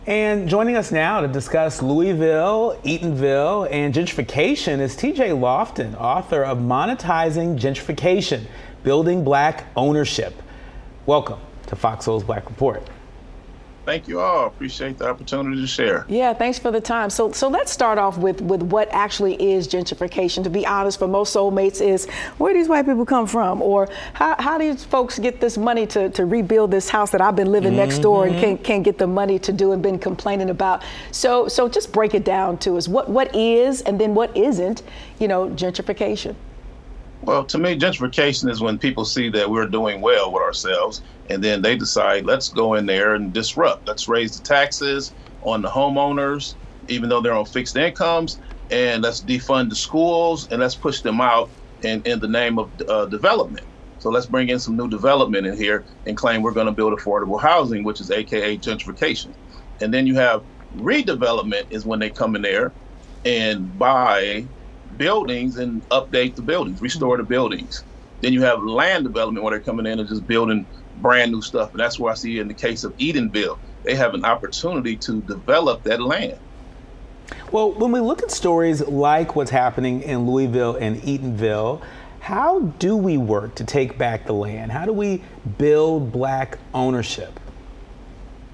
And 0.06 0.50
joining 0.50 0.76
us 0.76 0.92
now 0.92 1.22
to 1.22 1.30
discuss 1.30 1.82
Louisville, 1.82 2.78
Eatonville, 2.84 3.70
and 3.72 3.94
gentrification 3.94 4.80
is 4.80 4.98
TJ 4.98 5.30
Lofton, 5.40 5.98
author 5.98 6.44
of 6.44 6.58
Monetizing 6.58 7.58
Gentrification 7.58 8.42
Building 8.84 9.24
Black 9.24 9.66
Ownership. 9.78 10.34
Welcome 11.06 11.40
to 11.68 11.78
Fox 11.78 12.04
Soul's 12.04 12.26
Black 12.26 12.50
Report. 12.50 12.86
Thank 13.86 14.08
you 14.08 14.22
all. 14.22 14.48
Appreciate 14.48 14.98
the 14.98 15.10
opportunity 15.10 15.60
to 15.60 15.68
share. 15.68 16.06
Yeah, 16.08 16.34
thanks 16.34 16.58
for 16.58 16.72
the 16.72 16.80
time. 16.80 17.10
So, 17.10 17.34
so 17.34 17.50
let's 17.50 17.72
start 17.72 17.98
off 17.98 18.18
with 18.18 18.40
with 18.42 18.64
what 18.64 18.88
actually 18.92 19.36
is 19.42 19.68
gentrification. 19.68 20.44
To 20.44 20.50
be 20.50 20.66
honest, 20.66 21.00
for 21.00 21.08
most 21.08 21.36
soulmates, 21.36 21.82
is 21.86 22.10
where 22.38 22.54
these 22.54 22.70
white 22.70 22.86
people 22.86 23.06
come 23.06 23.28
from, 23.28 23.62
or 23.62 23.90
how, 24.14 24.36
how 24.40 24.58
do 24.58 24.72
these 24.72 24.86
folks 24.86 25.20
get 25.20 25.42
this 25.42 25.58
money 25.58 25.86
to, 25.88 26.10
to 26.12 26.26
rebuild 26.26 26.72
this 26.72 26.88
house 26.88 27.12
that 27.12 27.20
I've 27.20 27.36
been 27.36 27.52
living 27.52 27.72
mm-hmm. 27.72 27.80
next 27.80 28.00
door 28.00 28.26
and 28.26 28.40
can't, 28.40 28.64
can't 28.64 28.84
get 28.84 28.98
the 28.98 29.08
money 29.08 29.38
to 29.40 29.52
do 29.52 29.74
and 29.74 29.84
been 29.84 30.00
complaining 30.00 30.50
about. 30.50 30.84
So, 31.12 31.50
so 31.50 31.68
just 31.68 31.92
break 31.92 32.14
it 32.14 32.24
down 32.24 32.58
to 32.60 32.78
us. 32.78 32.88
What 32.88 33.10
what 33.10 33.36
is 33.36 33.82
and 33.82 34.00
then 34.00 34.16
what 34.16 34.36
isn't, 34.38 34.84
you 35.20 35.28
know, 35.28 35.50
gentrification. 35.50 36.36
Well, 37.24 37.46
to 37.46 37.58
me, 37.58 37.78
gentrification 37.78 38.50
is 38.50 38.62
when 38.62 38.78
people 38.78 39.06
see 39.06 39.30
that 39.30 39.50
we're 39.50 39.68
doing 39.68 40.02
well 40.02 40.32
with 40.32 40.44
ourselves, 40.44 41.02
and 41.30 41.44
then 41.44 41.62
they 41.62 41.78
decide, 41.78 42.26
let's 42.26 42.50
go 42.50 42.76
in 42.76 42.86
there 42.86 43.16
and 43.16 43.34
disrupt. 43.34 43.88
Let's 43.88 44.08
raise 44.08 44.36
the 44.36 44.42
taxes 44.44 45.14
on 45.42 45.62
the 45.62 45.70
homeowners, 45.70 46.56
even 46.90 47.10
though 47.10 47.22
they're 47.22 47.34
on 47.34 47.46
fixed 47.46 47.78
incomes, 47.78 48.40
and 48.70 49.04
let's 49.04 49.24
defund 49.24 49.70
the 49.70 49.76
schools 49.76 50.48
and 50.52 50.62
let's 50.62 50.76
push 50.76 51.02
them 51.02 51.22
out 51.22 51.54
in, 51.84 52.02
in 52.04 52.20
the 52.20 52.28
name 52.28 52.60
of 52.60 52.74
uh, 52.90 53.06
development. 53.08 53.66
So 54.00 54.10
let's 54.10 54.28
bring 54.28 54.50
in 54.50 54.60
some 54.60 54.78
new 54.78 54.90
development 54.90 55.48
in 55.48 55.58
here 55.58 55.86
and 56.06 56.18
claim 56.18 56.42
we're 56.42 56.54
going 56.54 56.68
to 56.68 56.74
build 56.74 56.98
affordable 56.98 57.42
housing, 57.42 57.84
which 57.86 58.02
is 58.02 58.12
AKA 58.12 58.60
gentrification. 58.60 59.36
And 59.82 59.94
then 59.94 60.08
you 60.08 60.16
have 60.16 60.46
redevelopment 60.76 61.66
is 61.70 61.86
when 61.86 62.00
they 62.00 62.12
come 62.12 62.36
in 62.36 62.42
there 62.44 62.76
and 63.26 63.78
buy 63.78 64.50
buildings 64.98 65.58
and 65.58 65.88
update 65.90 66.36
the 66.36 66.44
buildings, 66.44 66.82
restore 66.82 67.18
the 67.18 67.24
buildings. 67.24 67.86
Then 68.22 68.34
you 68.34 68.42
have 68.44 68.64
land 68.64 69.06
development 69.06 69.44
where 69.44 69.52
they're 69.52 69.62
coming 69.64 69.86
in 69.86 70.00
and 70.00 70.10
just 70.10 70.28
building 70.28 70.68
brand 70.98 71.32
new 71.32 71.42
stuff. 71.42 71.72
And 71.72 71.80
that's 71.80 72.00
where 72.00 72.12
I 72.12 72.16
see 72.16 72.40
in 72.40 72.48
the 72.48 72.54
case 72.54 72.84
of 72.84 72.96
Eatonville, 72.98 73.58
they 73.84 73.96
have 73.96 74.14
an 74.14 74.26
opportunity 74.26 74.96
to 74.98 75.22
develop 75.22 75.84
that 75.84 76.02
land. 76.02 76.40
Well, 77.52 77.72
when 77.74 77.92
we 77.92 78.00
look 78.00 78.22
at 78.24 78.32
stories 78.32 78.82
like 78.82 79.36
what's 79.36 79.52
happening 79.52 80.02
in 80.02 80.30
Louisville 80.30 80.76
and 80.76 81.02
Eatonville, 81.02 81.82
how 82.20 82.62
do 82.80 82.96
we 82.96 83.18
work 83.18 83.56
to 83.56 83.64
take 83.64 83.98
back 83.98 84.26
the 84.26 84.34
land? 84.34 84.72
How 84.72 84.86
do 84.86 84.94
we 84.94 85.24
build 85.58 86.12
black 86.12 86.58
ownership? 86.74 87.40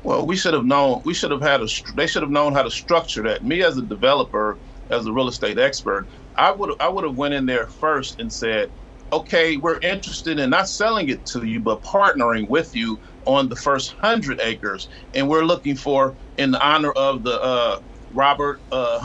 Well, 0.04 0.26
we 0.26 0.36
should 0.36 0.54
have 0.54 0.66
known. 0.66 1.02
We 1.04 1.14
should 1.14 1.32
have 1.32 1.42
had 1.42 1.62
a. 1.62 1.68
They 1.96 2.08
should 2.08 2.24
have 2.24 2.32
known 2.32 2.54
how 2.54 2.64
to 2.64 2.72
structure 2.72 3.22
that. 3.24 3.44
Me 3.44 3.62
as 3.62 3.78
a 3.78 3.82
developer, 3.82 4.58
as 4.90 5.06
a 5.06 5.12
real 5.12 5.28
estate 5.28 5.60
expert, 5.60 6.08
I 6.36 6.52
would 6.52 6.74
I 6.80 6.88
would 6.88 7.04
have 7.04 7.18
went 7.18 7.34
in 7.34 7.46
there 7.46 7.68
first 7.68 8.20
and 8.20 8.32
said, 8.32 8.72
okay, 9.12 9.58
we're 9.58 9.80
interested 9.82 10.40
in 10.40 10.50
not 10.52 10.70
selling 10.70 11.10
it 11.10 11.26
to 11.28 11.46
you, 11.46 11.60
but 11.60 11.84
partnering 11.84 12.48
with 12.50 12.76
you 12.76 13.00
on 13.26 13.50
the 13.50 13.56
first 13.56 13.94
hundred 14.02 14.40
acres, 14.42 14.90
and 15.14 15.28
we're 15.28 15.44
looking 15.46 15.76
for, 15.76 16.18
in 16.38 16.56
honor 16.56 16.92
of 16.92 17.24
the 17.24 17.42
uh, 17.42 17.80
Robert 18.12 18.64
uh, 18.72 19.00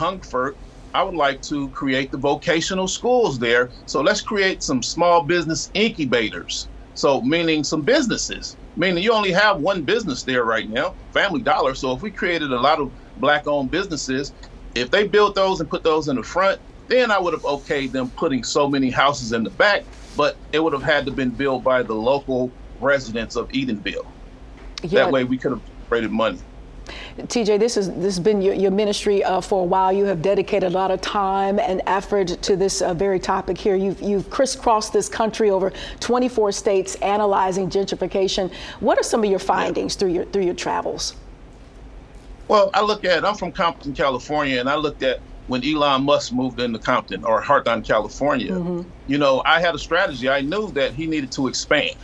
I 0.93 1.03
would 1.03 1.15
like 1.15 1.41
to 1.43 1.69
create 1.71 2.11
the 2.11 2.17
vocational 2.17 2.87
schools 2.87 3.39
there. 3.39 3.71
So 3.85 4.01
let's 4.01 4.21
create 4.21 4.63
some 4.63 4.81
small 4.81 5.23
business 5.25 5.69
incubators. 5.73 6.69
So 6.93 7.21
meaning 7.21 7.65
some 7.65 7.83
businesses, 7.83 8.57
meaning 8.77 9.03
you 9.03 9.11
only 9.11 9.31
have 9.31 9.59
one 9.59 9.83
business 9.83 10.23
there 10.23 10.45
right 10.45 10.69
now, 10.69 10.95
Family 11.11 11.41
Dollar. 11.41 11.75
So 11.75 11.91
if 11.91 12.01
we 12.01 12.11
created 12.11 12.51
a 12.53 12.61
lot 12.61 12.79
of 12.79 12.93
black 13.17 13.45
owned 13.47 13.71
businesses, 13.71 14.33
if 14.75 14.91
they 14.91 15.07
built 15.07 15.35
those 15.35 15.59
and 15.59 15.69
put 15.69 15.83
those 15.83 16.07
in 16.07 16.15
the 16.15 16.23
front, 16.23 16.59
then 16.87 17.11
I 17.11 17.19
would 17.19 17.33
have 17.33 17.43
okayed 17.43 17.91
them 17.91 18.09
putting 18.11 18.43
so 18.43 18.67
many 18.67 18.89
houses 18.89 19.31
in 19.33 19.43
the 19.43 19.49
back, 19.49 19.83
but 20.15 20.37
it 20.51 20.59
would 20.59 20.73
have 20.73 20.83
had 20.83 21.05
to 21.05 21.11
been 21.11 21.29
built 21.29 21.63
by 21.63 21.83
the 21.83 21.95
local 21.95 22.51
residents 22.79 23.35
of 23.35 23.47
Eatonville. 23.49 24.05
Yeah. 24.83 25.05
That 25.05 25.11
way 25.11 25.23
we 25.23 25.37
could 25.37 25.51
have 25.51 25.61
created 25.87 26.11
money. 26.11 26.39
TJ, 27.17 27.59
this, 27.59 27.77
is, 27.77 27.87
this 27.93 28.03
has 28.03 28.19
been 28.19 28.41
your, 28.41 28.53
your 28.53 28.71
ministry 28.71 29.23
uh, 29.23 29.39
for 29.41 29.61
a 29.61 29.65
while. 29.65 29.91
You 29.91 30.05
have 30.05 30.21
dedicated 30.21 30.71
a 30.71 30.73
lot 30.73 30.91
of 30.91 31.01
time 31.01 31.59
and 31.59 31.81
effort 31.87 32.27
to 32.27 32.55
this 32.55 32.81
uh, 32.81 32.93
very 32.93 33.19
topic 33.19 33.57
here. 33.57 33.75
You've, 33.75 34.01
you've 34.01 34.29
crisscrossed 34.29 34.91
this 34.91 35.07
country 35.07 35.49
over 35.49 35.71
24 36.01 36.51
states 36.51 36.95
analyzing 36.95 37.69
gentrification. 37.69 38.53
What 38.81 38.99
are 38.99 39.03
some 39.03 39.23
of 39.23 39.29
your 39.29 39.39
findings 39.39 39.95
through 39.95 40.09
your, 40.09 40.25
through 40.25 40.43
your 40.43 40.53
travels? 40.53 41.15
Well, 42.47 42.69
I 42.73 42.81
look 42.81 43.05
at, 43.05 43.25
I'm 43.25 43.35
from 43.35 43.51
Compton, 43.51 43.93
California, 43.93 44.59
and 44.59 44.69
I 44.69 44.75
looked 44.75 45.01
at 45.01 45.19
when 45.47 45.63
Elon 45.65 46.03
Musk 46.03 46.33
moved 46.33 46.59
into 46.59 46.79
Compton 46.79 47.23
or 47.23 47.41
Hawthorne, 47.41 47.83
California. 47.83 48.51
Mm-hmm. 48.51 48.89
You 49.07 49.17
know, 49.17 49.41
I 49.45 49.59
had 49.59 49.75
a 49.75 49.79
strategy. 49.79 50.29
I 50.29 50.41
knew 50.41 50.71
that 50.71 50.93
he 50.93 51.05
needed 51.07 51.31
to 51.33 51.47
expand. 51.47 51.95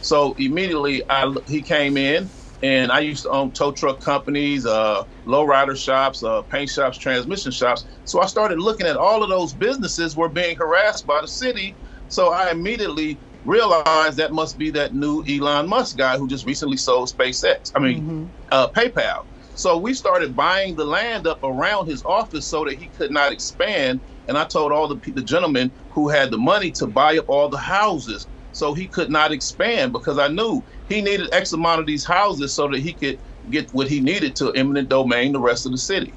So 0.00 0.34
immediately 0.38 1.02
I, 1.10 1.34
he 1.46 1.60
came 1.60 1.96
in 1.96 2.30
and 2.62 2.90
I 2.90 3.00
used 3.00 3.24
to 3.24 3.30
own 3.30 3.52
tow 3.52 3.72
truck 3.72 4.00
companies, 4.00 4.66
uh, 4.66 5.04
lowrider 5.26 5.76
shops, 5.76 6.22
uh, 6.22 6.42
paint 6.42 6.70
shops, 6.70 6.98
transmission 6.98 7.52
shops. 7.52 7.84
So 8.04 8.20
I 8.20 8.26
started 8.26 8.58
looking 8.58 8.86
at 8.86 8.96
all 8.96 9.22
of 9.22 9.28
those 9.28 9.52
businesses 9.52 10.16
were 10.16 10.28
being 10.28 10.56
harassed 10.56 11.06
by 11.06 11.20
the 11.20 11.28
city. 11.28 11.74
So 12.08 12.32
I 12.32 12.50
immediately 12.50 13.18
realized 13.44 14.16
that 14.16 14.32
must 14.32 14.58
be 14.58 14.70
that 14.70 14.94
new 14.94 15.24
Elon 15.24 15.68
Musk 15.68 15.96
guy 15.96 16.18
who 16.18 16.26
just 16.26 16.46
recently 16.46 16.76
sold 16.76 17.08
SpaceX. 17.08 17.72
I 17.74 17.78
mean, 17.78 18.00
mm-hmm. 18.00 18.26
uh, 18.50 18.68
PayPal. 18.68 19.24
So 19.58 19.76
we 19.76 19.92
started 19.92 20.36
buying 20.36 20.76
the 20.76 20.84
land 20.84 21.26
up 21.26 21.42
around 21.42 21.88
his 21.88 22.04
office 22.04 22.46
so 22.46 22.64
that 22.64 22.74
he 22.74 22.86
could 22.96 23.10
not 23.10 23.32
expand. 23.32 23.98
And 24.28 24.38
I 24.38 24.44
told 24.44 24.70
all 24.70 24.86
the, 24.86 25.10
the 25.10 25.20
gentlemen 25.20 25.72
who 25.90 26.08
had 26.08 26.30
the 26.30 26.38
money 26.38 26.70
to 26.72 26.86
buy 26.86 27.18
up 27.18 27.28
all 27.28 27.48
the 27.48 27.58
houses 27.58 28.28
so 28.52 28.72
he 28.72 28.86
could 28.86 29.10
not 29.10 29.32
expand 29.32 29.92
because 29.92 30.16
I 30.16 30.28
knew 30.28 30.62
he 30.88 31.00
needed 31.00 31.34
X 31.34 31.52
amount 31.52 31.80
of 31.80 31.86
these 31.86 32.04
houses 32.04 32.54
so 32.54 32.68
that 32.68 32.78
he 32.78 32.92
could 32.92 33.18
get 33.50 33.68
what 33.74 33.88
he 33.88 33.98
needed 33.98 34.36
to 34.36 34.52
eminent 34.52 34.90
domain 34.90 35.32
the 35.32 35.40
rest 35.40 35.66
of 35.66 35.72
the 35.72 35.78
city. 35.78 36.12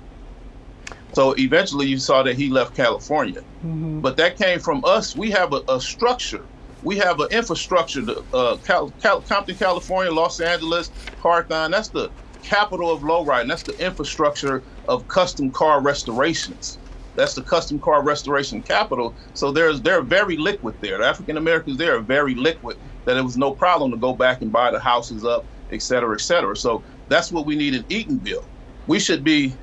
So 1.14 1.34
eventually 1.40 1.88
you 1.88 1.98
saw 1.98 2.22
that 2.22 2.36
he 2.36 2.52
left 2.52 2.76
California. 2.76 3.42
Mm-hmm. 3.66 4.02
But 4.02 4.18
that 4.18 4.38
came 4.38 4.60
from 4.60 4.86
us. 4.86 5.16
We 5.16 5.32
have 5.32 5.52
a, 5.54 5.64
a 5.68 5.82
structure. 5.82 6.46
We 6.84 6.98
have 7.00 7.20
an 7.20 7.30
infrastructure. 7.32 8.04
Uh, 8.32 8.58
Cal, 8.58 8.92
Cal, 9.02 9.22
Compton, 9.22 9.56
California, 9.56 10.12
Los 10.12 10.40
Angeles, 10.40 10.92
Hawthorne, 11.22 11.72
that's 11.72 11.90
the 11.90 12.12
capital 12.44 12.92
of 12.92 13.02
lowriding. 13.02 13.48
That's 13.50 13.64
the 13.64 13.80
infrastructure 13.84 14.66
of 14.88 15.08
custom 15.08 15.52
car 15.52 15.82
restorations. 15.82 16.80
That's 17.16 17.36
the 17.36 17.44
custom 17.44 17.80
car 17.80 18.04
restoration 18.04 18.64
capital. 18.64 19.18
So 19.34 19.52
there's 19.52 19.82
they're 19.82 20.02
very 20.04 20.38
liquid 20.38 20.78
there. 20.82 21.00
The 21.00 21.06
African 21.06 21.38
Americans 21.38 21.78
there 21.78 21.98
are 21.98 22.02
very 22.02 22.36
liquid. 22.36 22.78
That 23.06 23.18
it 23.18 23.24
was 23.24 23.38
no 23.38 23.54
problem 23.54 23.92
to 23.92 23.98
go 23.98 24.14
back 24.16 24.42
and 24.42 24.52
buy 24.52 24.72
the 24.72 24.80
houses 24.80 25.26
up, 25.26 25.48
et 25.72 25.82
cetera, 25.82 26.16
et 26.16 26.22
cetera. 26.22 26.56
So 26.56 26.86
that's 27.08 27.32
what 27.32 27.46
we 27.46 27.56
need 27.56 27.74
in 27.76 27.84
Eatonville. 27.86 28.48
We 28.88 29.00
should 29.00 29.24
be, 29.24 29.60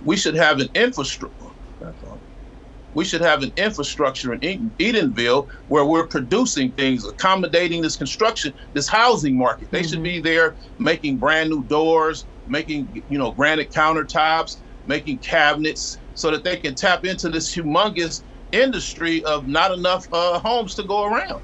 we 0.00 0.16
should 0.16 0.34
have 0.36 0.60
an 0.60 0.70
infrastructure. 0.74 1.36
We 2.94 3.04
should 3.04 3.20
have 3.22 3.42
an 3.42 3.52
infrastructure 3.56 4.34
in 4.34 4.70
Eatonville 4.78 5.48
where 5.68 5.84
we're 5.84 6.06
producing 6.06 6.72
things, 6.72 7.06
accommodating 7.06 7.82
this 7.82 7.96
construction, 7.96 8.52
this 8.74 8.88
housing 8.88 9.36
market. 9.36 9.70
They 9.70 9.80
mm-hmm. 9.80 9.88
should 9.88 10.02
be 10.02 10.20
there 10.20 10.54
making 10.78 11.16
brand 11.16 11.50
new 11.50 11.64
doors, 11.64 12.26
making 12.46 13.02
you 13.08 13.18
know 13.18 13.32
granite 13.32 13.70
countertops, 13.70 14.56
making 14.86 15.18
cabinets, 15.18 15.98
so 16.14 16.30
that 16.30 16.44
they 16.44 16.56
can 16.56 16.74
tap 16.74 17.04
into 17.04 17.28
this 17.28 17.54
humongous 17.54 18.22
industry 18.52 19.24
of 19.24 19.48
not 19.48 19.72
enough 19.72 20.06
uh, 20.12 20.38
homes 20.38 20.74
to 20.74 20.82
go 20.82 21.04
around. 21.04 21.42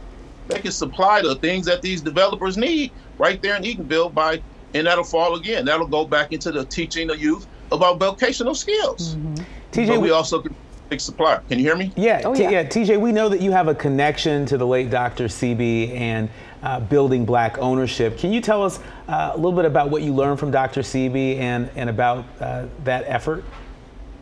They 0.48 0.60
can 0.60 0.72
supply 0.72 1.22
the 1.22 1.36
things 1.36 1.66
that 1.66 1.82
these 1.82 2.00
developers 2.00 2.56
need 2.56 2.92
right 3.18 3.40
there 3.40 3.56
in 3.56 3.62
Eatonville 3.62 4.12
by, 4.14 4.42
and 4.74 4.86
that'll 4.86 5.04
fall 5.04 5.34
again. 5.36 5.64
That'll 5.64 5.86
go 5.86 6.04
back 6.04 6.32
into 6.32 6.52
the 6.52 6.64
teaching 6.64 7.08
the 7.08 7.18
youth 7.18 7.46
about 7.70 7.98
vocational 7.98 8.54
skills. 8.54 9.14
Mm-hmm. 9.14 9.44
TJ, 9.72 9.88
but 9.88 10.00
we 10.00 10.10
also 10.10 10.40
can 10.40 10.54
big 10.88 11.00
supplier. 11.00 11.42
Can 11.48 11.58
you 11.58 11.64
hear 11.64 11.76
me? 11.76 11.92
Yeah, 11.96 12.22
oh, 12.24 12.34
yeah. 12.34 12.50
yeah. 12.50 12.64
TJ, 12.64 13.00
we 13.00 13.12
know 13.12 13.28
that 13.28 13.40
you 13.40 13.52
have 13.52 13.68
a 13.68 13.74
connection 13.74 14.46
to 14.46 14.56
the 14.56 14.66
late 14.66 14.90
Dr. 14.90 15.24
Sebi 15.24 15.94
and 15.94 16.28
uh, 16.62 16.80
building 16.80 17.24
black 17.24 17.58
ownership. 17.58 18.18
Can 18.18 18.32
you 18.32 18.40
tell 18.40 18.62
us 18.64 18.80
uh, 19.08 19.32
a 19.34 19.36
little 19.36 19.52
bit 19.52 19.64
about 19.64 19.90
what 19.90 20.02
you 20.02 20.12
learned 20.12 20.38
from 20.38 20.50
Dr. 20.50 20.80
Sebi 20.80 21.38
and, 21.38 21.70
and 21.76 21.90
about 21.90 22.24
uh, 22.40 22.66
that 22.84 23.04
effort? 23.06 23.44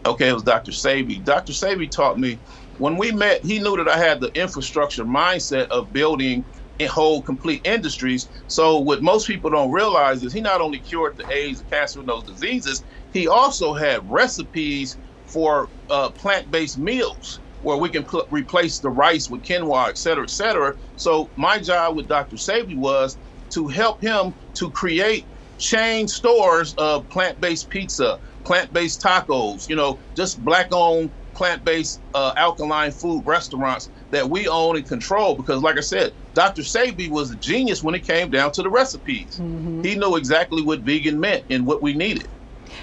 Okay, 0.04 0.28
it 0.28 0.32
was 0.32 0.42
Dr. 0.42 0.72
Sebi. 0.72 1.24
Dr. 1.24 1.52
Sebi 1.52 1.90
taught 1.90 2.18
me 2.18 2.38
when 2.78 2.96
we 2.96 3.10
met, 3.10 3.42
he 3.42 3.58
knew 3.58 3.76
that 3.76 3.88
I 3.88 3.96
had 3.96 4.20
the 4.20 4.30
infrastructure 4.38 5.04
mindset 5.04 5.68
of 5.68 5.92
building 5.92 6.44
whole 6.84 7.22
complete 7.22 7.66
industries. 7.66 8.28
So 8.48 8.76
what 8.78 9.02
most 9.02 9.26
people 9.26 9.48
don't 9.48 9.70
realize 9.70 10.22
is 10.22 10.34
he 10.34 10.42
not 10.42 10.60
only 10.60 10.78
cured 10.78 11.16
the 11.16 11.26
AIDS, 11.32 11.62
the 11.62 11.70
cancer, 11.70 12.00
and 12.00 12.08
those 12.08 12.24
diseases, 12.24 12.84
he 13.14 13.28
also 13.28 13.72
had 13.72 14.08
recipes 14.10 14.98
for 15.26 15.68
uh, 15.90 16.10
plant-based 16.10 16.78
meals 16.78 17.40
where 17.62 17.76
we 17.76 17.88
can 17.88 18.04
pl- 18.04 18.26
replace 18.30 18.78
the 18.78 18.88
rice 18.88 19.28
with 19.28 19.42
quinoa, 19.42 19.88
et 19.88 19.98
cetera, 19.98 20.22
et 20.22 20.30
cetera. 20.30 20.74
So 20.96 21.28
my 21.36 21.58
job 21.58 21.96
with 21.96 22.08
Dr. 22.08 22.36
Sebi 22.36 22.76
was 22.76 23.16
to 23.50 23.68
help 23.68 24.00
him 24.00 24.34
to 24.54 24.70
create 24.70 25.24
chain 25.58 26.06
stores 26.06 26.74
of 26.78 27.08
plant-based 27.08 27.68
pizza, 27.68 28.18
plant-based 28.44 29.02
tacos, 29.02 29.68
you 29.68 29.76
know, 29.76 29.98
just 30.14 30.44
black-owned 30.44 31.10
plant-based 31.34 32.00
uh, 32.14 32.32
alkaline 32.36 32.90
food 32.90 33.22
restaurants 33.26 33.90
that 34.10 34.28
we 34.28 34.48
own 34.48 34.76
and 34.76 34.88
control. 34.88 35.34
Because, 35.34 35.62
like 35.62 35.76
I 35.76 35.82
said, 35.82 36.12
Dr. 36.34 36.62
Sebi 36.62 37.10
was 37.10 37.30
a 37.30 37.36
genius 37.36 37.82
when 37.82 37.94
it 37.94 38.06
came 38.06 38.30
down 38.30 38.52
to 38.52 38.62
the 38.62 38.70
recipes. 38.70 39.38
Mm-hmm. 39.38 39.82
He 39.82 39.96
knew 39.96 40.16
exactly 40.16 40.62
what 40.62 40.80
vegan 40.80 41.20
meant 41.20 41.44
and 41.50 41.66
what 41.66 41.82
we 41.82 41.94
needed. 41.94 42.28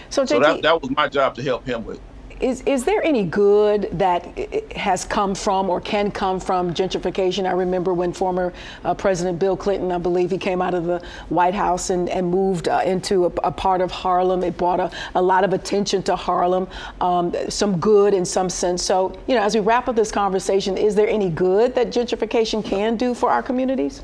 So, 0.10 0.24
JT, 0.24 0.28
so 0.28 0.40
that, 0.40 0.62
that 0.62 0.82
was 0.82 0.92
my 0.92 1.08
job 1.08 1.36
to 1.36 1.44
help 1.44 1.66
him 1.66 1.84
with. 1.84 2.00
Is, 2.44 2.60
is 2.66 2.84
there 2.84 3.02
any 3.02 3.24
good 3.24 3.88
that 3.94 4.38
has 4.76 5.06
come 5.06 5.34
from 5.34 5.70
or 5.70 5.80
can 5.80 6.12
come 6.12 6.42
from 6.42 6.74
gentrification? 6.74 7.48
I 7.48 7.54
remember 7.54 7.94
when 7.94 8.12
former 8.12 8.52
uh, 8.84 8.94
President 8.94 9.40
Bill 9.40 9.56
Clinton, 9.56 9.94
I 9.94 9.98
believe 9.98 10.30
he 10.30 10.38
came 10.38 10.62
out 10.62 10.74
of 10.74 10.84
the 10.84 11.02
White 11.30 11.54
House 11.54 11.90
and, 11.90 12.10
and 12.10 12.30
moved 12.30 12.68
uh, 12.68 12.82
into 12.84 13.28
a, 13.28 13.30
a, 13.46 13.52
part 13.52 13.80
of 13.80 13.92
Harlem. 13.92 14.44
It 14.44 14.58
brought 14.58 14.82
a, 14.82 14.92
a 15.16 15.22
lot 15.22 15.46
of 15.46 15.54
attention 15.54 16.04
to 16.04 16.18
Harlem, 16.18 16.68
um, 17.00 17.34
some 17.48 17.80
good 17.80 18.14
in 18.14 18.26
some 18.26 18.50
sense. 18.50 18.84
So, 18.84 19.18
you 19.26 19.36
know, 19.36 19.42
as 19.42 19.56
we 19.56 19.62
wrap 19.62 19.88
up 19.88 19.96
this 19.96 20.12
conversation, 20.12 20.76
is 20.76 20.96
there 20.96 21.08
any 21.08 21.30
good 21.30 21.74
that 21.76 21.92
gentrification 21.92 22.62
can 22.62 22.98
do 22.98 23.14
for 23.14 23.32
our 23.32 23.42
communities? 23.42 24.02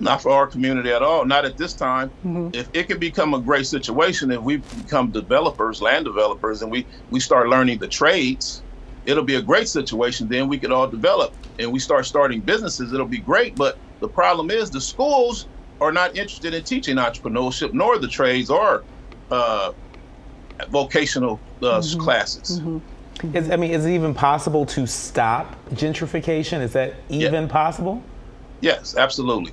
Not 0.00 0.22
for 0.22 0.30
our 0.30 0.46
community 0.46 0.90
at 0.90 1.02
all. 1.02 1.24
Not 1.24 1.44
at 1.44 1.56
this 1.56 1.72
time. 1.72 2.10
Mm-hmm. 2.24 2.50
If 2.52 2.68
it 2.72 2.88
could 2.88 3.00
become 3.00 3.34
a 3.34 3.40
great 3.40 3.66
situation 3.66 4.30
if 4.30 4.40
we 4.40 4.56
become 4.56 5.10
developers, 5.10 5.80
land 5.80 6.04
developers, 6.04 6.62
and 6.62 6.70
we 6.70 6.86
we 7.10 7.20
start 7.20 7.48
learning 7.48 7.78
the 7.78 7.88
trades, 7.88 8.62
it'll 9.06 9.24
be 9.24 9.36
a 9.36 9.42
great 9.42 9.68
situation. 9.68 10.28
Then 10.28 10.48
we 10.48 10.58
could 10.58 10.72
all 10.72 10.88
develop, 10.88 11.32
and 11.58 11.72
we 11.72 11.78
start 11.78 12.06
starting 12.06 12.40
businesses. 12.40 12.92
It'll 12.92 13.06
be 13.06 13.18
great. 13.18 13.56
But 13.56 13.78
The 14.00 14.08
problem 14.08 14.50
is 14.50 14.70
the 14.70 14.80
schools 14.80 15.46
are 15.80 15.92
not 15.92 16.16
interested 16.16 16.54
in 16.54 16.62
teaching 16.62 16.96
entrepreneurship, 16.96 17.72
nor 17.72 17.98
the 17.98 18.08
trades 18.08 18.50
or 18.50 18.84
uh, 19.30 19.72
vocational 20.68 21.40
uh, 21.62 21.78
mm-hmm. 21.78 22.00
classes. 22.00 22.60
Mm-hmm. 22.60 23.36
Is, 23.36 23.50
I 23.50 23.56
mean, 23.56 23.70
is 23.70 23.86
it 23.86 23.92
even 23.92 24.12
possible 24.12 24.66
to 24.66 24.86
stop 24.86 25.56
gentrification? 25.70 26.60
Is 26.60 26.72
that 26.72 26.94
even 27.08 27.44
yeah. 27.44 27.48
possible? 27.50 28.02
Yes, 28.60 28.96
absolutely. 28.96 29.52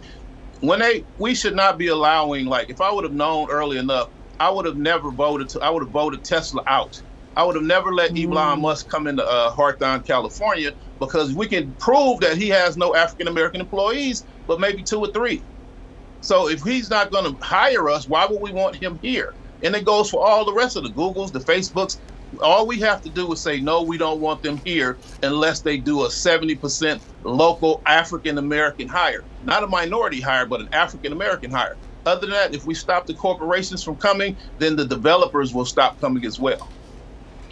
When 0.62 0.80
they, 0.80 1.08
we 1.18 1.36
should 1.36 1.56
not 1.56 1.80
be 1.80 1.88
allowing. 1.88 2.48
Like, 2.48 2.70
if 2.70 2.82
I 2.82 2.92
would 2.92 3.06
have 3.06 3.14
known 3.14 3.50
early 3.52 3.78
enough, 3.80 4.10
I 4.40 4.52
would 4.52 4.66
have 4.66 4.78
never 4.78 5.12
voted. 5.12 5.50
To, 5.52 5.62
I 5.62 5.70
would 5.72 5.84
have 5.84 5.92
voted 5.92 6.24
Tesla 6.26 6.64
out. 6.68 7.02
I 7.36 7.46
would 7.46 7.56
have 7.56 7.66
never 7.66 7.94
let 7.94 8.12
mm. 8.14 8.26
Elon 8.26 8.62
Musk 8.62 8.90
come 8.90 9.08
into 9.08 9.26
uh, 9.26 9.52
Hawthorne, 9.52 10.04
California, 10.04 10.74
because 11.00 11.36
we 11.36 11.48
can 11.48 11.76
prove 11.80 12.22
that 12.22 12.38
he 12.38 12.50
has 12.50 12.78
no 12.78 12.96
African 12.96 13.30
American 13.30 13.62
employees, 13.62 14.26
but 14.48 14.60
maybe 14.62 14.84
two 14.84 15.00
or 15.00 15.12
three. 15.14 15.46
So 16.22 16.50
if 16.50 16.62
he's 16.64 16.90
not 16.90 17.12
going 17.12 17.26
to 17.26 17.38
hire 17.44 17.90
us, 17.90 18.08
why 18.08 18.28
would 18.30 18.42
we 18.42 18.52
want 18.52 18.76
him 18.76 19.00
here? 19.02 19.36
And 19.64 19.76
it 19.76 19.86
goes 19.86 20.10
for 20.10 20.26
all 20.26 20.46
the 20.46 20.54
rest 20.54 20.78
of 20.78 20.84
the 20.84 20.92
Googles, 20.92 21.32
the 21.34 21.40
Facebooks. 21.40 21.98
All 22.42 22.68
we 22.68 22.80
have 22.82 23.02
to 23.02 23.10
do 23.10 23.32
is 23.34 23.44
say, 23.44 23.62
no, 23.62 23.84
we 23.84 23.98
don't 23.98 24.22
want 24.22 24.42
them 24.42 24.62
here 24.66 25.00
unless 25.24 25.62
they 25.62 25.78
do 25.78 26.04
a 26.04 26.10
70% 26.10 27.02
local 27.24 27.82
African 27.88 28.38
American 28.38 28.88
hire. 28.88 29.26
Not 29.42 29.64
a 29.64 29.68
minority 29.68 30.22
hire, 30.22 30.46
but 30.46 30.62
an 30.62 30.70
African 30.74 31.14
American 31.14 31.52
hire. 31.52 31.78
Other 32.06 32.22
than 32.22 32.32
that, 32.32 32.56
if 32.56 32.66
we 32.66 32.76
stop 32.76 33.06
the 33.08 33.16
corporations 33.16 33.84
from 33.84 33.98
coming, 33.98 34.38
then 34.58 34.76
the 34.76 34.86
developers 34.88 35.54
will 35.54 35.66
stop 35.66 36.00
coming 36.00 36.26
as 36.26 36.40
well. 36.40 36.74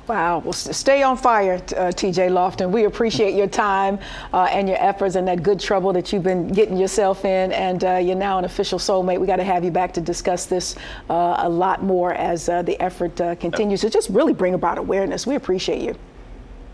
Wow. 0.10 0.40
Well, 0.40 0.54
stay 0.54 1.04
on 1.04 1.18
fire, 1.18 1.54
uh, 1.54 1.92
TJ 1.94 2.32
Lofton. 2.32 2.72
We 2.72 2.86
appreciate 2.86 3.36
your 3.36 3.46
time 3.46 4.00
uh, 4.34 4.48
and 4.50 4.68
your 4.68 4.80
efforts 4.82 5.14
and 5.14 5.28
that 5.28 5.44
good 5.44 5.60
trouble 5.60 5.94
that 5.94 6.12
you've 6.12 6.24
been 6.24 6.48
getting 6.48 6.78
yourself 6.78 7.26
in. 7.26 7.52
And 7.52 7.84
uh, 7.84 7.98
you're 7.98 8.16
now 8.16 8.40
an 8.40 8.46
official 8.46 8.80
soulmate. 8.80 9.20
We 9.20 9.28
got 9.28 9.36
to 9.36 9.44
have 9.44 9.64
you 9.64 9.70
back 9.70 9.94
to 9.94 10.02
discuss 10.02 10.48
this 10.48 10.76
uh, 11.12 11.36
a 11.38 11.48
lot 11.48 11.84
more 11.84 12.16
as 12.16 12.50
uh, 12.50 12.64
the 12.64 12.80
effort 12.82 13.22
uh, 13.22 13.36
continues 13.36 13.82
to 13.82 13.92
just 13.92 14.10
really 14.10 14.34
bring 14.34 14.56
about 14.56 14.80
awareness. 14.80 15.28
We 15.28 15.36
appreciate 15.36 15.84
you. 15.84 15.96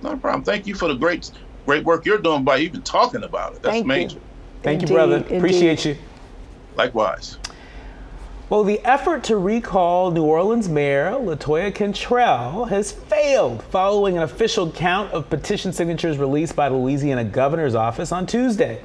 No 0.01 0.15
problem. 0.15 0.45
Thank 0.45 0.65
you 0.65 0.73
for 0.73 0.87
the 0.87 0.95
great, 0.95 1.29
great 1.65 1.83
work 1.83 2.05
you're 2.05 2.19
doing 2.19 2.45
by 2.45 2.59
even 2.59 2.83
talking 2.83 3.23
about 3.25 3.55
it. 3.55 3.61
That's 3.61 3.73
Thank 3.73 3.85
major. 3.85 4.15
You. 4.15 4.21
Thank 4.63 4.75
indeed, 4.75 4.89
you, 4.89 4.95
brother. 4.95 5.17
Indeed. 5.17 5.37
Appreciate 5.39 5.83
you. 5.83 5.97
Likewise. 6.77 7.37
Well, 8.47 8.63
the 8.63 8.79
effort 8.85 9.23
to 9.23 9.37
recall 9.37 10.11
New 10.11 10.23
Orleans 10.23 10.69
Mayor 10.69 11.13
Latoya 11.13 11.73
Cantrell 11.73 12.65
has 12.65 12.91
failed 12.91 13.63
following 13.63 14.17
an 14.17 14.21
official 14.21 14.71
count 14.71 15.11
of 15.13 15.31
petition 15.31 15.73
signatures 15.73 16.19
released 16.19 16.55
by 16.55 16.69
the 16.69 16.75
Louisiana 16.75 17.23
governor's 17.23 17.73
office 17.73 18.11
on 18.11 18.27
Tuesday. 18.27 18.81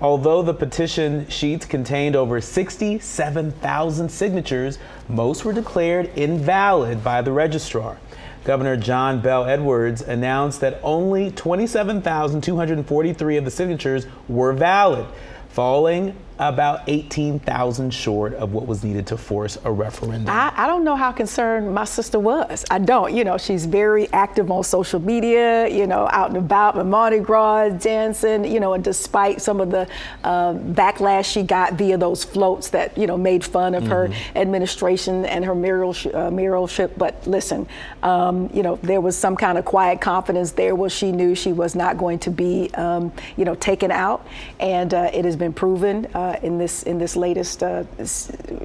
Although 0.00 0.42
the 0.42 0.52
petition 0.52 1.28
sheets 1.28 1.64
contained 1.64 2.16
over 2.16 2.40
67,000 2.40 4.08
signatures, 4.08 4.80
most 5.08 5.44
were 5.44 5.52
declared 5.52 6.10
invalid 6.16 7.04
by 7.04 7.22
the 7.22 7.30
registrar. 7.30 7.98
Governor 8.42 8.76
John 8.76 9.20
Bel 9.20 9.44
Edwards 9.44 10.02
announced 10.02 10.60
that 10.60 10.80
only 10.82 11.30
27,243 11.30 13.36
of 13.36 13.44
the 13.44 13.50
signatures 13.52 14.08
were 14.28 14.52
valid, 14.52 15.06
falling 15.54 16.16
about 16.38 16.80
18,000 16.88 17.94
short 17.94 18.34
of 18.34 18.52
what 18.52 18.66
was 18.66 18.82
needed 18.82 19.06
to 19.06 19.16
force 19.16 19.56
a 19.64 19.70
referendum. 19.70 20.28
I, 20.28 20.52
I, 20.56 20.66
don't 20.66 20.82
know 20.82 20.96
how 20.96 21.12
concerned 21.12 21.72
my 21.72 21.84
sister 21.84 22.18
was. 22.18 22.64
I 22.72 22.80
don't. 22.80 23.14
You 23.14 23.22
know, 23.22 23.38
she's 23.38 23.66
very 23.66 24.12
active 24.12 24.50
on 24.50 24.64
social 24.64 24.98
media, 24.98 25.68
you 25.68 25.86
know, 25.86 26.08
out 26.10 26.30
and 26.30 26.38
about 26.38 26.74
with 26.74 26.86
Mardi 26.86 27.20
Gras, 27.20 27.68
dancing, 27.78 28.44
you 28.44 28.58
know, 28.58 28.74
and 28.74 28.82
despite 28.82 29.40
some 29.40 29.60
of 29.60 29.70
the 29.70 29.88
uh, 30.24 30.54
backlash 30.54 31.26
she 31.32 31.44
got 31.44 31.74
via 31.74 31.96
those 31.96 32.24
floats 32.24 32.70
that, 32.70 32.98
you 32.98 33.06
know, 33.06 33.16
made 33.16 33.44
fun 33.44 33.74
of 33.74 33.84
mm-hmm. 33.84 33.92
her 33.92 34.10
administration 34.34 35.24
and 35.26 35.44
her 35.44 35.54
mayoralship. 35.54 36.90
Uh. 36.90 36.94
But 36.96 37.26
listen, 37.28 37.68
um, 38.02 38.50
you 38.52 38.64
know, 38.64 38.76
there 38.82 39.00
was 39.00 39.16
some 39.16 39.36
kind 39.36 39.56
of 39.56 39.64
quiet 39.64 40.00
confidence 40.00 40.50
there 40.50 40.74
where 40.74 40.90
she 40.90 41.12
knew 41.12 41.36
she 41.36 41.52
was 41.52 41.76
not 41.76 41.96
going 41.96 42.18
to 42.20 42.30
be, 42.32 42.74
um, 42.74 43.12
you 43.36 43.44
know, 43.44 43.54
taken 43.54 43.92
out. 43.92 44.26
And 44.58 44.92
uh, 44.92 45.10
it 45.14 45.24
has 45.24 45.36
been 45.36 45.43
proven. 45.52 46.06
Uh, 46.14 46.24
uh, 46.24 46.38
in 46.42 46.58
this 46.58 46.82
in 46.84 46.98
this 46.98 47.16
latest 47.16 47.62
uh, 47.62 47.82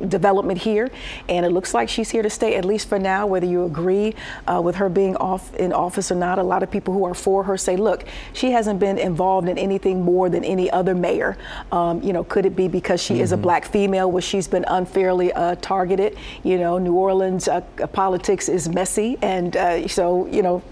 development 0.07 0.59
here, 0.59 0.89
and 1.27 1.45
it 1.45 1.49
looks 1.49 1.73
like 1.73 1.89
she's 1.89 2.09
here 2.09 2.23
to 2.23 2.30
stay 2.30 2.55
at 2.55 2.65
least 2.65 2.88
for 2.88 2.97
now. 2.97 3.27
Whether 3.27 3.47
you 3.47 3.65
agree 3.65 4.15
uh, 4.47 4.61
with 4.63 4.75
her 4.75 4.89
being 4.89 5.15
off 5.17 5.53
in 5.55 5.73
office 5.73 6.11
or 6.11 6.15
not, 6.15 6.39
a 6.39 6.43
lot 6.43 6.63
of 6.63 6.71
people 6.71 6.93
who 6.93 7.03
are 7.05 7.13
for 7.13 7.43
her 7.43 7.57
say, 7.57 7.75
look, 7.75 8.05
she 8.34 8.51
hasn't 8.51 8.80
been 8.80 8.97
involved 8.97 9.49
in 9.49 9.57
anything 9.57 10.01
more 10.01 10.30
than 10.30 10.43
any 10.43 10.71
other 10.71 10.95
mayor. 10.95 11.38
Um, 11.71 12.01
you 12.01 12.13
know, 12.13 12.23
could 12.23 12.45
it 12.45 12.55
be 12.55 12.67
because 12.67 13.01
she 13.01 13.15
mm-hmm. 13.15 13.23
is 13.23 13.32
a 13.32 13.36
mm-hmm. 13.36 13.43
black 13.43 13.65
female 13.65 14.11
where 14.11 14.21
she's 14.21 14.47
been 14.47 14.65
unfairly 14.67 15.34
uh, 15.34 15.55
targeted? 15.55 16.17
You 16.43 16.57
know, 16.57 16.77
New 16.77 16.95
Orleans 16.95 17.47
uh, 17.47 17.61
politics 17.91 18.49
is 18.49 18.69
messy, 18.69 19.17
and 19.21 19.55
uh, 19.55 19.88
so 19.88 20.27
you 20.27 20.41
know 20.41 20.63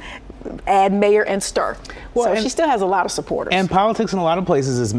add 0.65 0.93
mayor 0.93 1.23
and 1.23 1.41
stir. 1.41 1.77
Well, 2.13 2.25
so 2.25 2.33
and, 2.33 2.43
she 2.43 2.49
still 2.49 2.67
has 2.67 2.81
a 2.81 2.85
lot 2.85 3.05
of 3.05 3.11
supporters. 3.11 3.53
And 3.53 3.69
politics 3.69 4.13
in 4.13 4.19
a 4.19 4.23
lot 4.23 4.37
of 4.37 4.45
places 4.45 4.79
is 4.79 4.93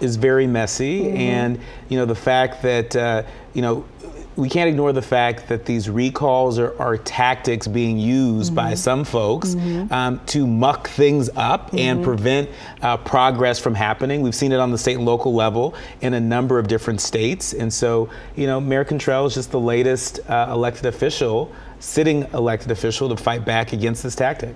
is 0.00 0.16
very 0.16 0.46
messy, 0.46 1.02
mm-hmm. 1.02 1.16
and 1.16 1.60
you 1.88 1.98
know 1.98 2.04
the 2.04 2.14
fact 2.14 2.62
that 2.62 2.96
uh, 2.96 3.22
you 3.54 3.62
know 3.62 3.84
we 4.36 4.48
can't 4.48 4.68
ignore 4.68 4.92
the 4.92 5.02
fact 5.02 5.48
that 5.48 5.66
these 5.66 5.90
recalls 5.90 6.58
are, 6.58 6.78
are 6.80 6.96
tactics 6.96 7.66
being 7.66 7.98
used 7.98 8.48
mm-hmm. 8.48 8.56
by 8.56 8.74
some 8.74 9.04
folks 9.04 9.54
mm-hmm. 9.54 9.92
um, 9.92 10.20
to 10.26 10.46
muck 10.46 10.88
things 10.88 11.28
up 11.36 11.66
mm-hmm. 11.66 11.78
and 11.78 12.04
prevent 12.04 12.48
uh, 12.80 12.96
progress 12.96 13.58
from 13.58 13.74
happening. 13.74 14.22
We've 14.22 14.34
seen 14.34 14.52
it 14.52 14.60
on 14.60 14.70
the 14.70 14.78
state 14.78 14.96
and 14.96 15.04
local 15.04 15.34
level 15.34 15.74
in 16.00 16.14
a 16.14 16.20
number 16.20 16.58
of 16.58 16.66
different 16.66 17.00
states. 17.00 17.52
And 17.52 17.72
so, 17.72 18.08
you 18.34 18.46
know, 18.46 18.60
Mayor 18.60 18.84
Cantrell 18.84 19.26
is 19.26 19.34
just 19.34 19.50
the 19.50 19.60
latest 19.60 20.20
uh, 20.28 20.48
elected 20.50 20.86
official, 20.86 21.52
sitting 21.80 22.22
elected 22.32 22.70
official, 22.70 23.08
to 23.10 23.16
fight 23.16 23.44
back 23.44 23.72
against 23.72 24.02
this 24.02 24.14
tactic. 24.14 24.54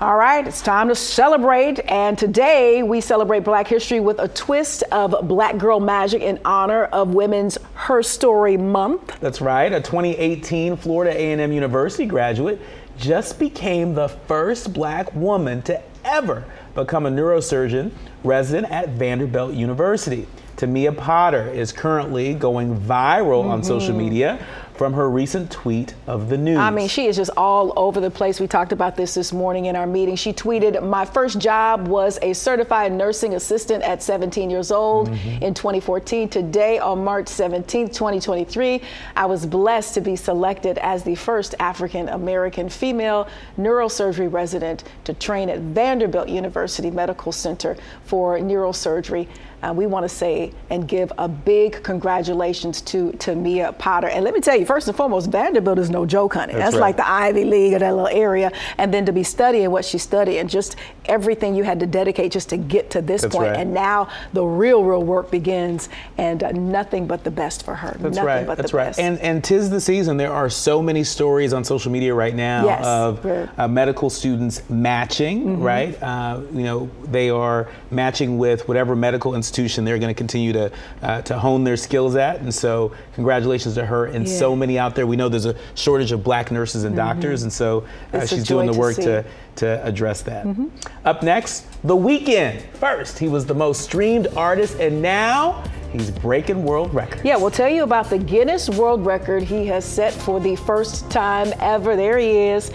All 0.00 0.16
right, 0.16 0.46
it's 0.46 0.62
time 0.62 0.88
to 0.88 0.94
celebrate. 0.94 1.78
And 1.80 2.16
today 2.16 2.82
we 2.82 3.02
celebrate 3.02 3.40
Black 3.40 3.68
History 3.68 4.00
with 4.00 4.18
a 4.18 4.28
twist 4.28 4.82
of 4.92 5.28
Black 5.28 5.58
Girl 5.58 5.78
Magic 5.78 6.22
in 6.22 6.40
honor 6.42 6.84
of 6.84 7.12
Women's 7.12 7.58
Her 7.74 8.02
Story 8.02 8.56
Month. 8.56 9.20
That's 9.20 9.42
right. 9.42 9.70
A 9.70 9.78
2018 9.78 10.78
Florida 10.78 11.14
A&M 11.14 11.52
University 11.52 12.06
graduate 12.06 12.62
just 12.96 13.38
became 13.38 13.94
the 13.94 14.08
first 14.08 14.72
black 14.72 15.14
woman 15.14 15.60
to 15.62 15.82
ever 16.02 16.46
become 16.74 17.04
a 17.04 17.10
neurosurgeon 17.10 17.90
resident 18.24 18.72
at 18.72 18.88
Vanderbilt 18.90 19.52
University. 19.52 20.26
Tamia 20.56 20.96
Potter 20.96 21.48
is 21.48 21.72
currently 21.72 22.34
going 22.34 22.78
viral 22.80 23.42
mm-hmm. 23.42 23.50
on 23.50 23.64
social 23.64 23.94
media 23.94 24.46
from 24.80 24.94
her 24.94 25.10
recent 25.10 25.50
tweet 25.50 25.94
of 26.06 26.30
the 26.30 26.38
news. 26.38 26.56
I 26.56 26.70
mean, 26.70 26.88
she 26.88 27.04
is 27.04 27.14
just 27.14 27.30
all 27.36 27.74
over 27.76 28.00
the 28.00 28.10
place. 28.10 28.40
We 28.40 28.46
talked 28.46 28.72
about 28.72 28.96
this 28.96 29.12
this 29.12 29.30
morning 29.30 29.66
in 29.66 29.76
our 29.76 29.86
meeting. 29.86 30.16
She 30.16 30.32
tweeted, 30.32 30.82
My 30.82 31.04
first 31.04 31.38
job 31.38 31.86
was 31.86 32.18
a 32.22 32.32
certified 32.32 32.90
nursing 32.90 33.34
assistant 33.34 33.84
at 33.84 34.02
17 34.02 34.48
years 34.48 34.72
old 34.72 35.10
mm-hmm. 35.10 35.44
in 35.44 35.52
2014. 35.52 36.30
Today, 36.30 36.78
on 36.78 37.04
March 37.04 37.28
17, 37.28 37.88
2023, 37.88 38.80
I 39.16 39.26
was 39.26 39.44
blessed 39.44 39.92
to 39.96 40.00
be 40.00 40.16
selected 40.16 40.78
as 40.78 41.04
the 41.04 41.14
first 41.14 41.54
African 41.60 42.08
American 42.08 42.70
female 42.70 43.28
neurosurgery 43.58 44.32
resident 44.32 44.84
to 45.04 45.12
train 45.12 45.50
at 45.50 45.58
Vanderbilt 45.58 46.30
University 46.30 46.90
Medical 46.90 47.32
Center 47.32 47.76
for 48.06 48.38
neurosurgery. 48.38 49.28
Uh, 49.62 49.72
we 49.72 49.86
want 49.86 50.04
to 50.04 50.08
say 50.08 50.52
and 50.70 50.88
give 50.88 51.12
a 51.18 51.28
big 51.28 51.82
congratulations 51.82 52.80
to, 52.80 53.12
to 53.12 53.34
Mia 53.34 53.72
Potter. 53.72 54.08
And 54.08 54.24
let 54.24 54.34
me 54.34 54.40
tell 54.40 54.56
you, 54.56 54.64
first 54.64 54.88
and 54.88 54.96
foremost, 54.96 55.30
Vanderbilt 55.30 55.78
is 55.78 55.90
no 55.90 56.06
joke, 56.06 56.34
honey. 56.34 56.52
That's, 56.52 56.64
That's 56.64 56.74
right. 56.76 56.80
like 56.80 56.96
the 56.96 57.08
Ivy 57.08 57.44
League 57.44 57.74
of 57.74 57.80
that 57.80 57.94
little 57.94 58.08
area. 58.08 58.52
And 58.78 58.92
then 58.92 59.06
to 59.06 59.12
be 59.12 59.22
studying 59.22 59.70
what 59.70 59.84
she 59.84 59.98
studied 59.98 60.38
and 60.38 60.48
just 60.48 60.76
everything 61.06 61.54
you 61.54 61.64
had 61.64 61.80
to 61.80 61.86
dedicate 61.86 62.32
just 62.32 62.48
to 62.50 62.56
get 62.56 62.90
to 62.90 63.02
this 63.02 63.22
point. 63.22 63.50
Right. 63.50 63.56
And 63.56 63.74
now 63.74 64.08
the 64.32 64.44
real, 64.44 64.84
real 64.84 65.02
work 65.02 65.30
begins 65.30 65.88
and 66.18 66.42
uh, 66.42 66.52
nothing 66.52 67.06
but 67.06 67.24
the 67.24 67.30
best 67.30 67.64
for 67.64 67.74
her. 67.74 67.96
That's 67.98 68.16
nothing 68.16 68.24
right. 68.24 68.46
but 68.46 68.56
That's 68.56 68.70
the 68.70 68.76
right. 68.76 68.84
best. 68.86 68.98
And, 68.98 69.18
and 69.20 69.42
tis 69.44 69.70
the 69.70 69.80
season. 69.80 70.16
There 70.16 70.32
are 70.32 70.48
so 70.48 70.80
many 70.82 71.04
stories 71.04 71.52
on 71.52 71.64
social 71.64 71.92
media 71.92 72.14
right 72.14 72.34
now 72.34 72.64
yes. 72.64 72.84
of 72.84 73.26
uh, 73.26 73.68
medical 73.68 74.10
students 74.10 74.68
matching, 74.70 75.44
mm-hmm. 75.44 75.62
right? 75.62 76.02
Uh, 76.02 76.40
you 76.52 76.62
know, 76.62 76.90
they 77.04 77.30
are 77.30 77.68
matching 77.90 78.38
with 78.38 78.66
whatever 78.68 78.96
medical 78.96 79.34
institution 79.50 79.84
they're 79.84 79.98
going 79.98 80.14
to 80.14 80.18
continue 80.18 80.52
to 80.52 80.72
uh, 81.02 81.22
to 81.22 81.38
hone 81.38 81.64
their 81.64 81.76
skills 81.76 82.16
at. 82.16 82.40
And 82.40 82.54
so, 82.54 82.92
congratulations 83.14 83.74
to 83.74 83.84
her 83.84 84.06
and 84.06 84.26
yeah. 84.26 84.38
so 84.38 84.54
many 84.54 84.78
out 84.78 84.94
there. 84.94 85.06
We 85.06 85.16
know 85.16 85.28
there's 85.28 85.46
a 85.46 85.56
shortage 85.74 86.12
of 86.12 86.22
black 86.22 86.50
nurses 86.50 86.84
and 86.84 86.96
mm-hmm. 86.96 87.08
doctors, 87.08 87.42
and 87.42 87.52
so 87.52 87.84
uh, 88.12 88.26
she's 88.26 88.44
doing 88.44 88.70
the 88.70 88.78
work 88.78 88.96
to, 88.96 89.02
to, 89.02 89.24
to 89.56 89.84
address 89.84 90.22
that. 90.22 90.46
Mm-hmm. 90.46 90.68
Up 91.04 91.22
next, 91.22 91.66
The 91.82 91.96
Weeknd. 91.96 92.62
First, 92.74 93.18
he 93.18 93.28
was 93.28 93.44
the 93.44 93.54
most 93.54 93.82
streamed 93.82 94.28
artist, 94.36 94.78
and 94.78 95.02
now 95.02 95.64
he's 95.92 96.10
breaking 96.10 96.64
world 96.64 96.94
records. 96.94 97.24
Yeah, 97.24 97.36
we'll 97.36 97.50
tell 97.50 97.68
you 97.68 97.82
about 97.82 98.08
the 98.08 98.18
Guinness 98.18 98.70
World 98.70 99.04
Record 99.04 99.42
he 99.42 99.66
has 99.66 99.84
set 99.84 100.12
for 100.12 100.38
the 100.38 100.56
first 100.56 101.10
time 101.10 101.52
ever. 101.58 101.96
There 101.96 102.18
he 102.18 102.30
is. 102.30 102.70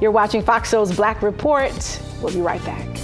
You're 0.00 0.10
watching 0.10 0.42
Fox 0.42 0.70
Soul's 0.70 0.94
Black 0.94 1.22
Report. 1.22 2.00
We'll 2.20 2.32
be 2.32 2.40
right 2.40 2.64
back. 2.64 3.03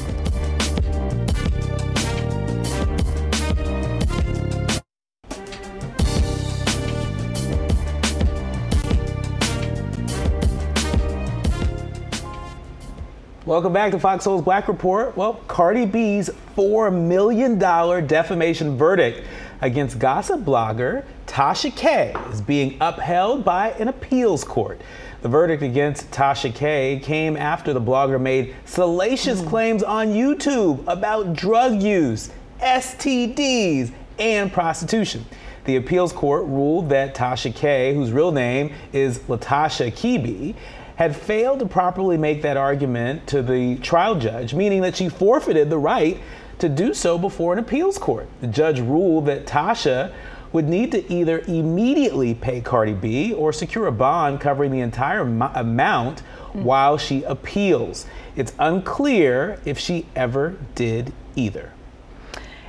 Welcome 13.51 13.73
back 13.73 13.91
to 13.91 13.99
Fox 13.99 14.23
Soul's 14.23 14.43
Black 14.43 14.69
Report. 14.69 15.17
Well, 15.17 15.35
Cardi 15.49 15.85
B's 15.85 16.31
$4 16.57 16.95
million 16.95 17.59
defamation 17.59 18.79
verdict 18.79 19.27
against 19.61 19.99
gossip 19.99 20.43
blogger 20.43 21.05
Tasha 21.27 21.75
K 21.75 22.15
is 22.31 22.41
being 22.41 22.77
upheld 22.81 23.45
by 23.45 23.71
an 23.73 23.89
appeals 23.89 24.45
court. 24.45 24.81
The 25.23 25.29
verdict 25.29 25.65
against 25.65 26.13
Tasha 26.13 26.55
K 26.55 27.01
came 27.03 27.37
after 27.37 27.73
the 27.73 27.81
blogger 27.81 28.21
made 28.21 28.55
salacious 28.67 29.41
mm. 29.41 29.49
claims 29.49 29.83
on 29.83 30.11
YouTube 30.11 30.85
about 30.87 31.33
drug 31.33 31.83
use, 31.83 32.31
STDs, 32.61 33.93
and 34.21 34.53
prostitution. 34.53 35.25
The 35.65 35.75
appeals 35.75 36.13
court 36.13 36.47
ruled 36.47 36.89
that 36.91 37.17
Tasha 37.17 37.53
K, 37.53 37.95
whose 37.95 38.13
real 38.13 38.31
name 38.31 38.73
is 38.93 39.19
Latasha 39.21 39.91
Kebe, 39.91 40.55
had 41.01 41.17
failed 41.17 41.59
to 41.59 41.65
properly 41.65 42.19
make 42.19 42.43
that 42.43 42.59
argument 42.59 43.27
to 43.27 43.41
the 43.41 43.75
trial 43.77 44.15
judge, 44.17 44.53
meaning 44.53 44.83
that 44.83 44.95
she 44.95 45.09
forfeited 45.09 45.71
the 45.71 45.79
right 45.79 46.21
to 46.59 46.69
do 46.69 46.93
so 46.93 47.17
before 47.17 47.55
an 47.55 47.59
appeals 47.59 47.97
court. 47.97 48.29
The 48.43 48.47
judge 48.47 48.81
ruled 48.81 49.25
that 49.25 49.47
Tasha 49.47 50.13
would 50.53 50.69
need 50.69 50.93
to 50.93 51.11
either 51.11 51.39
immediately 51.49 52.35
pay 52.35 52.61
Cardi 52.61 52.93
B 52.93 53.33
or 53.33 53.51
secure 53.51 53.87
a 53.87 53.93
bond 53.93 54.43
covering 54.43 54.73
the 54.73 54.81
entire 54.81 55.21
amount 55.23 56.19
mm-hmm. 56.19 56.65
while 56.65 56.99
she 56.99 57.23
appeals. 57.23 58.05
It's 58.37 58.53
unclear 58.59 59.59
if 59.65 59.79
she 59.79 60.05
ever 60.15 60.59
did 60.75 61.15
either. 61.35 61.73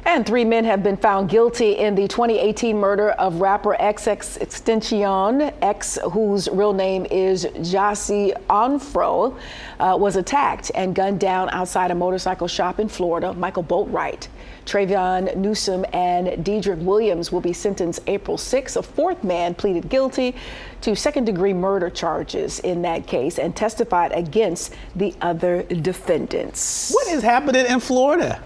And 0.04 0.26
three 0.26 0.43
men 0.43 0.66
have 0.66 0.82
been 0.82 0.97
found 0.97 1.30
guilty 1.30 1.74
in 1.78 1.93
the 1.93 2.08
2018 2.08 2.76
murder 2.76 3.12
of 3.12 3.39
rapper 3.39 3.78
XXXTentacion. 3.80 5.54
X, 5.62 5.99
whose 6.12 6.49
real 6.49 6.74
name 6.74 7.06
is 7.12 7.45
Jahseh 7.45 8.34
Onfroy, 8.49 9.38
uh, 9.80 9.95
was 9.99 10.16
attacked 10.16 10.72
and 10.74 10.95
gunned 10.95 11.20
down 11.20 11.49
outside 11.52 11.91
a 11.91 11.95
motorcycle 11.95 12.47
shop 12.47 12.80
in 12.80 12.89
Florida. 12.89 13.32
Michael 13.34 13.64
Boatwright, 13.64 14.28
Trayvon 14.66 15.36
Newsome, 15.38 15.86
and 15.93 16.43
Dedrick 16.43 16.80
Williams 16.80 17.32
will 17.32 17.41
be 17.41 17.54
sentenced 17.54 18.02
April 18.08 18.39
6. 18.39 18.78
A 18.78 18.84
fourth 18.84 19.24
man 19.24 19.54
pleaded 19.54 19.88
guilty 19.88 20.36
to 20.82 20.95
second 20.95 21.26
degree 21.26 21.54
murder 21.54 21.91
charges 21.91 22.60
in 22.62 22.82
that 22.82 23.06
case 23.06 23.38
and 23.38 23.56
testified 23.56 24.12
against 24.14 24.74
the 24.95 25.14
other 25.22 25.62
defendants. 25.62 26.91
What 26.91 27.08
is 27.10 27.22
happening 27.22 27.68
in 27.68 27.80
Florida? 27.80 28.41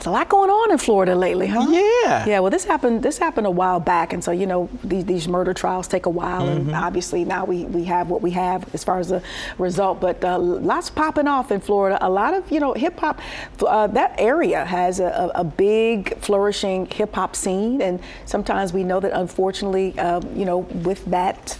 It's 0.00 0.06
a 0.06 0.10
lot 0.10 0.30
going 0.30 0.48
on 0.48 0.72
in 0.72 0.78
Florida 0.78 1.14
lately, 1.14 1.46
huh? 1.46 1.66
Yeah. 1.68 2.24
Yeah. 2.24 2.40
Well, 2.40 2.50
this 2.50 2.64
happened. 2.64 3.02
This 3.02 3.18
happened 3.18 3.46
a 3.46 3.50
while 3.50 3.80
back, 3.80 4.14
and 4.14 4.24
so 4.24 4.30
you 4.30 4.46
know 4.46 4.70
these, 4.82 5.04
these 5.04 5.28
murder 5.28 5.52
trials 5.52 5.86
take 5.86 6.06
a 6.06 6.08
while, 6.08 6.46
mm-hmm. 6.46 6.68
and 6.68 6.74
obviously 6.74 7.22
now 7.22 7.44
we, 7.44 7.64
we 7.66 7.84
have 7.84 8.08
what 8.08 8.22
we 8.22 8.30
have 8.30 8.74
as 8.74 8.82
far 8.82 8.98
as 8.98 9.10
the 9.10 9.22
result. 9.58 10.00
But 10.00 10.24
uh, 10.24 10.38
lots 10.38 10.88
popping 10.88 11.28
off 11.28 11.52
in 11.52 11.60
Florida. 11.60 11.98
A 12.00 12.08
lot 12.08 12.32
of 12.32 12.50
you 12.50 12.60
know 12.60 12.72
hip 12.72 12.98
hop. 12.98 13.20
Uh, 13.60 13.88
that 13.88 14.14
area 14.16 14.64
has 14.64 15.00
a, 15.00 15.32
a 15.34 15.44
big 15.44 16.16
flourishing 16.16 16.86
hip 16.86 17.14
hop 17.14 17.36
scene, 17.36 17.82
and 17.82 18.00
sometimes 18.24 18.72
we 18.72 18.82
know 18.84 19.00
that 19.00 19.12
unfortunately, 19.12 19.98
uh, 19.98 20.22
you 20.34 20.46
know, 20.46 20.60
with 20.60 21.04
that 21.04 21.58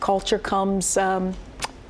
culture 0.00 0.38
comes. 0.38 0.98
Um, 0.98 1.34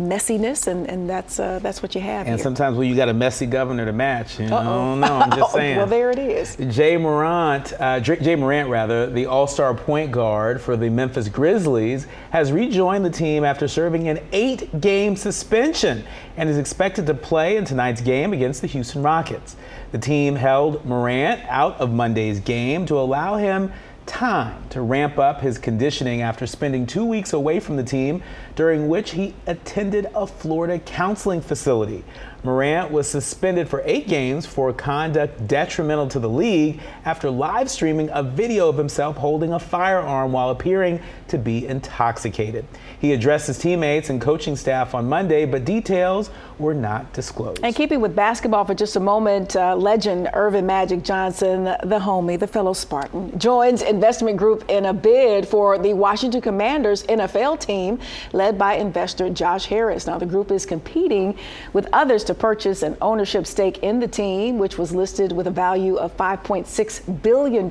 messiness, 0.00 0.66
and, 0.66 0.88
and 0.88 1.08
that's 1.08 1.38
uh, 1.38 1.58
that's 1.60 1.82
what 1.82 1.94
you 1.94 2.00
have. 2.00 2.26
And 2.26 2.36
here. 2.36 2.42
sometimes 2.42 2.76
when 2.76 2.88
you 2.88 2.96
got 2.96 3.08
a 3.08 3.14
messy 3.14 3.46
governor 3.46 3.84
to 3.84 3.92
match, 3.92 4.40
you 4.40 4.46
know, 4.46 4.94
no, 4.94 5.06
I'm 5.06 5.30
just 5.30 5.52
saying. 5.54 5.76
well, 5.76 5.86
there 5.86 6.10
it 6.10 6.18
is. 6.18 6.56
Jay 6.74 6.96
Morant, 6.96 7.72
uh, 7.80 8.00
Ja 8.04 8.36
Morant 8.36 8.68
rather, 8.68 9.10
the 9.10 9.26
All-Star 9.26 9.74
point 9.74 10.10
guard 10.10 10.60
for 10.60 10.76
the 10.76 10.88
Memphis 10.88 11.28
Grizzlies, 11.28 12.06
has 12.30 12.52
rejoined 12.52 13.04
the 13.04 13.10
team 13.10 13.44
after 13.44 13.68
serving 13.68 14.08
an 14.08 14.18
eight-game 14.32 15.16
suspension 15.16 16.04
and 16.36 16.48
is 16.48 16.58
expected 16.58 17.06
to 17.06 17.14
play 17.14 17.56
in 17.56 17.64
tonight's 17.64 18.00
game 18.00 18.32
against 18.32 18.60
the 18.60 18.66
Houston 18.66 19.02
Rockets. 19.02 19.56
The 19.92 19.98
team 19.98 20.36
held 20.36 20.84
Morant 20.84 21.40
out 21.48 21.80
of 21.80 21.92
Monday's 21.92 22.40
game 22.40 22.86
to 22.86 22.98
allow 22.98 23.36
him 23.36 23.72
time 24.10 24.68
to 24.70 24.80
ramp 24.80 25.18
up 25.20 25.40
his 25.40 25.56
conditioning 25.56 26.20
after 26.20 26.44
spending 26.44 26.84
two 26.84 27.04
weeks 27.04 27.32
away 27.32 27.60
from 27.60 27.76
the 27.76 27.84
team, 27.84 28.20
during 28.56 28.88
which 28.88 29.12
he 29.12 29.32
attended 29.46 30.10
a 30.16 30.26
Florida 30.26 30.80
counseling 30.80 31.40
facility. 31.40 32.02
Morant 32.42 32.90
was 32.90 33.08
suspended 33.08 33.68
for 33.68 33.82
eight 33.84 34.08
games 34.08 34.46
for 34.46 34.72
conduct 34.72 35.46
detrimental 35.46 36.08
to 36.08 36.18
the 36.18 36.28
league 36.28 36.80
after 37.04 37.30
live 37.30 37.70
streaming 37.70 38.10
a 38.12 38.22
video 38.22 38.68
of 38.68 38.76
himself 38.76 39.16
holding 39.16 39.52
a 39.52 39.60
firearm 39.60 40.32
while 40.32 40.50
appearing 40.50 41.00
to 41.28 41.38
be 41.38 41.66
intoxicated. 41.68 42.66
He 43.00 43.14
addressed 43.14 43.46
his 43.46 43.58
teammates 43.58 44.10
and 44.10 44.20
coaching 44.20 44.56
staff 44.56 44.94
on 44.94 45.08
Monday, 45.08 45.46
but 45.46 45.64
details 45.64 46.30
were 46.58 46.74
not 46.74 47.12
disclosed. 47.14 47.60
And 47.64 47.74
keeping 47.74 48.02
with 48.02 48.14
basketball 48.14 48.66
for 48.66 48.74
just 48.74 48.94
a 48.96 49.00
moment, 49.00 49.56
uh, 49.56 49.74
legend 49.74 50.28
Earvin 50.34 50.66
Magic 50.66 51.02
Johnson, 51.02 51.64
the 51.64 51.98
homie, 51.98 52.38
the 52.38 52.46
fellow 52.46 52.74
Spartan, 52.74 53.38
joins 53.38 53.80
investment 53.80 54.36
group 54.36 54.64
in 54.68 54.84
a 54.86 54.92
bid 54.92 55.48
for 55.48 55.78
the 55.78 55.94
Washington 55.94 56.42
Commanders 56.42 57.02
NFL 57.04 57.60
team 57.60 57.98
led 58.32 58.58
by 58.58 58.74
investor 58.74 59.30
Josh 59.30 59.64
Harris. 59.64 60.06
Now, 60.06 60.18
the 60.18 60.26
group 60.26 60.50
is 60.50 60.66
competing 60.66 61.38
with 61.72 61.88
others 61.94 62.22
to 62.24 62.34
purchase 62.34 62.82
an 62.82 62.98
ownership 63.00 63.46
stake 63.46 63.78
in 63.78 63.98
the 63.98 64.08
team, 64.08 64.58
which 64.58 64.76
was 64.76 64.92
listed 64.94 65.32
with 65.32 65.46
a 65.46 65.50
value 65.50 65.96
of 65.96 66.14
$5.6 66.18 67.22
billion 67.22 67.70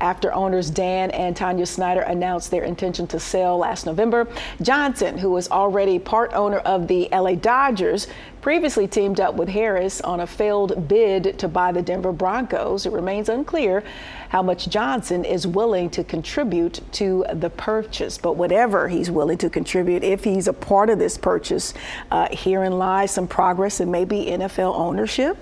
after 0.00 0.32
owners 0.32 0.70
Dan 0.70 1.10
and 1.10 1.36
Tanya 1.36 1.66
Snyder 1.66 2.02
announced 2.02 2.52
their 2.52 2.62
intention 2.62 3.08
to 3.08 3.18
sell 3.18 3.58
last 3.58 3.86
November. 3.86 4.28
Johnson, 4.62 5.18
who 5.18 5.30
was 5.30 5.50
already 5.50 5.98
part 5.98 6.32
owner 6.32 6.58
of 6.58 6.88
the 6.88 7.08
LA 7.12 7.34
Dodgers, 7.34 8.06
previously 8.40 8.86
teamed 8.86 9.18
up 9.18 9.34
with 9.34 9.48
Harris 9.48 10.00
on 10.00 10.20
a 10.20 10.26
failed 10.26 10.86
bid 10.86 11.38
to 11.38 11.48
buy 11.48 11.72
the 11.72 11.82
Denver 11.82 12.12
Broncos. 12.12 12.86
It 12.86 12.92
remains 12.92 13.28
unclear 13.28 13.82
how 14.28 14.42
much 14.42 14.68
Johnson 14.68 15.24
is 15.24 15.46
willing 15.46 15.90
to 15.90 16.04
contribute 16.04 16.80
to 16.92 17.24
the 17.32 17.50
purchase. 17.50 18.18
But 18.18 18.36
whatever 18.36 18.88
he's 18.88 19.10
willing 19.10 19.38
to 19.38 19.50
contribute, 19.50 20.04
if 20.04 20.24
he's 20.24 20.46
a 20.46 20.52
part 20.52 20.90
of 20.90 20.98
this 20.98 21.18
purchase, 21.18 21.74
uh, 22.10 22.28
herein 22.30 22.78
lies 22.78 23.10
some 23.10 23.26
progress 23.26 23.80
and 23.80 23.90
maybe 23.90 24.26
NFL 24.26 24.74
ownership. 24.74 25.36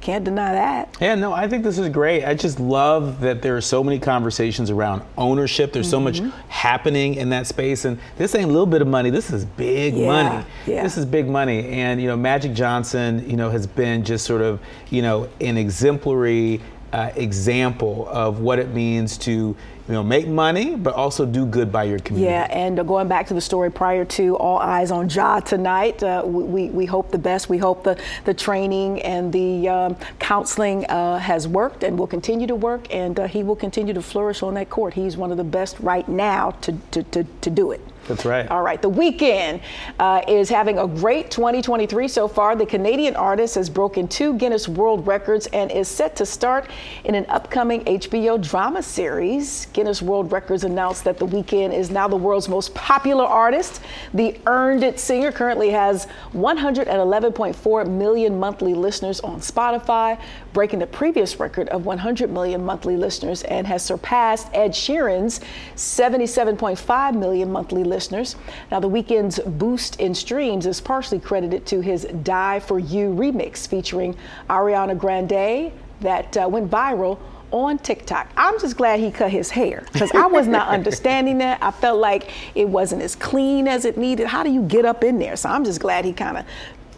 Can't 0.00 0.24
deny 0.24 0.52
that. 0.52 0.96
Yeah, 1.00 1.16
no, 1.16 1.32
I 1.32 1.48
think 1.48 1.64
this 1.64 1.76
is 1.76 1.88
great. 1.88 2.24
I 2.24 2.34
just 2.34 2.60
love 2.60 3.20
that 3.20 3.42
there 3.42 3.56
are 3.56 3.60
so 3.60 3.82
many 3.82 3.98
conversations 3.98 4.70
around 4.70 5.02
ownership. 5.16 5.72
There's 5.72 5.86
mm-hmm. 5.86 5.90
so 5.90 6.00
much 6.00 6.20
mm-hmm. 6.20 6.48
happening 6.48 7.16
in 7.16 7.30
that 7.30 7.46
space. 7.48 7.84
And 7.84 7.98
this 8.16 8.34
ain't 8.34 8.44
a 8.44 8.52
little 8.52 8.66
bit 8.66 8.80
of 8.80 8.86
money. 8.88 9.10
This 9.10 9.30
is 9.30 9.44
big 9.44 9.94
yeah, 9.94 10.06
money. 10.06 10.46
Yeah. 10.66 10.82
This 10.84 10.96
is 10.96 11.04
big 11.04 11.28
money. 11.28 11.68
And, 11.68 12.00
you 12.00 12.06
know, 12.06 12.16
Magic 12.16 12.52
Johnson, 12.52 13.28
you 13.28 13.36
know, 13.36 13.50
has 13.50 13.66
been 13.66 14.04
just 14.04 14.24
sort 14.24 14.40
of, 14.40 14.60
you 14.90 15.02
know, 15.02 15.28
an 15.40 15.56
exemplary 15.56 16.60
uh, 16.92 17.10
example 17.16 18.08
of 18.08 18.40
what 18.40 18.58
it 18.58 18.70
means 18.70 19.18
to 19.18 19.56
you 19.88 19.94
know, 19.94 20.02
make 20.02 20.28
money, 20.28 20.76
but 20.76 20.92
also 20.94 21.24
do 21.24 21.46
good 21.46 21.72
by 21.72 21.84
your 21.84 21.98
community. 21.98 22.30
Yeah, 22.30 22.46
and 22.50 22.78
uh, 22.78 22.82
going 22.82 23.08
back 23.08 23.26
to 23.28 23.34
the 23.34 23.40
story 23.40 23.70
prior 23.70 24.04
to 24.04 24.36
All 24.36 24.58
Eyes 24.58 24.90
on 24.90 25.08
Ja 25.08 25.40
tonight, 25.40 26.02
uh, 26.02 26.22
we, 26.26 26.68
we 26.68 26.84
hope 26.84 27.10
the 27.10 27.18
best. 27.18 27.48
We 27.48 27.56
hope 27.56 27.84
the, 27.84 27.98
the 28.24 28.34
training 28.34 29.00
and 29.00 29.32
the 29.32 29.68
um, 29.68 29.96
counseling 30.18 30.84
uh, 30.86 31.18
has 31.18 31.48
worked 31.48 31.84
and 31.84 31.98
will 31.98 32.06
continue 32.06 32.46
to 32.46 32.54
work, 32.54 32.92
and 32.94 33.18
uh, 33.18 33.26
he 33.26 33.42
will 33.42 33.56
continue 33.56 33.94
to 33.94 34.02
flourish 34.02 34.42
on 34.42 34.52
that 34.54 34.68
court. 34.68 34.92
He's 34.92 35.16
one 35.16 35.30
of 35.30 35.38
the 35.38 35.44
best 35.44 35.80
right 35.80 36.06
now 36.06 36.50
to, 36.60 36.72
to, 36.90 37.02
to, 37.04 37.24
to 37.24 37.50
do 37.50 37.72
it. 37.72 37.80
That's 38.08 38.24
right. 38.24 38.50
All 38.50 38.62
right. 38.62 38.80
The 38.80 38.90
Weeknd 38.90 39.60
uh, 39.98 40.22
is 40.26 40.48
having 40.48 40.78
a 40.78 40.88
great 40.88 41.30
2023 41.30 42.08
so 42.08 42.26
far. 42.26 42.56
The 42.56 42.66
Canadian 42.66 43.14
artist 43.16 43.54
has 43.56 43.68
broken 43.68 44.08
two 44.08 44.34
Guinness 44.34 44.66
World 44.66 45.06
Records 45.06 45.46
and 45.48 45.70
is 45.70 45.88
set 45.88 46.16
to 46.16 46.26
start 46.26 46.70
in 47.04 47.14
an 47.14 47.26
upcoming 47.28 47.84
HBO 47.84 48.42
drama 48.42 48.82
series. 48.82 49.66
Guinness 49.66 50.00
World 50.00 50.32
Records 50.32 50.64
announced 50.64 51.04
that 51.04 51.18
The 51.18 51.26
Weeknd 51.26 51.74
is 51.74 51.90
now 51.90 52.08
the 52.08 52.16
world's 52.16 52.48
most 52.48 52.74
popular 52.74 53.24
artist. 53.24 53.82
The 54.14 54.38
Earned 54.46 54.82
It 54.82 54.98
singer 54.98 55.30
currently 55.30 55.70
has 55.70 56.06
111.4 56.32 57.90
million 57.90 58.38
monthly 58.38 58.74
listeners 58.74 59.20
on 59.20 59.40
Spotify, 59.40 60.18
breaking 60.52 60.78
the 60.78 60.86
previous 60.86 61.38
record 61.38 61.68
of 61.68 61.86
100 61.86 62.30
million 62.30 62.64
monthly 62.64 62.96
listeners, 62.96 63.42
and 63.44 63.66
has 63.66 63.84
surpassed 63.84 64.48
Ed 64.52 64.72
Sheeran's 64.72 65.40
77.5 65.76 67.18
million 67.18 67.50
monthly 67.50 67.84
listeners. 67.84 68.36
Now, 68.70 68.80
the 68.80 68.88
Weeknd's 68.88 69.38
boost 69.40 70.00
in 70.00 70.14
streams 70.14 70.66
is 70.66 70.80
partially 70.80 71.20
credited 71.20 71.66
to 71.66 71.80
his 71.80 72.04
Die 72.22 72.60
for 72.60 72.78
You 72.78 73.10
remix 73.10 73.68
featuring 73.68 74.16
Ariana 74.48 74.98
Grande 74.98 75.72
that 76.00 76.36
uh, 76.36 76.48
went 76.48 76.70
viral 76.70 77.18
on 77.50 77.78
TikTok. 77.78 78.30
I'm 78.36 78.58
just 78.60 78.76
glad 78.76 79.00
he 79.00 79.10
cut 79.10 79.30
his 79.30 79.50
hair 79.50 79.84
because 79.92 80.12
I 80.12 80.26
was 80.26 80.46
not 80.46 80.68
understanding 80.78 81.38
that. 81.38 81.62
I 81.62 81.70
felt 81.70 81.98
like 81.98 82.30
it 82.54 82.68
wasn't 82.68 83.02
as 83.02 83.14
clean 83.14 83.66
as 83.66 83.84
it 83.84 83.96
needed. 83.96 84.26
How 84.26 84.42
do 84.42 84.50
you 84.50 84.62
get 84.62 84.84
up 84.84 85.02
in 85.02 85.18
there? 85.18 85.36
So 85.36 85.48
I'm 85.48 85.64
just 85.64 85.80
glad 85.80 86.04
he 86.04 86.12
kind 86.12 86.38
of 86.38 86.44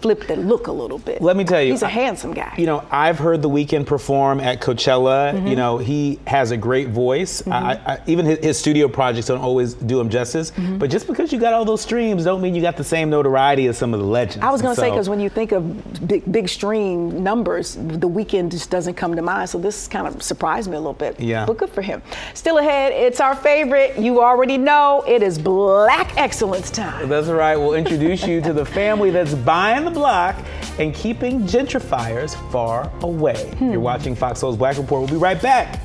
flip 0.01 0.27
the 0.27 0.37
look 0.37 0.67
a 0.67 0.73
little 0.73 0.99
bit. 0.99 1.21
Let 1.23 1.37
me 1.37 1.45
tell 1.45 1.63
you, 1.63 1.73
he's 1.73 1.83
a 1.83 1.87
I- 1.87 1.91
handsome 1.91 2.33
guy. 2.35 2.55
You 2.57 2.67
know, 2.67 2.85
I've 2.91 3.19
heard 3.19 3.43
The 3.43 3.49
Weeknd 3.49 3.87
perform 3.87 4.41
at 4.41 4.61
Coachella. 4.61 5.33
Mm-hmm. 5.33 5.47
You 5.47 5.57
know, 5.57 5.79
he 5.79 6.19
has 6.27 6.51
a 6.51 6.57
great 6.57 6.89
voice. 6.89 7.47
I, 7.47 7.75
I, 7.75 7.99
even 8.07 8.27
his, 8.27 8.39
his 8.39 8.59
studio 8.59 8.89
projects 8.89 9.27
don't 9.27 9.41
always 9.41 9.75
do 9.75 10.01
him 10.01 10.09
justice. 10.09 10.51
Mm-hmm. 10.53 10.79
But 10.79 10.91
just 10.91 11.07
because 11.07 11.33
you 11.33 11.39
got 11.39 11.53
all 11.53 11.65
those 11.65 11.81
streams, 11.81 12.25
don't 12.25 12.41
mean 12.41 12.55
you 12.55 12.63
got 12.63 12.77
the 12.77 12.85
same 12.85 13.11
notoriety 13.11 13.67
as 13.67 13.79
some 13.79 13.95
of 13.95 14.01
the 14.01 14.07
legends. 14.07 14.45
I 14.45 14.51
was 14.51 14.63
going 14.63 14.75
to 14.75 14.81
say 14.81 14.91
because 14.91 15.09
when 15.09 15.21
you 15.21 15.29
think 15.29 15.53
of 15.53 16.07
big, 16.07 16.31
big 16.31 16.49
stream 16.49 17.23
numbers, 17.23 17.75
the 17.75 18.09
Weeknd 18.09 18.51
just 18.51 18.71
doesn't 18.71 18.95
come 18.95 19.15
to 19.17 19.23
mind. 19.23 19.51
So 19.51 19.59
this 19.59 19.89
kind 19.89 20.07
of 20.07 20.23
surprised 20.23 20.71
me 20.71 20.77
a 20.77 20.81
little 20.81 20.93
bit. 20.93 21.19
Yeah. 21.21 21.47
But 21.47 21.59
good 21.59 21.71
for 21.71 21.83
him. 21.83 22.03
Still 22.35 22.59
ahead, 22.59 22.93
it's 22.93 23.21
our 23.21 23.35
favorite. 23.35 23.99
You 23.99 24.23
already 24.23 24.59
know 24.59 25.05
it 25.07 25.23
is 25.23 25.39
Black 25.39 26.17
Excellence 26.17 26.71
time. 26.71 27.09
That's 27.09 27.29
right. 27.29 27.57
We'll 27.57 27.75
introduce 27.75 28.27
you 28.27 28.41
to 28.43 28.53
the 28.53 28.65
family 28.65 29.11
that's 29.11 29.35
buying 29.35 29.85
the 29.93 29.99
block 29.99 30.37
and 30.79 30.95
keeping 30.95 31.43
gentrifiers 31.43 32.35
far 32.51 32.91
away. 33.03 33.51
Hmm. 33.59 33.73
You're 33.73 33.81
watching 33.81 34.15
Fox 34.15 34.41
Soul's 34.41 34.57
Black 34.57 34.77
Report. 34.77 35.03
We'll 35.03 35.11
be 35.11 35.17
right 35.17 35.41
back. 35.41 35.81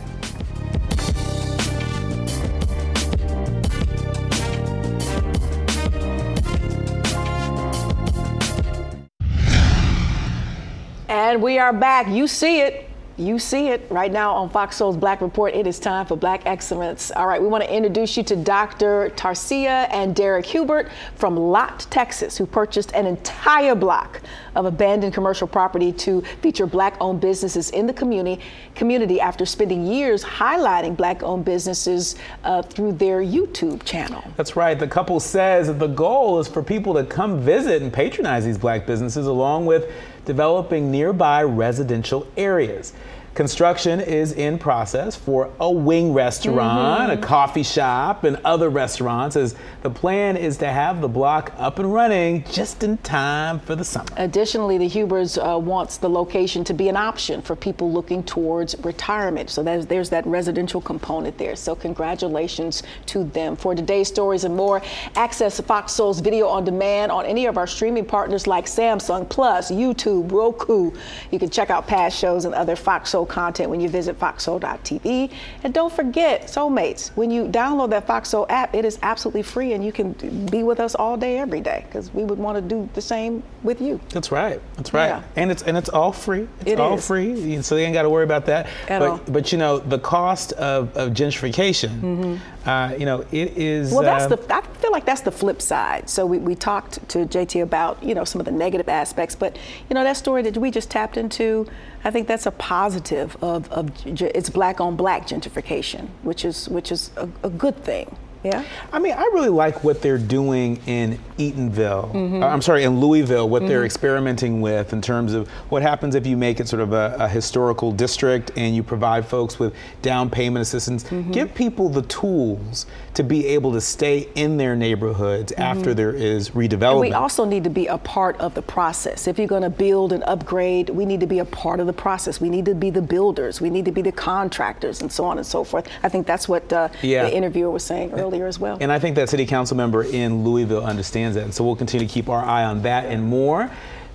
And 11.07 11.41
we 11.41 11.59
are 11.59 11.73
back. 11.73 12.07
You 12.07 12.27
see 12.27 12.61
it. 12.61 12.89
You 13.17 13.39
see 13.39 13.69
it 13.69 13.87
right 13.89 14.11
now 14.11 14.33
on 14.33 14.49
Fox 14.49 14.75
Soul's 14.75 14.97
Black 14.97 15.21
Report. 15.21 15.53
It 15.53 15.65
is 15.67 15.79
time 15.79 16.05
for 16.05 16.17
Black 16.17 16.45
Excellence. 16.45 17.11
All 17.11 17.27
right, 17.27 17.41
we 17.41 17.47
want 17.47 17.63
to 17.63 17.73
introduce 17.73 18.17
you 18.17 18.23
to 18.23 18.35
Dr. 18.35 19.09
Tarcia 19.15 19.87
and 19.89 20.13
Derek 20.13 20.45
Hubert 20.45 20.89
from 21.15 21.37
Lott, 21.37 21.87
Texas, 21.89 22.37
who 22.37 22.45
purchased 22.45 22.91
an 22.93 23.05
entire 23.05 23.73
block 23.73 24.21
of 24.55 24.65
abandoned 24.65 25.13
commercial 25.13 25.47
property 25.47 25.93
to 25.93 26.23
feature 26.41 26.65
black-owned 26.65 27.21
businesses 27.21 27.69
in 27.69 27.87
the 27.87 27.93
community. 27.93 28.43
Community 28.75 29.21
after 29.21 29.45
spending 29.45 29.85
years 29.85 30.21
highlighting 30.21 30.97
black-owned 30.97 31.45
businesses 31.45 32.17
uh, 32.43 32.61
through 32.61 32.91
their 32.91 33.21
YouTube 33.21 33.85
channel. 33.85 34.25
That's 34.35 34.57
right. 34.57 34.77
The 34.77 34.89
couple 34.89 35.21
says 35.21 35.67
that 35.67 35.79
the 35.79 35.87
goal 35.87 36.41
is 36.41 36.49
for 36.49 36.61
people 36.61 36.93
to 36.95 37.05
come 37.05 37.39
visit 37.39 37.81
and 37.81 37.93
patronize 37.93 38.43
these 38.43 38.57
black 38.57 38.85
businesses 38.85 39.25
along 39.25 39.67
with 39.67 39.89
developing 40.25 40.91
nearby 40.91 41.43
residential 41.43 42.27
areas. 42.35 42.93
Construction 43.35 43.99
is 43.99 44.31
in 44.31 44.57
process 44.57 45.13
for 45.13 45.51
a 45.59 45.69
wing 45.69 46.13
restaurant, 46.13 47.11
a 47.11 47.17
coffee 47.17 47.63
shop, 47.63 48.23
and 48.23 48.37
other 48.45 48.69
restaurants 48.69 49.35
as 49.35 49.55
the 49.83 49.89
plan 49.89 50.37
is 50.37 50.55
to 50.55 50.67
have 50.67 51.01
the 51.01 51.09
block 51.09 51.51
up 51.57 51.77
and 51.77 51.93
running 51.93 52.45
just 52.45 52.81
in 52.81 52.97
time 52.99 53.59
for 53.59 53.75
the 53.75 53.83
summer. 53.83 54.07
Additionally, 54.15 54.77
the 54.77 54.87
Hubers 54.87 55.37
uh, 55.37 55.59
wants 55.61 55.97
the 55.97 56.09
location 56.09 56.63
to 56.63 56.73
be 56.73 56.87
an 56.87 56.95
option 56.95 57.41
for 57.41 57.57
people 57.57 57.91
looking 57.91 58.23
towards 58.23 58.73
retirement. 58.85 59.49
So 59.49 59.61
there's, 59.61 59.85
there's 59.85 60.09
that 60.11 60.25
residential 60.25 60.79
component 60.79 61.37
there. 61.37 61.57
So 61.57 61.75
congratulations 61.75 62.83
to 63.07 63.25
them. 63.25 63.57
For 63.57 63.75
today's 63.75 64.07
stories 64.07 64.45
and 64.45 64.55
more, 64.55 64.81
access 65.15 65.59
Fox 65.59 65.91
Soul's 65.91 66.21
video 66.21 66.47
on 66.47 66.63
demand 66.63 67.11
on 67.11 67.25
any 67.25 67.47
of 67.47 67.57
our 67.57 67.67
streaming 67.67 68.05
partners 68.05 68.47
like 68.47 68.65
Samsung 68.65 69.27
Plus, 69.27 69.71
YouTube, 69.71 70.31
Roku. 70.31 70.93
You 71.31 71.39
can 71.39 71.49
check 71.49 71.69
out 71.69 71.85
past 71.85 72.17
shows 72.17 72.45
and 72.45 72.55
other 72.55 72.77
Fox 72.77 73.09
Soul 73.09 73.24
content 73.25 73.69
when 73.69 73.79
you 73.79 73.89
visit 73.89 74.19
foxsoul.tv. 74.19 75.31
And 75.63 75.73
don't 75.73 75.91
forget, 75.91 76.43
Soulmates, 76.43 77.09
when 77.15 77.31
you 77.31 77.45
download 77.45 77.89
that 77.91 78.07
Fox 78.07 78.29
Soul 78.29 78.45
app, 78.49 78.73
it 78.75 78.85
is 78.85 78.99
absolutely 79.01 79.41
free 79.43 79.73
and 79.73 79.83
you 79.85 79.91
can 79.91 80.13
be 80.49 80.63
with 80.63 80.79
us 80.79 80.95
all 80.95 81.17
day, 81.17 81.37
every 81.37 81.61
day, 81.61 81.85
because 81.87 82.13
we 82.13 82.23
would 82.23 82.37
want 82.39 82.55
to 82.57 82.61
do 82.61 82.89
the 82.93 83.01
same 83.01 83.43
with 83.63 83.81
you. 83.81 83.99
That's 84.09 84.31
right. 84.31 84.61
That's 84.77 84.93
right. 84.93 85.07
Yeah. 85.07 85.23
And 85.35 85.51
it's 85.51 85.63
and 85.63 85.75
it's 85.77 85.89
all 85.89 86.11
free. 86.11 86.47
It's 86.61 86.71
It 86.71 86.79
all 86.79 86.97
is. 86.97 87.05
free. 87.07 87.61
So 87.61 87.75
they 87.75 87.83
ain't 87.85 87.93
got 87.93 88.03
to 88.03 88.09
worry 88.09 88.23
about 88.23 88.45
that. 88.47 88.67
At 88.87 88.99
but 88.99 89.09
all. 89.09 89.19
but 89.27 89.51
you 89.51 89.57
know 89.57 89.79
the 89.79 89.99
cost 89.99 90.53
of, 90.53 90.95
of 90.95 91.11
gentrification. 91.11 91.89
Mm-hmm. 92.01 92.35
Uh, 92.65 92.95
you 92.97 93.05
know 93.05 93.21
it 93.31 93.57
is. 93.57 93.91
Well, 93.91 94.01
that's 94.01 94.25
uh, 94.25 94.35
the. 94.35 94.53
I 94.55 94.61
feel 94.61 94.91
like 94.91 95.05
that's 95.05 95.21
the 95.21 95.31
flip 95.31 95.61
side. 95.61 96.09
So 96.09 96.25
we, 96.25 96.39
we 96.39 96.55
talked 96.55 97.07
to 97.09 97.19
JT 97.19 97.61
about 97.61 98.01
you 98.03 98.15
know 98.15 98.23
some 98.23 98.41
of 98.41 98.45
the 98.45 98.51
negative 98.51 98.89
aspects, 98.89 99.35
but 99.35 99.55
you 99.89 99.93
know 99.93 100.03
that 100.03 100.17
story 100.17 100.41
that 100.43 100.57
we 100.57 100.71
just 100.71 100.89
tapped 100.89 101.17
into. 101.17 101.67
I 102.03 102.11
think 102.11 102.27
that's 102.27 102.45
a 102.45 102.51
positive 102.51 103.35
of, 103.43 103.71
of 103.71 103.91
it's 104.05 104.49
black 104.49 104.81
on 104.81 104.95
black 104.95 105.27
gentrification, 105.27 106.07
which 106.23 106.43
is 106.43 106.67
which 106.69 106.91
is 106.91 107.11
a, 107.17 107.29
a 107.43 107.49
good 107.49 107.83
thing. 107.83 108.15
Yeah. 108.45 108.63
I 108.93 108.99
mean, 108.99 109.13
I 109.13 109.23
really 109.33 109.49
like 109.49 109.83
what 109.83 110.01
they're 110.01 110.17
doing 110.17 110.79
in 110.85 111.19
Eatonville. 111.37 112.11
Mm-hmm. 112.13 112.43
uh, 112.43 112.47
I'm 112.47 112.61
sorry, 112.61 112.83
in 112.83 112.99
Louisville, 112.99 113.49
what 113.49 113.65
they're 113.67 113.85
experimenting 113.85 114.61
with 114.61 114.93
in 114.93 115.01
terms 115.01 115.33
of 115.33 115.49
what 115.69 115.81
happens 115.81 116.15
if 116.15 116.27
you 116.27 116.37
make 116.37 116.59
it 116.59 116.67
sort 116.67 116.81
of 116.81 116.93
a, 116.93 117.15
a 117.19 117.27
historical 117.27 117.91
district 117.91 118.51
and 118.55 118.75
you 118.75 118.83
provide 118.83 119.25
folks 119.25 119.57
with 119.59 119.73
down 120.01 120.29
payment 120.29 120.61
assistance. 120.61 121.03
Mm-hmm. 121.05 121.31
Give 121.31 121.53
people 121.53 121.89
the 121.89 122.03
tools 122.03 122.85
to 123.15 123.23
be 123.23 123.47
able 123.47 123.71
to 123.73 123.81
stay 123.81 124.29
in 124.35 124.57
their 124.57 124.75
neighborhoods 124.75 125.51
after 125.53 125.93
there 125.93 126.11
is 126.11 126.51
redevelopment. 126.51 126.79
Mm-hmm. 126.79 126.99
We 126.99 127.13
also 127.13 127.45
need 127.45 127.63
to 127.63 127.69
be 127.69 127.87
a 127.87 127.97
part 127.97 128.37
of 128.37 128.53
the 128.53 128.61
process. 128.61 129.27
If 129.27 129.39
you're 129.39 129.47
going 129.47 129.63
to 129.63 129.69
build 129.69 130.11
and 130.11 130.23
upgrade, 130.25 130.89
we 130.89 131.05
need 131.05 131.21
to 131.21 131.27
be 131.27 131.39
a 131.39 131.45
part 131.45 131.79
of 131.79 131.87
the 131.87 131.93
process. 131.93 132.41
We 132.41 132.49
need 132.49 132.65
to 132.65 132.75
be 132.75 132.89
the 132.89 133.01
builders. 133.01 133.61
We 133.61 133.69
need 133.69 133.85
to 133.85 133.91
be 133.91 134.01
the 134.01 134.11
contractors, 134.11 135.01
and 135.01 135.11
so 135.11 135.25
on 135.25 135.37
and 135.37 135.47
so 135.47 135.63
forth. 135.63 135.87
I 136.03 136.09
think 136.09 136.27
that's 136.27 136.47
what 136.47 136.71
uh, 136.71 136.89
Yeah. 137.01 137.23
the 137.23 137.35
interviewer 137.35 137.71
was 137.71 137.83
saying 137.83 138.11
earlier 138.13 138.34
as 138.43 138.59
well. 138.59 138.77
And 138.81 138.91
I 138.91 138.99
think 138.99 139.15
that 139.15 139.29
city 139.29 139.45
council 139.45 139.77
member 139.77 140.03
in 140.03 140.43
Louisville 140.43 140.83
understands 140.83 141.35
that. 141.35 141.43
And 141.45 141.53
So 141.53 141.63
we'll 141.63 141.75
continue 141.75 142.05
to 142.07 142.13
keep 142.13 142.27
our 142.29 142.43
eye 142.43 142.65
on 142.65 142.81
that 142.81 143.05
and 143.05 143.23
more. 143.23 143.71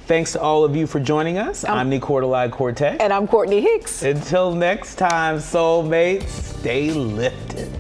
Thanks 0.07 0.33
to 0.33 0.41
all 0.41 0.65
of 0.65 0.75
you 0.75 0.87
for 0.87 0.99
joining 1.01 1.39
us. 1.39 1.65
Um, 1.65 1.79
I'm 1.79 1.89
Nick 1.89 2.03
Cordelai 2.03 2.51
Cortez. 2.51 2.99
and 3.01 3.13
I'm 3.13 3.29
Courtney 3.29 3.61
Hicks. 3.61 4.03
Until 4.03 4.53
next 4.53 4.97
time, 4.97 5.37
soulmates, 5.37 6.29
stay 6.29 6.91
lifted. 6.91 7.71